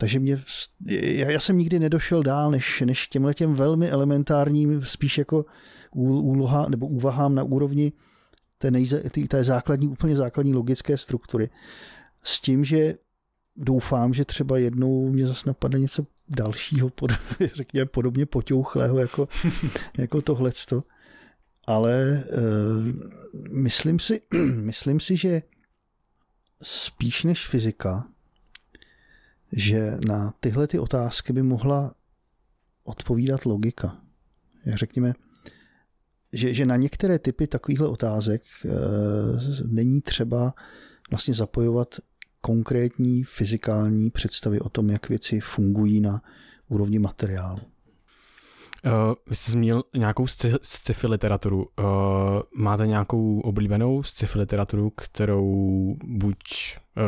[0.00, 0.42] Takže mě,
[0.86, 5.44] já, já jsem nikdy nedošel dál, než, než těmhle těm velmi elementárním, spíš jako
[5.92, 7.92] úloha nebo úvahám na úrovni
[8.58, 11.50] té, nejze, té základní, úplně základní logické struktury.
[12.22, 12.94] S tím, že
[13.56, 17.10] doufám, že třeba jednou mě zase napadne něco dalšího, pod,
[17.54, 19.28] řekněme podobně potěuchlého jako,
[19.98, 20.84] jako tohleto.
[21.66, 24.20] Ale uh, myslím, si,
[24.54, 25.42] myslím si, že
[26.62, 28.06] spíš než fyzika,
[29.52, 31.94] že na tyhle ty otázky by mohla
[32.84, 33.96] odpovídat logika.
[34.66, 35.12] Řekněme,
[36.32, 38.68] že, že na některé typy takovýchhle otázek e,
[39.66, 40.54] není třeba
[41.10, 41.94] vlastně zapojovat
[42.40, 46.22] konkrétní fyzikální představy o tom, jak věci fungují na
[46.68, 47.60] úrovni materiálu.
[48.86, 50.26] Uh, vy jste zmínil nějakou
[50.62, 51.58] sci-fi literaturu.
[51.58, 51.84] Uh,
[52.56, 56.38] máte nějakou oblíbenou sci-fi literaturu, kterou buď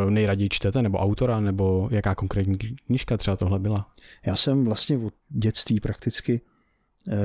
[0.04, 3.90] uh, nejraději čtete, nebo autora, nebo jaká konkrétní knížka třeba tohle byla?
[4.26, 6.40] Já jsem vlastně od dětství prakticky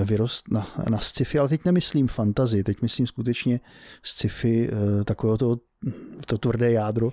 [0.06, 3.60] vyrost na, na sci-fi, ale teď nemyslím fantazy, teď myslím skutečně
[4.04, 4.70] sci-fi,
[5.06, 5.58] takového to,
[6.26, 7.10] to tvrdé jádro,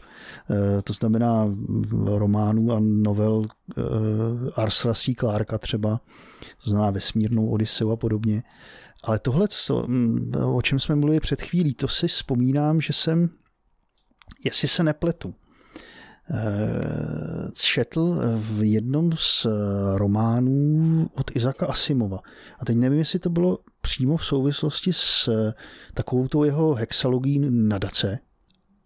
[0.50, 1.54] eh, to znamená
[2.04, 3.44] románů a novel
[4.56, 5.14] Arsra C.
[5.14, 6.00] Clarka třeba,
[6.64, 8.42] to znamená vesmírnou Odysseu a podobně.
[9.04, 9.48] Ale tohle,
[9.86, 13.28] mm, o čem jsme mluvili před chvílí, to si vzpomínám, že jsem,
[14.44, 15.34] jestli se nepletu,
[16.30, 19.46] Eh, četl v jednom z
[19.94, 22.20] románů od Izaka Asimova.
[22.58, 25.28] A teď nevím, jestli to bylo přímo v souvislosti s
[25.94, 28.18] takovou jeho hexalogií nadace,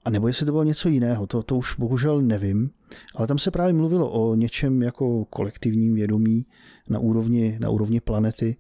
[0.08, 2.70] a nebo jestli to bylo něco jiného, to, to už bohužel nevím,
[3.16, 6.46] ale tam se právě mluvilo o něčem jako kolektivním vědomí
[6.88, 8.56] na úrovni, na úrovni planety.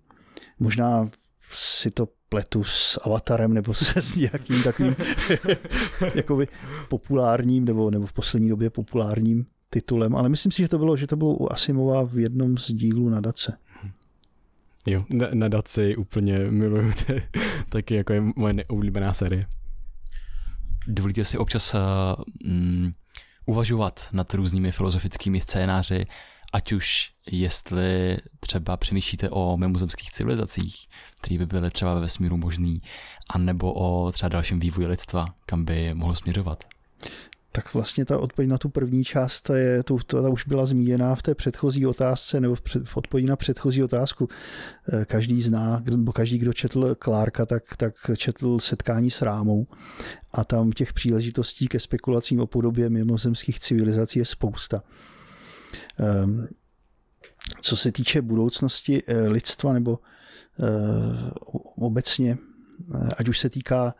[0.58, 1.10] Možná
[1.50, 4.96] si to pletu s Avatarem nebo se s nějakým takovým
[6.14, 6.48] jakoby
[6.88, 11.06] populárním nebo, nebo v poslední době populárním titulem, ale myslím si, že to bylo, že
[11.06, 13.58] to bylo u Asimova v jednom z dílů nadace.
[14.86, 15.04] Jo,
[15.34, 16.92] nadaci úplně miluju,
[17.68, 19.46] taky jako je moje neoblíbená série.
[20.90, 21.80] Dovolíte si občas uh,
[22.44, 22.94] um,
[23.46, 26.06] uvažovat nad různými filozofickými scénáři,
[26.52, 30.88] ať už jestli třeba přemýšlíte o mimozemských civilizacích,
[31.20, 32.82] které by byly třeba ve vesmíru možný,
[33.30, 36.64] anebo o třeba dalším vývoji lidstva, kam by mohlo směřovat.
[37.52, 41.14] Tak vlastně ta odpověď na tu první část, ta, je, tu, ta už byla zmíněná
[41.14, 44.28] v té předchozí otázce, nebo v, před, v odpovědi na předchozí otázku.
[44.92, 49.66] Eh, každý zná, nebo každý, kdo četl Klárka, tak, tak četl setkání s Rámou
[50.32, 54.82] a tam těch příležitostí ke spekulacím o podobě mimozemských civilizací je spousta.
[55.98, 56.48] Ehm,
[57.60, 59.98] co se týče budoucnosti eh, lidstva nebo
[60.60, 61.30] eh,
[61.76, 62.38] obecně,
[63.16, 63.94] ať už se týká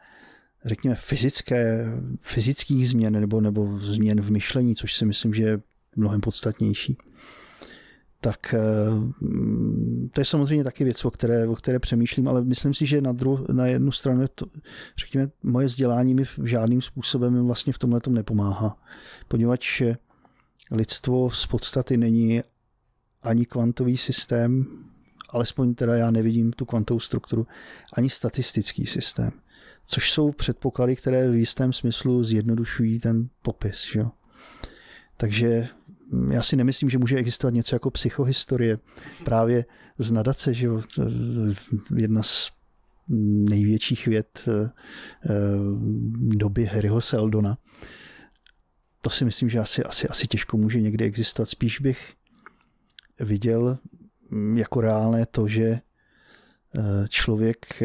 [0.65, 1.87] řekněme fyzické,
[2.21, 5.61] fyzických změn nebo, nebo změn v myšlení, což si myslím, že je
[5.97, 6.97] mnohem podstatnější,
[8.21, 8.55] tak
[10.13, 13.13] to je samozřejmě taky věc, o které, o které přemýšlím, ale myslím si, že na,
[13.13, 14.47] dru, na jednu stranu, to,
[14.99, 18.77] řekněme, moje vzdělání mi v žádným způsobem vlastně v tomhle nepomáhá,
[19.29, 19.83] poněvadž
[20.71, 22.43] lidstvo z podstaty není
[23.23, 24.67] ani kvantový systém,
[25.31, 27.47] alespoň teda já nevidím tu kvantovou strukturu,
[27.93, 29.31] ani statistický systém.
[29.91, 33.85] Což jsou předpoklady, které v jistém smyslu zjednodušují ten popis.
[33.93, 34.05] Že?
[35.17, 35.69] Takže
[36.33, 38.79] já si nemyslím, že může existovat něco jako psychohistorie.
[39.25, 39.65] Právě
[39.99, 40.69] z nadace, že
[41.97, 42.51] jedna z
[43.51, 44.71] největších věd eh,
[45.25, 45.31] eh,
[46.37, 47.59] doby Harryho Seldona,
[49.01, 51.49] to si myslím, že asi, asi, asi těžko může někdy existovat.
[51.49, 52.15] Spíš bych
[53.21, 53.79] viděl
[54.31, 55.81] mm, jako reálné to, že eh,
[57.09, 57.83] člověk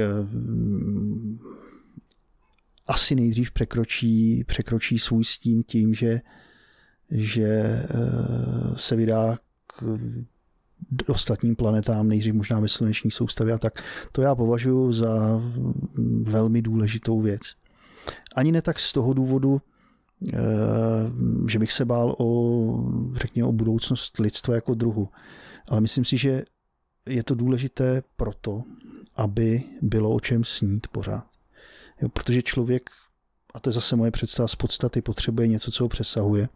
[2.88, 6.22] asi nejdřív překročí, překročí svůj stín tím, že,
[7.12, 7.88] že eh,
[8.76, 9.38] se vydá
[9.68, 10.00] k
[11.08, 13.84] ostatním planetám, nejdřív možná ve sluneční soustavě a tak.
[14.12, 15.42] To já považuji za
[16.22, 17.42] velmi důležitou věc.
[18.36, 19.62] Ani ne tak z toho důvodu,
[20.34, 20.38] eh,
[21.50, 25.10] že bych se bál o, řekněme, o budoucnost lidstva jako druhu.
[25.68, 26.44] Ale myslím si, že
[27.10, 28.64] je to důležité proto,
[29.16, 31.33] aby bylo o čem snít pořád.
[32.04, 32.90] Jo, protože člověk,
[33.54, 36.50] a to je zase moje představa z podstaty, potřebuje něco, co ho přesahuje.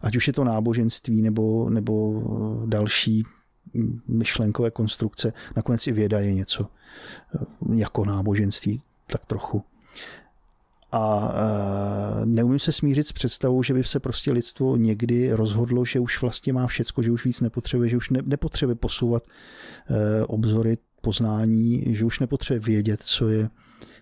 [0.00, 2.22] Ať už je to náboženství nebo, nebo
[2.66, 3.22] další
[4.08, 6.66] myšlenkové konstrukce, nakonec i věda je něco
[7.74, 9.64] jako náboženství, tak trochu.
[10.92, 11.32] A
[12.22, 16.20] e, neumím se smířit s představou, že by se prostě lidstvo někdy rozhodlo, že už
[16.20, 21.84] vlastně má všecko, že už víc nepotřebuje, že už ne, nepotřebuje posouvat e, obzory poznání,
[21.86, 23.48] že už nepotřebuje vědět, co je,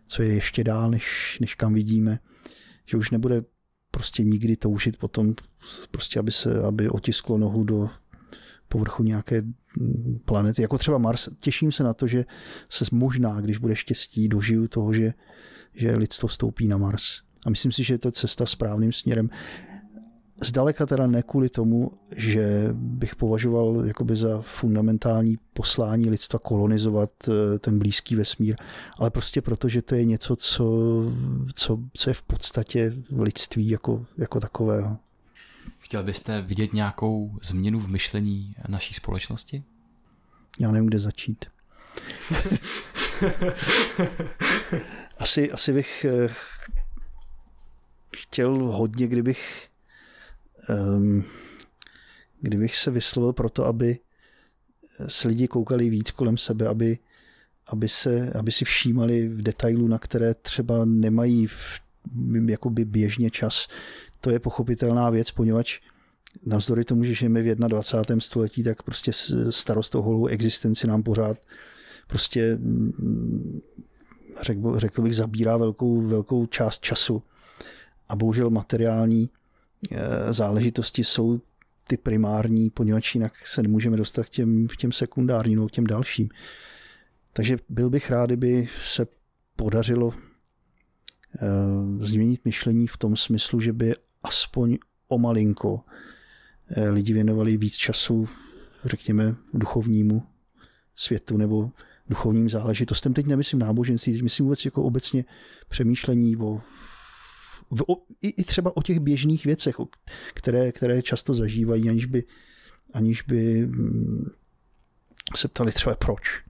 [0.07, 2.19] co je ještě dál, než, než kam vidíme,
[2.87, 3.43] že už nebude
[3.91, 5.35] prostě nikdy toužit potom,
[5.91, 7.91] prostě aby se, aby otisklo nohu do
[8.69, 9.43] povrchu nějaké
[10.25, 11.29] planety, jako třeba Mars.
[11.41, 12.25] Těším se na to, že
[12.69, 15.13] se možná, když bude štěstí, dožiju toho, že
[15.75, 17.05] že lidstvo stoupí na Mars.
[17.47, 19.31] A myslím si, že je to cesta správným směrem.
[20.45, 27.59] Zdaleka teda ne kvůli tomu, že bych považoval jakoby za fundamentální poslání lidstva kolonizovat eh,
[27.59, 28.57] ten blízký vesmír,
[28.99, 30.65] ale prostě proto, že to je něco, co,
[31.55, 34.99] co, co je v podstatě lidství jako, jako takového.
[35.79, 39.63] Chtěl byste vidět nějakou změnu v myšlení naší společnosti?
[40.59, 41.45] Já nevím, kde začít.
[45.19, 46.35] asi, asi bych eh,
[48.17, 49.69] chtěl hodně, kdybych
[50.69, 51.25] um,
[52.41, 53.99] kdybych se vyslovil pro to, aby
[55.09, 56.99] se lidi koukali víc kolem sebe, aby,
[57.67, 61.81] aby, se, aby si všímali v detailu, na které třeba nemají v,
[62.47, 63.69] jakoby běžně čas.
[64.21, 65.81] To je pochopitelná věc, poněvadž
[66.47, 68.21] navzdory tomu, že žijeme v 21.
[68.21, 69.13] století, tak prostě
[69.51, 71.39] starost o holou existenci nám pořád
[72.07, 73.61] prostě mm,
[74.43, 77.23] řekl, řekl bych, zabírá velkou, velkou část času.
[78.09, 79.31] A bohužel materiální
[80.31, 81.41] záležitosti jsou
[81.87, 85.87] ty primární, poněvadž jinak se nemůžeme dostat k těm, k těm sekundárním nebo k těm
[85.87, 86.29] dalším.
[87.33, 89.07] Takže byl bych rád, kdyby se
[89.57, 90.15] podařilo uh,
[92.01, 94.79] změnit myšlení v tom smyslu, že by aspoň
[95.09, 95.81] o malinko uh,
[96.91, 98.29] lidi věnovali víc času,
[98.85, 100.23] řekněme, duchovnímu
[100.97, 101.71] světu nebo
[102.09, 103.15] duchovním záležitostem.
[103.15, 105.25] Teď nemyslím náboženství, teď myslím vůbec jako obecně
[105.69, 106.61] přemýšlení o,
[107.89, 109.77] o i, i třeba o těch běžných věcech,
[110.35, 112.25] které, které často zažívají, aniž by,
[112.93, 114.31] aniž by mm,
[115.37, 116.43] se ptali třeba proč.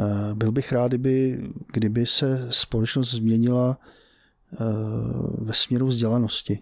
[0.00, 1.40] Eh, byl bych rád, kdyby,
[1.72, 3.78] kdyby se společnost změnila
[4.52, 4.56] eh,
[5.38, 6.58] ve směru vzdělanosti.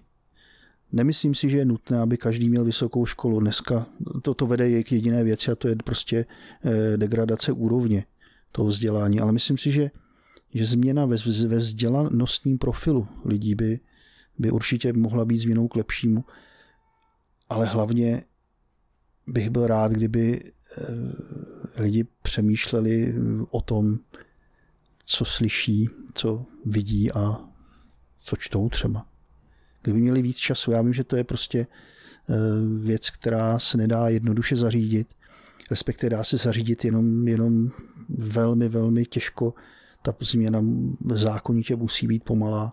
[0.93, 3.40] Nemyslím si, že je nutné, aby každý měl vysokou školu.
[3.40, 3.86] Dneska
[4.23, 6.27] to, to vede k jediné věci a to je prostě
[6.64, 8.05] eh, degradace úrovně
[8.52, 9.20] toho vzdělání.
[9.20, 9.90] Ale myslím si, že,
[10.56, 11.16] že změna ve,
[11.46, 13.80] ve vzdělanostním profilu lidí by,
[14.38, 16.24] by určitě mohla být změnou k lepšímu.
[17.48, 18.22] Ale hlavně
[19.26, 23.14] bych byl rád, kdyby eh, lidi přemýšleli
[23.50, 23.98] o tom,
[25.04, 27.44] co slyší, co vidí a
[28.20, 29.06] co čtou třeba
[29.86, 30.70] kdyby měli víc času.
[30.70, 32.34] Já vím, že to je prostě eh,
[32.78, 35.08] věc, která se nedá jednoduše zařídit,
[35.70, 37.70] respektive dá se zařídit jenom, jenom
[38.08, 39.54] velmi, velmi těžko.
[40.06, 40.64] Ta změna
[41.14, 42.72] zákonitě musí být pomalá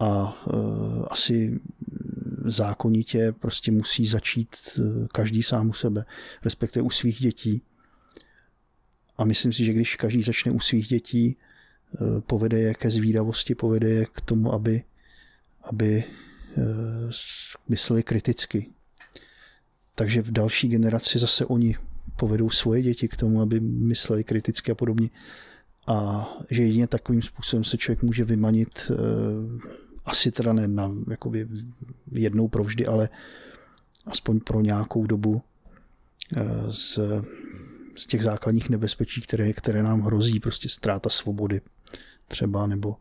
[0.00, 1.60] a uh, asi
[2.44, 6.04] zákonitě prostě musí začít eh, každý sám u sebe,
[6.44, 7.62] respektive u svých dětí.
[9.18, 11.36] A myslím si, že když každý začne u svých dětí,
[12.26, 14.82] povede je ke zvídavosti, povede je k tomu, aby
[15.64, 16.04] aby
[17.68, 18.70] mysleli kriticky.
[19.94, 21.76] Takže v další generaci zase oni
[22.16, 25.10] povedou svoje děti k tomu, aby mysleli kriticky a podobně.
[25.86, 28.94] A že jedině takovým způsobem se člověk může vymanit, eh,
[30.04, 31.48] asi teda ne na jakoby
[32.12, 33.08] jednou provždy, ale
[34.06, 35.42] aspoň pro nějakou dobu
[36.36, 36.98] eh, z,
[37.96, 41.60] z těch základních nebezpečí, které, které nám hrozí, prostě ztráta svobody
[42.28, 42.96] třeba, nebo,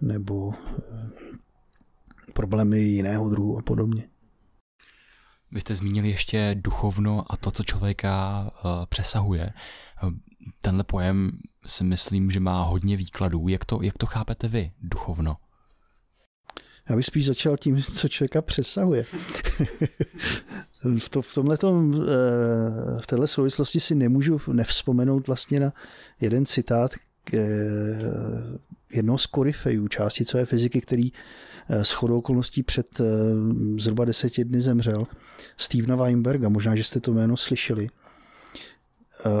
[0.00, 0.54] nebo
[2.32, 4.08] problémy jiného druhu a podobně.
[5.52, 9.52] Vy jste zmínili ještě duchovno a to, co člověka uh, přesahuje.
[10.60, 11.32] Tenhle pojem
[11.66, 13.48] si myslím, že má hodně výkladů.
[13.48, 15.36] Jak to, jak to chápete vy, duchovno?
[16.88, 19.04] Já bych spíš začal tím, co člověka přesahuje.
[20.98, 25.72] v, to, v, tomhletom, eh, v této souvislosti si nemůžu nevzpomenout vlastně na
[26.20, 26.94] jeden citát
[27.34, 27.38] eh,
[28.92, 33.04] jednoho z korifejů částicové fyziky, který Eh, s chodou okolností před eh,
[33.78, 35.06] zhruba deseti dny zemřel,
[35.56, 37.88] Stevena Weinberga, možná, že jste to jméno slyšeli.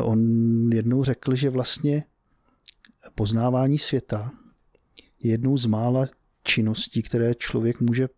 [0.02, 0.20] on
[0.72, 2.04] jednou řekl, že vlastně
[3.14, 4.30] poznávání světa
[5.20, 6.06] je jednou z mála
[6.42, 8.08] činností, které člověk může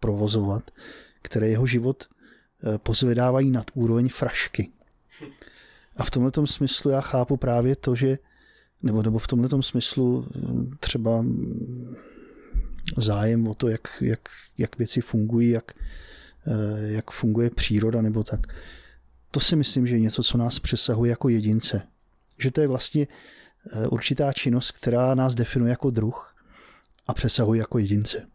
[0.00, 0.70] provozovat,
[1.22, 4.70] které jeho život eh, pozvedávají nad úroveň frašky.
[5.96, 8.18] A v tomto smyslu já chápu právě to, že
[8.82, 10.40] nebo, nebo v tomto smyslu eh,
[10.78, 11.24] třeba
[12.96, 14.20] zájem o to, jak, jak,
[14.58, 15.72] jak věci fungují, jak,
[16.46, 18.40] eh, jak funguje příroda nebo tak.
[19.30, 21.82] To si myslím, že je něco, co nás přesahuje jako jedince.
[22.38, 23.06] Že to je vlastně
[23.88, 26.34] určitá činnost, která nás definuje jako druh
[27.06, 28.26] a přesahuje jako jedince.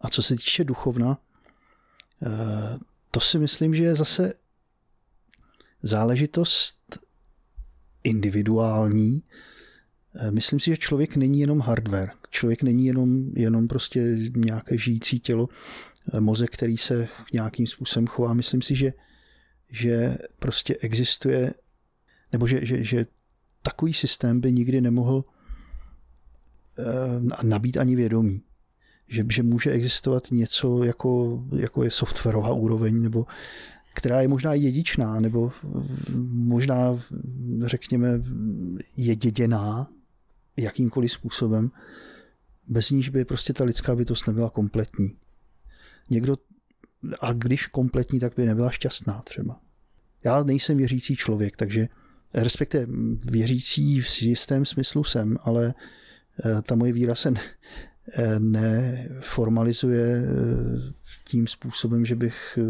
[0.00, 1.18] A co se týče duchovna,
[2.22, 2.78] eh,
[3.10, 4.32] to si myslím, že je zase
[5.82, 6.98] záležitost
[8.04, 9.22] individuální.
[10.14, 12.10] Eh, myslím si, že člověk není jenom hardware.
[12.30, 15.48] Člověk není jenom, jenom prostě nějaké žijící tělo,
[16.12, 18.34] eh, mozek, který se nějakým způsobem chová.
[18.34, 18.92] Myslím si, že,
[19.70, 21.52] že prostě existuje,
[22.32, 23.06] nebo že, že, že
[23.62, 25.24] takový systém by nikdy nemohl
[27.42, 28.42] nabít ani vědomí
[29.08, 33.26] že, že může existovat něco, jako, jako je softwarová úroveň, nebo
[33.94, 35.52] která je možná jedičná, nebo
[36.32, 37.00] možná,
[37.66, 38.22] řekněme,
[38.96, 39.88] je děděná
[40.58, 41.70] jakýmkoliv způsobem,
[42.68, 45.16] bez níž by prostě ta lidská bytost nebyla kompletní.
[46.10, 46.34] Někdo,
[47.20, 49.60] a když kompletní, tak by nebyla šťastná třeba.
[50.24, 51.88] Já nejsem věřící člověk, takže
[52.34, 52.86] respektive
[53.24, 55.74] věřící v jistém smyslu jsem, ale
[56.44, 57.32] eh, ta moje víra se
[58.38, 60.24] neformalizuje eh,
[61.24, 62.62] tím způsobem, že bych eh,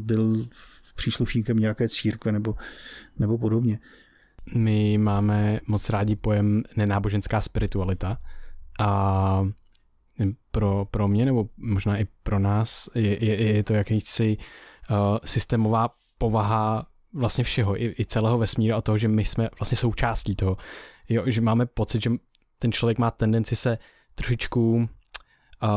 [0.00, 0.48] byl
[0.96, 2.54] příslušníkem nějaké církve nebo,
[3.18, 3.78] nebo podobně.
[4.54, 8.18] My máme moc rádi pojem nenáboženská spiritualita
[8.80, 9.48] a
[10.50, 14.36] pro, pro mě nebo možná i pro nás je, je, je to jakýsi
[14.90, 19.76] uh, systémová povaha vlastně všeho, i, i celého vesmíru a toho, že my jsme vlastně
[19.76, 20.56] součástí toho.
[21.08, 22.10] Jo, že máme pocit, že
[22.58, 23.78] ten člověk má tendenci se
[24.14, 24.88] trošičku
[25.62, 25.68] uh,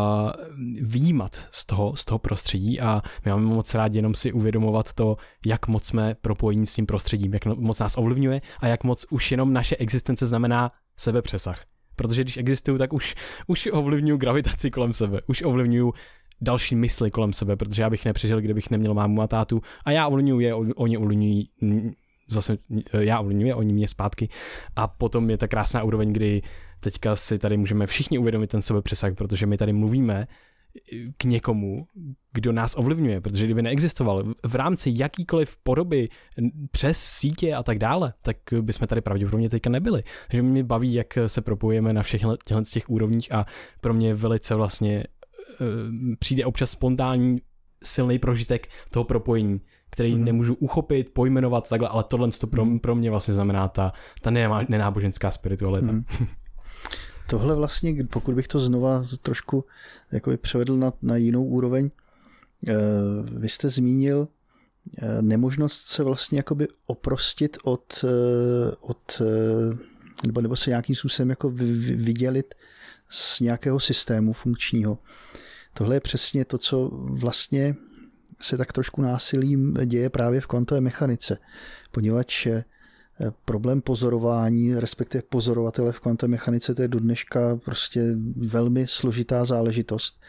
[0.82, 5.18] výjímat z toho, z toho prostředí a my máme moc rádi jenom si uvědomovat to,
[5.46, 9.32] jak moc jsme propojení s tím prostředím, jak moc nás ovlivňuje a jak moc už
[9.32, 11.66] jenom naše existence znamená sebepřesah.
[11.96, 13.16] Protože když existuju, tak už,
[13.48, 15.94] už ovlivňuju gravitaci kolem sebe, už ovlivňuju
[16.42, 20.08] další mysli kolem sebe, protože já bych nepřežil, kdybych neměl mámu a tátu a já
[20.08, 21.50] ovlivňuji je, oni ovlivňují
[22.28, 22.58] zase
[23.00, 24.30] já ovlivňuji, oni mě zpátky
[24.76, 26.42] a potom je ta krásná úroveň, kdy
[26.80, 30.28] teďka si tady můžeme všichni uvědomit ten sebepřesah, protože my tady mluvíme
[31.18, 31.88] k někomu,
[32.34, 36.10] kdo nás ovlivňuje, protože kdyby neexistoval v rámci jakýkoliv podoby
[36.72, 40.04] přes sítě a tak dále, tak bychom tady pravděpodobně teďka nebyli.
[40.28, 43.46] Takže mě baví, jak se propojujeme na všech těchto těch úrovních a
[43.82, 47.42] pro mě velice vlastně eh, přijde občas spontánní
[47.84, 50.26] silný prožitek toho propojení, který mm.
[50.26, 52.80] nemůžu uchopit, pojmenovat takhle, ale tohle to pro, mm.
[52.80, 54.32] pro mě vlastně znamená ta, ta
[54.70, 55.92] nenáboženská spiritualita.
[55.92, 56.04] Mm.
[57.30, 59.66] Tohle vlastně, pokud bych to znova trošku
[60.12, 61.90] jakoby převedl na, na jinou úroveň,
[62.68, 62.74] eh,
[63.32, 64.28] vy jste zmínil
[64.98, 69.22] eh, nemožnost se vlastně jakoby oprostit od, eh, od
[70.26, 72.56] nebo, nebo se nějakým způsobem jako vydělit
[73.10, 74.98] z nějakého systému funkčního.
[75.74, 77.76] Tohle je přesně to, co vlastně
[78.42, 81.38] se tak trošku násilím děje právě v kvantové mechanice,
[81.92, 82.48] poněvadž
[83.46, 90.22] problém pozorování, respektive pozorovatele v kvantové mechanice, to je do dneška prostě velmi složitá záležitost.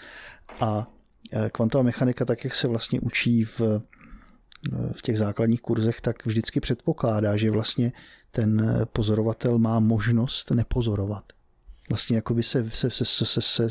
[0.61, 0.93] A
[1.33, 3.81] e, kvantová mechanika, tak jak se vlastně učí v, e,
[4.93, 7.93] v těch základních kurzech, tak vždycky předpokládá, že vlastně
[8.31, 11.25] ten pozorovatel má možnost nepozorovat.
[11.89, 13.69] Vlastně jako by se, se, se, se, se, se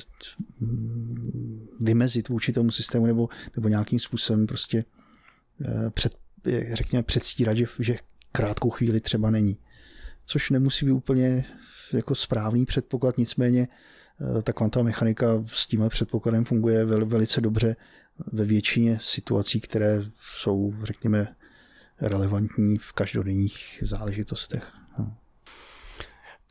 [0.59, 4.85] mm, vymezit vůči tomu systému nebo, nebo nějakým způsobem prostě
[5.65, 6.15] e, před,
[6.73, 7.97] řekněme předstírat, že, že
[8.39, 9.57] krátkou chvíli třeba není.
[10.25, 11.45] Což nemusí být úplně
[11.93, 13.67] jako správný předpoklad, nicméně
[14.37, 17.75] eh, ta kvantová mechanika s tímhle předpokladem funguje vel, velice dobře
[18.31, 21.35] ve většině situací, které jsou, řekněme,
[22.01, 24.73] relevantní v každodenních záležitostech.
[24.99, 25.17] No.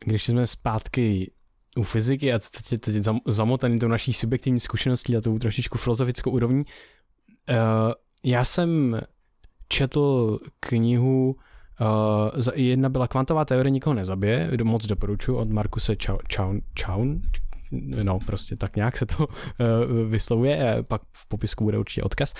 [0.05, 1.31] Když jsme zpátky
[1.77, 2.95] u fyziky a teď, teď
[3.27, 7.55] zamotaný tou naší subjektivní zkušeností a tou trošičku filozofickou úrovní, uh,
[8.23, 9.01] já jsem
[9.67, 11.35] četl knihu
[11.81, 15.95] Uh, jedna byla kvantová teorie nikoho nezabije, moc doporučuji od Markuse
[16.35, 17.21] Chaun, Chaun,
[18.03, 19.27] no prostě tak nějak se to uh,
[20.09, 22.33] vyslovuje, pak v popisku bude určitě odkaz.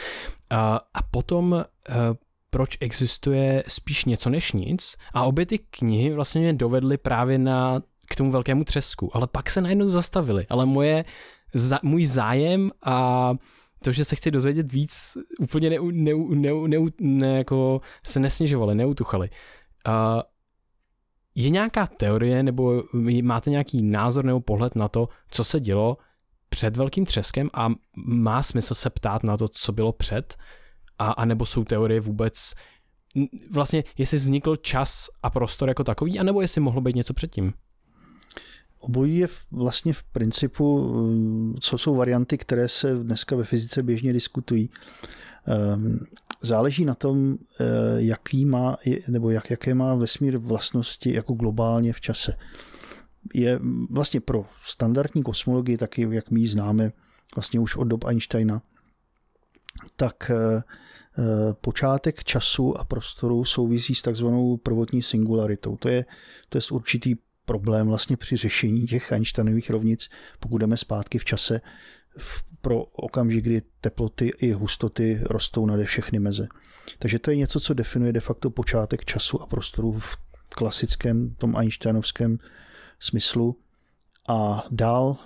[0.52, 0.58] Uh,
[0.94, 1.64] a potom uh,
[2.50, 7.82] proč existuje spíš něco než nic a obě ty knihy vlastně mě dovedly právě na,
[8.10, 11.06] k tomu velkému třesku, ale pak se najednou zastavili, ale moje,
[11.54, 13.34] za, můj zájem a
[13.84, 18.76] to, že se chci dozvědět víc, úplně ne, ne, ne, ne, ne jako se nesnižovali,
[18.76, 19.30] neutuchali.
[19.88, 20.22] Uh,
[21.36, 22.84] je nějaká teorie nebo
[23.22, 25.98] máte nějaký názor nebo pohled na to, co se dělo
[26.50, 27.70] před velkým třeskem a
[28.06, 30.38] má smysl se ptát na to, co bylo před?
[31.00, 32.54] A, a nebo jsou teorie vůbec
[33.52, 37.54] vlastně, jestli vznikl čas a prostor jako takový, anebo jestli mohlo být něco předtím?
[38.80, 40.94] Obojí je vlastně v principu,
[41.56, 44.70] eh, co jsou varianty, které se dneska ve fyzice běžně diskutují.
[45.48, 46.00] Ehm,
[46.42, 47.66] záleží na tom, eh,
[47.98, 48.78] jaký má,
[49.08, 52.38] nebo jak, jaké má vesmír vlastnosti jako globálně v čase.
[53.34, 56.92] Je vlastně pro standardní kosmologii, taky jak my ji známe
[57.36, 58.62] vlastně už od dob Einsteina,
[59.96, 60.64] tak eh,
[61.62, 65.78] počátek času a prostoru souvisí s takzvanou prvotní singularitou.
[65.78, 66.06] To je,
[66.50, 67.16] to je určitý
[67.50, 70.10] problém vlastně při řešení těch Einsteinových rovnic,
[70.40, 71.62] pokud jdeme zpátky v čase
[72.62, 76.48] pro okamžik, kdy teploty i hustoty rostou nade všechny meze.
[77.00, 80.18] Takže to je něco, co definuje de facto počátek času a prostoru v
[80.50, 82.38] klasickém tom Einsteinovském
[83.00, 83.58] smyslu
[84.28, 85.18] a dál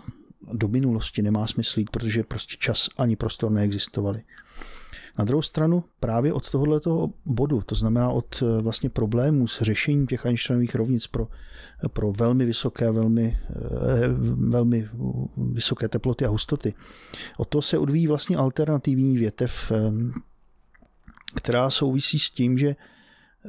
[0.53, 4.23] do minulosti nemá smysl jít, protože prostě čas ani prostor neexistovaly.
[5.17, 10.07] Na druhou stranu právě od tohoto bodu, to znamená od eh, vlastně problémů s řešením
[10.07, 11.27] těch Einsteinových rovnic pro,
[11.87, 14.89] pro velmi vysoké, velmi, eh, velmi
[15.37, 16.73] vysoké teploty a hustoty,
[17.37, 19.91] od toho se odvíjí vlastně alternativní větev, eh,
[21.35, 22.75] která souvisí s tím, že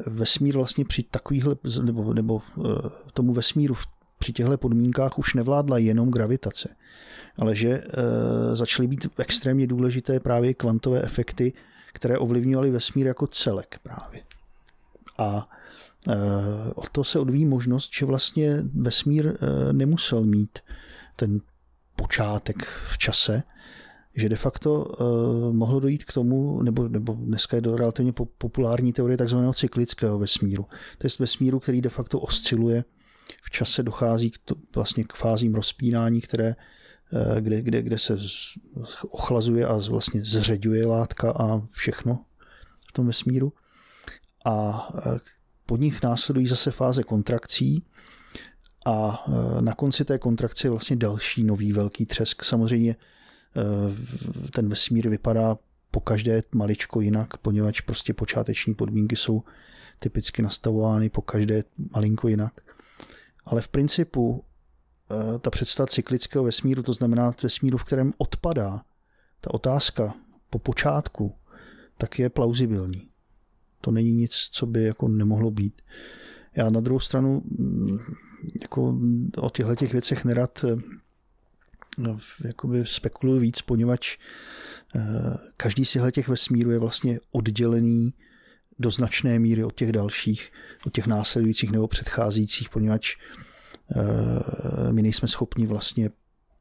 [0.06, 2.42] vesmír vlastně při takovýchhle, nebo, nebo
[3.12, 3.74] tomu vesmíru
[4.18, 6.68] při těchto podmínkách už nevládla jenom gravitace,
[7.38, 7.82] ale že e,
[8.56, 11.52] začaly být extrémně důležité právě kvantové efekty,
[11.92, 14.22] které ovlivňovaly vesmír jako celek právě.
[15.18, 15.48] A
[16.08, 16.14] e,
[16.74, 20.58] od toho se odvíjí možnost, že vlastně vesmír e, nemusel mít
[21.16, 21.40] ten
[21.96, 23.42] počátek v čase,
[24.16, 24.94] že de facto
[25.52, 30.66] mohlo dojít k tomu, nebo, nebo dneska je to relativně populární teorie takzvaného cyklického vesmíru.
[30.98, 32.84] To je vesmíru, který de facto osciluje
[33.42, 36.54] v čase dochází k, to, vlastně k fázím rozpínání, které, eh,
[37.40, 38.18] kde, kde, kde se
[39.10, 42.24] ochlazuje a vlastně zředuje látka a všechno
[42.88, 43.52] v tom vesmíru.
[44.44, 45.18] A eh,
[45.66, 47.86] pod nich následují zase fáze kontrakcí
[48.86, 52.44] a eh, na konci té kontrakce je vlastně další nový velký třesk.
[52.44, 52.96] Samozřejmě
[54.50, 55.58] ten vesmír vypadá
[55.94, 59.42] po každé maličko jinak, poněvadž prostě počáteční podmínky jsou
[59.98, 61.64] typicky nastavovány po každé
[61.94, 62.60] malinko jinak.
[63.44, 64.53] Ale v principu eh,
[65.40, 68.84] ta představa cyklického vesmíru, to znamená vesmíru, v kterém odpadá
[69.40, 70.14] ta otázka
[70.50, 71.34] po počátku,
[71.98, 73.08] tak je plauzibilní.
[73.80, 75.82] To není nic, co by jako nemohlo být.
[76.56, 77.98] Já na druhou stranu mm,
[78.62, 78.98] jako
[79.36, 80.76] o těchto těch věcech nerad eh,
[81.98, 84.16] no, jakoby spekuluji víc, poněvadž
[84.96, 85.00] eh,
[85.56, 88.14] každý z těch vesmírů je vlastně oddělený
[88.78, 90.52] do značné míry od těch dalších,
[90.86, 93.53] od těch následujících nebo předcházejících, poněvadž eh,
[94.92, 96.10] my nejsme schopni vlastně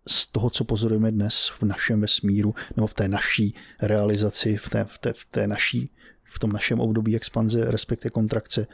[0.07, 4.85] z toho, co pozorujeme dnes v našem vesmíru nebo v té naší realizaci, v té,
[4.85, 5.91] v té, v té naší,
[6.23, 8.67] v tom našem období expanze, respektive kontrakce,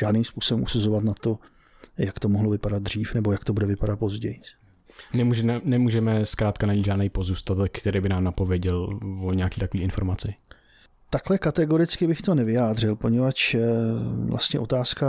[0.00, 1.38] žádným způsobem usuzovat na to,
[1.98, 4.40] jak to mohlo vypadat dřív nebo jak to bude vypadat později.
[5.14, 10.34] Nemůže, nemůžeme zkrátka najít žádný pozůstatek, který by nám napověděl o nějaký takový informaci.
[11.14, 13.60] Takhle kategoricky bych to nevyjádřil, poněvadž eh,
[14.28, 15.06] vlastně otázka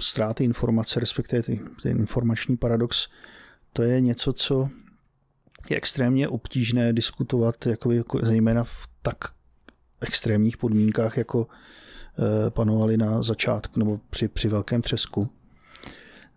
[0.00, 1.42] ztráty informace, respektive
[1.82, 3.08] ten informační paradox,
[3.72, 4.68] to je něco, co
[5.70, 9.16] je extrémně obtížné diskutovat, jako, zejména v tak
[10.00, 15.28] extrémních podmínkách, jako eh, panovaly na začátku nebo při, při velkém třesku.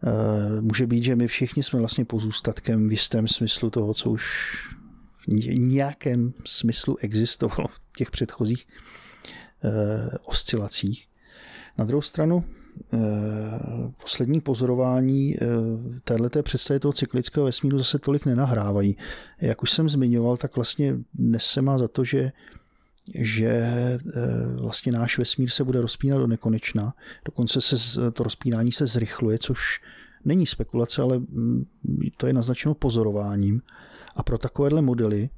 [0.03, 4.55] Eh, může být, že my všichni jsme vlastně pozůstatkem v jistém smyslu toho, co už
[5.27, 5.27] v
[5.59, 8.67] nějakém smyslu existovalo v těch předchozích
[10.23, 11.09] oscilacích.
[11.77, 12.43] Na druhou stranu
[12.93, 12.97] eh,
[14.01, 15.47] poslední pozorování eh,
[16.03, 18.97] této představy toho cyklického vesmíru zase tolik nenahrávají.
[19.41, 22.31] Jak už jsem zmiňoval, tak vlastně dnes se má za to, že
[23.15, 23.63] že
[24.55, 26.93] vlastně náš vesmír se bude rozpínat do nekonečna.
[27.25, 29.81] Dokonce se to rozpínání se zrychluje, což
[30.25, 31.65] není spekulace, ale mm,
[32.17, 33.61] to je naznačeno pozorováním.
[34.15, 35.29] A pro takovéhle modely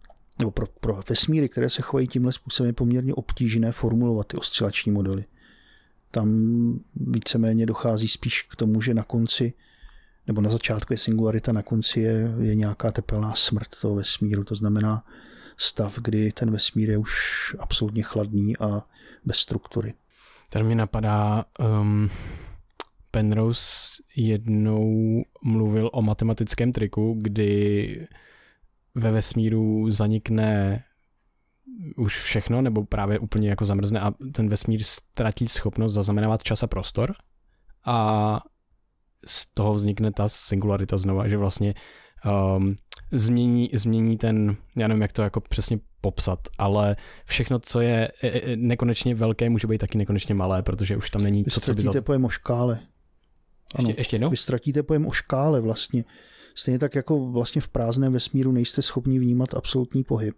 [0.42, 4.92] nebo pro, pro vesmíry, které se chovají tímhle způsobem, je poměrně obtížné formulovat ty oscilační
[4.92, 5.26] modely.
[6.12, 6.30] Tam
[6.96, 9.54] víceméně dochází spíš k tomu, že na konci,
[10.28, 14.56] nebo na začátku je singularita, na konci je, je nějaká tepelná smrt toho vesmíru, to
[14.56, 15.06] znamená
[15.58, 17.16] stav, kdy ten vesmír je už
[17.60, 18.86] absolutně chladný a
[19.26, 19.94] bez struktury.
[20.50, 21.46] Tady mi napadá,
[21.82, 22.10] um,
[23.12, 28.08] Penrose jednou mluvil o matematickém triku, kdy
[28.96, 30.84] ve vesmíru zanikne
[31.98, 36.68] už všechno, nebo právě úplně jako zamrzne a ten vesmír ztratí schopnost zaznamenávat čas a
[36.68, 37.14] prostor
[37.86, 38.40] a
[39.26, 41.74] z toho vznikne ta singularita znova, že vlastně
[42.58, 42.76] um,
[43.12, 46.96] změní, změní ten, já nevím, jak to jako přesně popsat, ale
[47.26, 51.24] všechno, co je e, e, nekonečně velké, může být taky nekonečně malé, protože už tam
[51.24, 52.80] není Vy to, co by ztratíte pojem o škále.
[53.76, 54.30] Ano, Ještě, ještě jednou?
[54.30, 56.04] vy ztratíte pojem o škále vlastně.
[56.56, 60.36] Stejně tak jako vlastně v prázdném vesmíru nejste schopni vnímat absolutní pohyb,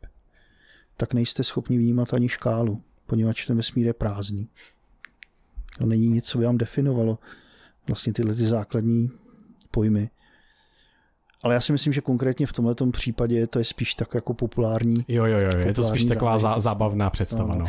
[0.98, 4.49] tak nejste schopni vnímat ani škálu, poněvadž ten vesmír je prázdný.
[5.77, 7.19] To není nic, co by vám definovalo
[7.88, 9.11] vlastně tyhle ty základní
[9.72, 10.10] pojmy.
[11.44, 15.06] Ale já si myslím, že konkrétně v tomto případě to je spíš tak jako populární.
[15.07, 17.65] Jo, jo, jo, je to spíš populární taková zá, zábavná představa, no.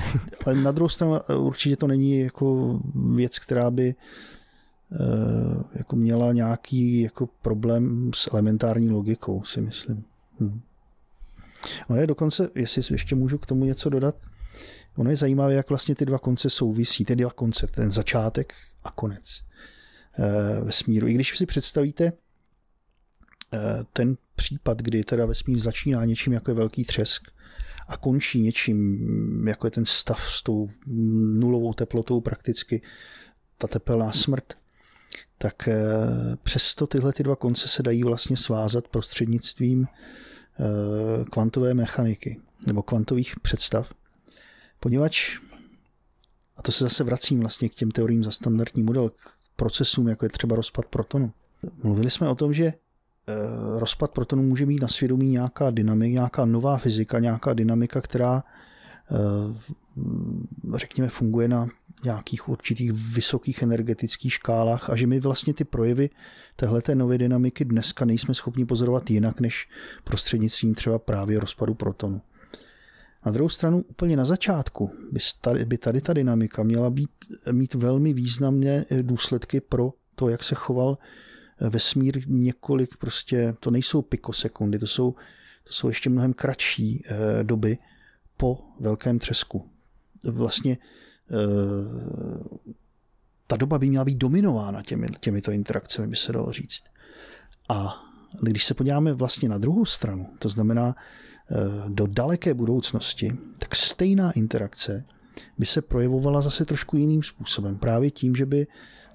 [0.47, 2.79] Ale na druhou stranu eh, určitě to není jako
[3.15, 3.95] věc, která by eh,
[5.75, 10.05] jako měla nějaký jako problém s elementární logikou, si myslím.
[10.41, 10.61] Hm.
[11.89, 14.15] Ono je dokonce, jestli ještě můžu k tomu něco dodat,
[14.97, 18.55] ono je zajímavé, jak vlastně ty dva konce souvisí, ty dva konce, ten začátek
[18.85, 19.43] a konec
[20.19, 21.07] eh, vesmíru.
[21.07, 23.59] I když si představíte eh,
[23.93, 27.23] ten případ, kdy teda vesmír začíná něčím, jako je velký třesk,
[27.89, 30.71] a končí něčím, jako je ten stav s tou
[31.39, 32.83] nulovou teplotou prakticky,
[33.59, 34.55] ta tepelná smrt,
[35.39, 35.77] tak eh,
[36.43, 43.41] přesto tyhle ty dva konce se dají vlastně svázat prostřednictvím eh, kvantové mechaniky nebo kvantových
[43.41, 43.95] představ,
[44.81, 45.39] poněvadž,
[46.57, 49.15] a to se zase vracím vlastně k těm teoriím za standardní model, k
[49.57, 51.33] procesům, jako je třeba rozpad protonu.
[51.83, 52.75] Mluvili jsme o tom, že eh,
[53.79, 58.43] rozpad protonu může mít na svědomí nějaká dynamika, nějaká nová fyzika, nějaká dynamika, která
[60.75, 61.69] řekněme funguje na
[62.05, 66.11] nějakých určitých vysokých energetických škálách a že my vlastně ty projevy
[66.57, 69.69] téhleté nové dynamiky dneska nejsme schopni pozorovat jinak než
[70.05, 72.21] prostřednictvím třeba právě rozpadu protonu.
[73.27, 77.11] Na druhou stranu úplně na začátku by tady, by tady ta dynamika měla být,
[77.53, 80.99] mít velmi významné důsledky pro to, jak se choval
[81.61, 85.13] vesmír několik prostě, to nejsou pikosekundy, to jsou,
[85.65, 87.79] to jsou ještě mnohem kratší eh, doby
[88.37, 89.71] po velkém třesku.
[90.25, 91.04] Vlastně eh,
[93.47, 96.83] ta doba by měla být dominována těmi, těmito interakcemi, by se dalo říct.
[97.69, 98.05] A
[98.43, 101.55] když se podíváme vlastně na druhou stranu, to znamená eh,
[101.89, 105.05] do daleké budoucnosti, tak stejná interakce
[105.59, 107.79] by se projevovala zase trošku jiným způsobem.
[107.79, 108.67] Právě tím, že by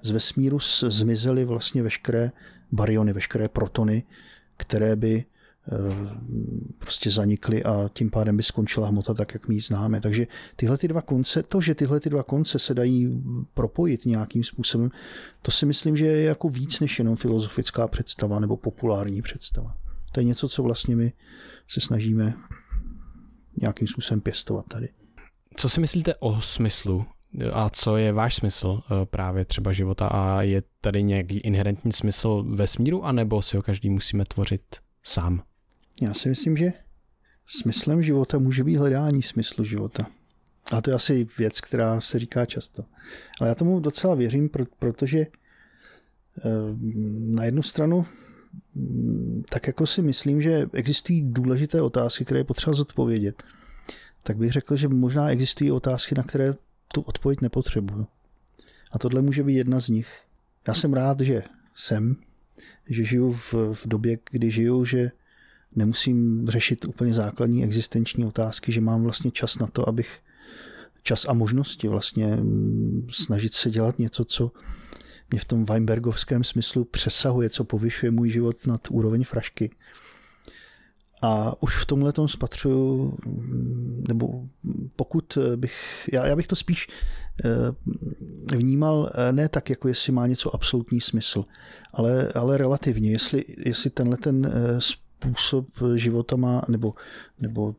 [0.02, 0.58] z vesmíru
[0.88, 2.32] zmizely vlastně veškeré
[2.72, 4.02] baryony, veškeré protony,
[4.56, 5.24] které by
[6.78, 10.00] prostě zanikly a tím pádem by skončila hmota tak, jak my ji známe.
[10.00, 10.26] Takže
[10.56, 13.22] tyhle ty dva konce, to, že tyhle ty dva konce se dají
[13.54, 14.90] propojit nějakým způsobem,
[15.42, 19.76] to si myslím, že je jako víc než jenom filozofická představa nebo populární představa.
[20.12, 21.12] To je něco, co vlastně my
[21.68, 22.34] se snažíme
[23.60, 24.88] nějakým způsobem pěstovat tady.
[25.56, 27.04] Co si myslíte o smyslu
[27.52, 33.04] a co je váš smysl právě třeba života a je tady nějaký inherentní smysl vesmíru
[33.04, 34.62] anebo si ho každý musíme tvořit
[35.02, 35.42] sám?
[36.00, 36.72] Já si myslím, že
[37.46, 40.06] smyslem života může být hledání smyslu života.
[40.72, 42.84] A to je asi věc, která se říká často.
[43.40, 45.26] Ale já tomu docela věřím, protože
[47.28, 48.06] na jednu stranu
[49.48, 53.42] tak jako si myslím, že existují důležité otázky, které je potřeba zodpovědět.
[54.22, 56.54] Tak bych řekl, že možná existují otázky, na které
[56.92, 58.06] tu odpověď nepotřebuju.
[58.92, 60.08] A tohle může být jedna z nich.
[60.68, 61.42] Já jsem rád, že
[61.74, 62.16] jsem,
[62.88, 65.10] že žiju v, v době, kdy žiju, že
[65.76, 70.18] nemusím řešit úplně základní existenční otázky, že mám vlastně čas na to, abych
[71.02, 72.38] čas a možnosti vlastně
[73.10, 74.52] snažit se dělat něco, co
[75.30, 79.70] mě v tom Weinbergovském smyslu přesahuje, co povyšuje můj život nad úroveň frašky.
[81.22, 83.18] A už v tomhle tom spatřuju,
[84.08, 84.48] nebo
[84.96, 86.88] pokud bych, já, já bych to spíš
[88.56, 91.44] vnímal ne tak, jako jestli má něco absolutní smysl,
[91.92, 94.52] ale, ale relativně, jestli, jestli tenhle ten
[95.20, 96.94] způsob života má, nebo,
[97.38, 97.74] nebo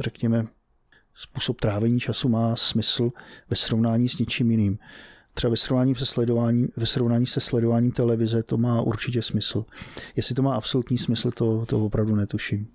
[0.00, 0.46] řekněme,
[1.14, 3.10] způsob trávení času má smysl
[3.50, 4.78] ve srovnání s něčím jiným.
[5.34, 9.64] Třeba ve srovnání se sledováním, ve srovnání se sledováním televize to má určitě smysl.
[10.16, 12.68] Jestli to má absolutní smysl, to, to opravdu netuším.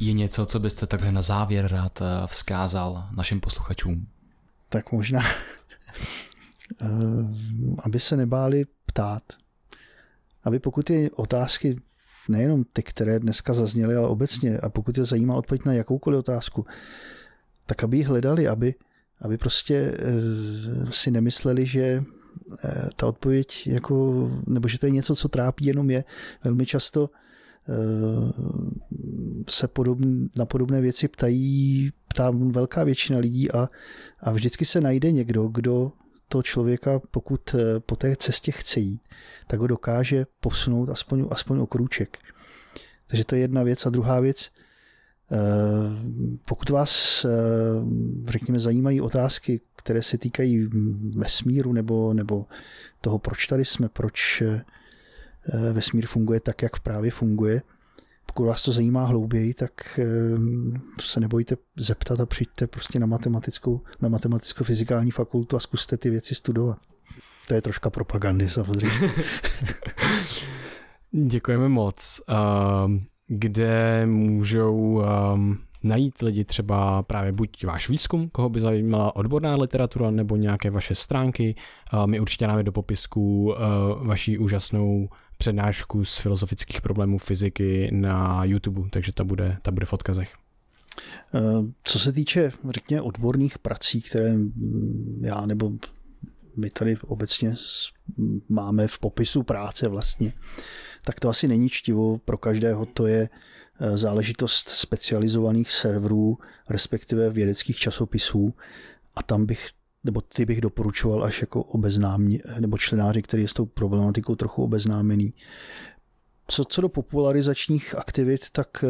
[0.00, 4.06] Je něco, co byste takhle na závěr rád vzkázal našim posluchačům?
[4.68, 5.20] Tak možná,
[7.84, 9.22] aby se nebáli ptát.
[10.44, 11.80] Aby pokud ty otázky
[12.30, 16.66] nejenom ty, které dneska zazněly, ale obecně, a pokud je zajímá odpověď na jakoukoliv otázku,
[17.66, 18.74] tak aby ji hledali, aby,
[19.20, 19.96] aby prostě
[20.90, 22.02] si nemysleli, že
[22.96, 26.04] ta odpověď jako, nebo že to je něco, co trápí jenom je.
[26.44, 27.10] Velmi často
[29.48, 33.68] se podobn, na podobné věci ptají, ptá velká většina lidí a,
[34.20, 35.92] a vždycky se najde někdo, kdo
[36.30, 37.54] to člověka, pokud
[37.86, 39.00] po té cestě chce jít,
[39.46, 42.18] tak ho dokáže posunout aspoň, aspoň o krůček.
[43.06, 43.86] Takže to je jedna věc.
[43.86, 44.50] A druhá věc,
[46.44, 47.26] pokud vás,
[48.28, 50.68] řekněme, zajímají otázky, které se týkají
[51.16, 52.46] vesmíru nebo, nebo
[53.00, 54.42] toho, proč tady jsme, proč
[55.48, 57.62] Eh, vesmír funguje tak, jak právě funguje.
[58.34, 60.04] Pokud vás to zajímá hlouběji, tak eh,
[61.00, 66.34] se nebojte zeptat a přijďte prostě na matematickou, na matematicko-fyzikální fakultu a zkuste ty věci
[66.34, 66.78] studovat.
[67.48, 68.90] To je troška propagandy samozřejmě.
[71.12, 72.20] Děkujeme moc.
[72.28, 79.56] Ehm, kde můžou ehm, najít lidi třeba právě buď váš výzkum, koho by zajímala odborná
[79.56, 81.54] literatura, nebo nějaké vaše stránky.
[81.92, 83.54] Ehm, my určitě dáme do popisku
[84.02, 85.08] vaší úžasnou
[85.40, 90.34] přednášku z filozofických problémů fyziky na YouTube, takže ta bude, ta bude v odkazech.
[91.34, 91.40] Eh,
[91.82, 94.34] co se týče, řekněme, odborných prací, které
[95.20, 95.72] já nebo
[96.56, 97.56] my tady obecně
[98.48, 100.32] máme v popisu práce vlastně,
[101.04, 103.28] tak to asi není čtivo pro každého, to je
[103.80, 106.38] eh, záležitost specializovaných serverů,
[106.68, 108.54] respektive vědeckých časopisů
[109.14, 109.68] a tam bych
[110.04, 114.64] nebo ty bych doporučoval až jako obeznámní, nebo členáři, který je s tou problematikou trochu
[114.64, 115.34] obeznámený.
[116.46, 118.88] Co, co do popularizačních aktivit, tak eh,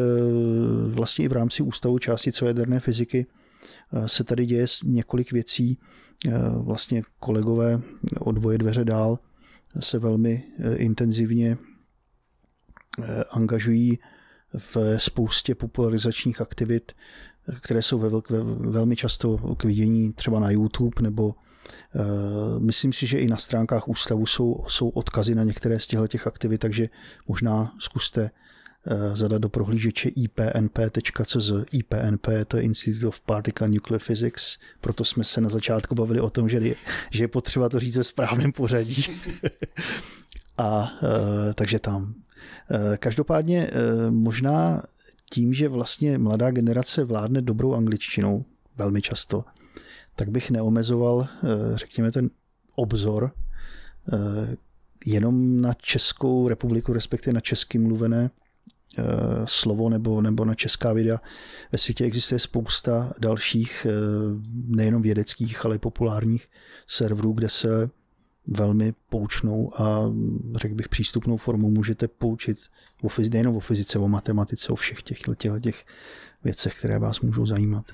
[0.89, 3.25] vlastně i v rámci Ústavu částicové jaderné fyziky
[3.93, 5.79] eh, se tady děje několik věcí.
[6.27, 6.31] Eh,
[6.63, 7.81] vlastně kolegové
[8.19, 9.19] o dvoje dveře dál
[9.79, 10.43] se velmi
[10.75, 11.57] intenzivně
[13.29, 13.99] angažují
[14.57, 16.91] v spoustě popularizačních aktivit,
[17.61, 23.07] které jsou ve, ve, velmi často k vidění třeba na YouTube nebo uh, myslím si,
[23.07, 26.89] že i na stránkách ústavu jsou, jsou odkazy na některé z těchto těch aktivit, takže
[27.27, 31.51] možná zkuste uh, zadat do prohlížeče ipnp.cz.
[31.71, 36.29] IPNP to je Institute of Particle Nuclear Physics, proto jsme se na začátku bavili o
[36.29, 36.75] tom, že je,
[37.11, 39.03] že je potřeba to říct ve správném pořadí.
[40.57, 42.13] A uh, takže tam.
[42.97, 43.71] Každopádně
[44.09, 44.83] možná
[45.33, 48.45] tím, že vlastně mladá generace vládne dobrou angličtinou
[48.77, 49.45] velmi často,
[50.15, 51.47] tak bych neomezoval, eh,
[51.77, 52.29] řekněme, ten
[52.75, 53.31] obzor
[54.13, 54.55] eh,
[55.05, 58.29] jenom na Českou republiku, respektive na česky mluvené
[58.97, 59.03] eh,
[59.45, 61.21] slovo nebo, nebo na česká videa.
[61.71, 63.87] Ve světě existuje spousta dalších,
[64.67, 66.47] nejenom vědeckých, ale i populárních
[66.87, 67.89] serverů, kde se
[68.47, 70.01] velmi poučnou a
[70.55, 72.57] řekl bych přístupnou formou můžete poučit
[73.01, 75.85] o fyzice, nejenom o fyzice, o matematice, o všech těch, těch, těch
[76.43, 77.85] věcech, které vás můžou zajímat.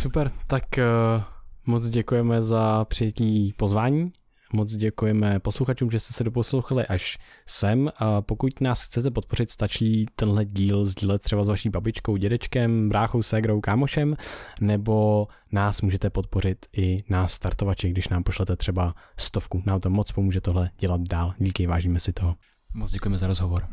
[0.00, 1.22] Super, tak uh,
[1.66, 4.12] moc děkujeme za přijetí pozvání
[4.52, 7.90] Moc děkujeme posluchačům, že jste se doposlouchali až sem.
[7.96, 13.22] A pokud nás chcete podpořit, stačí tenhle díl sdílet třeba s vaší babičkou, dědečkem, bráchou,
[13.22, 14.16] ségrou, kámošem,
[14.60, 19.62] nebo nás můžete podpořit i na startovači, když nám pošlete třeba stovku.
[19.66, 21.34] Nám to moc pomůže tohle dělat dál.
[21.38, 22.36] Díky, vážíme si toho.
[22.74, 23.68] Moc děkujeme za rozhovor.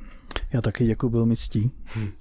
[0.53, 1.71] Já taky děkuji, byl mi ctí.
[1.85, 2.11] Hmm.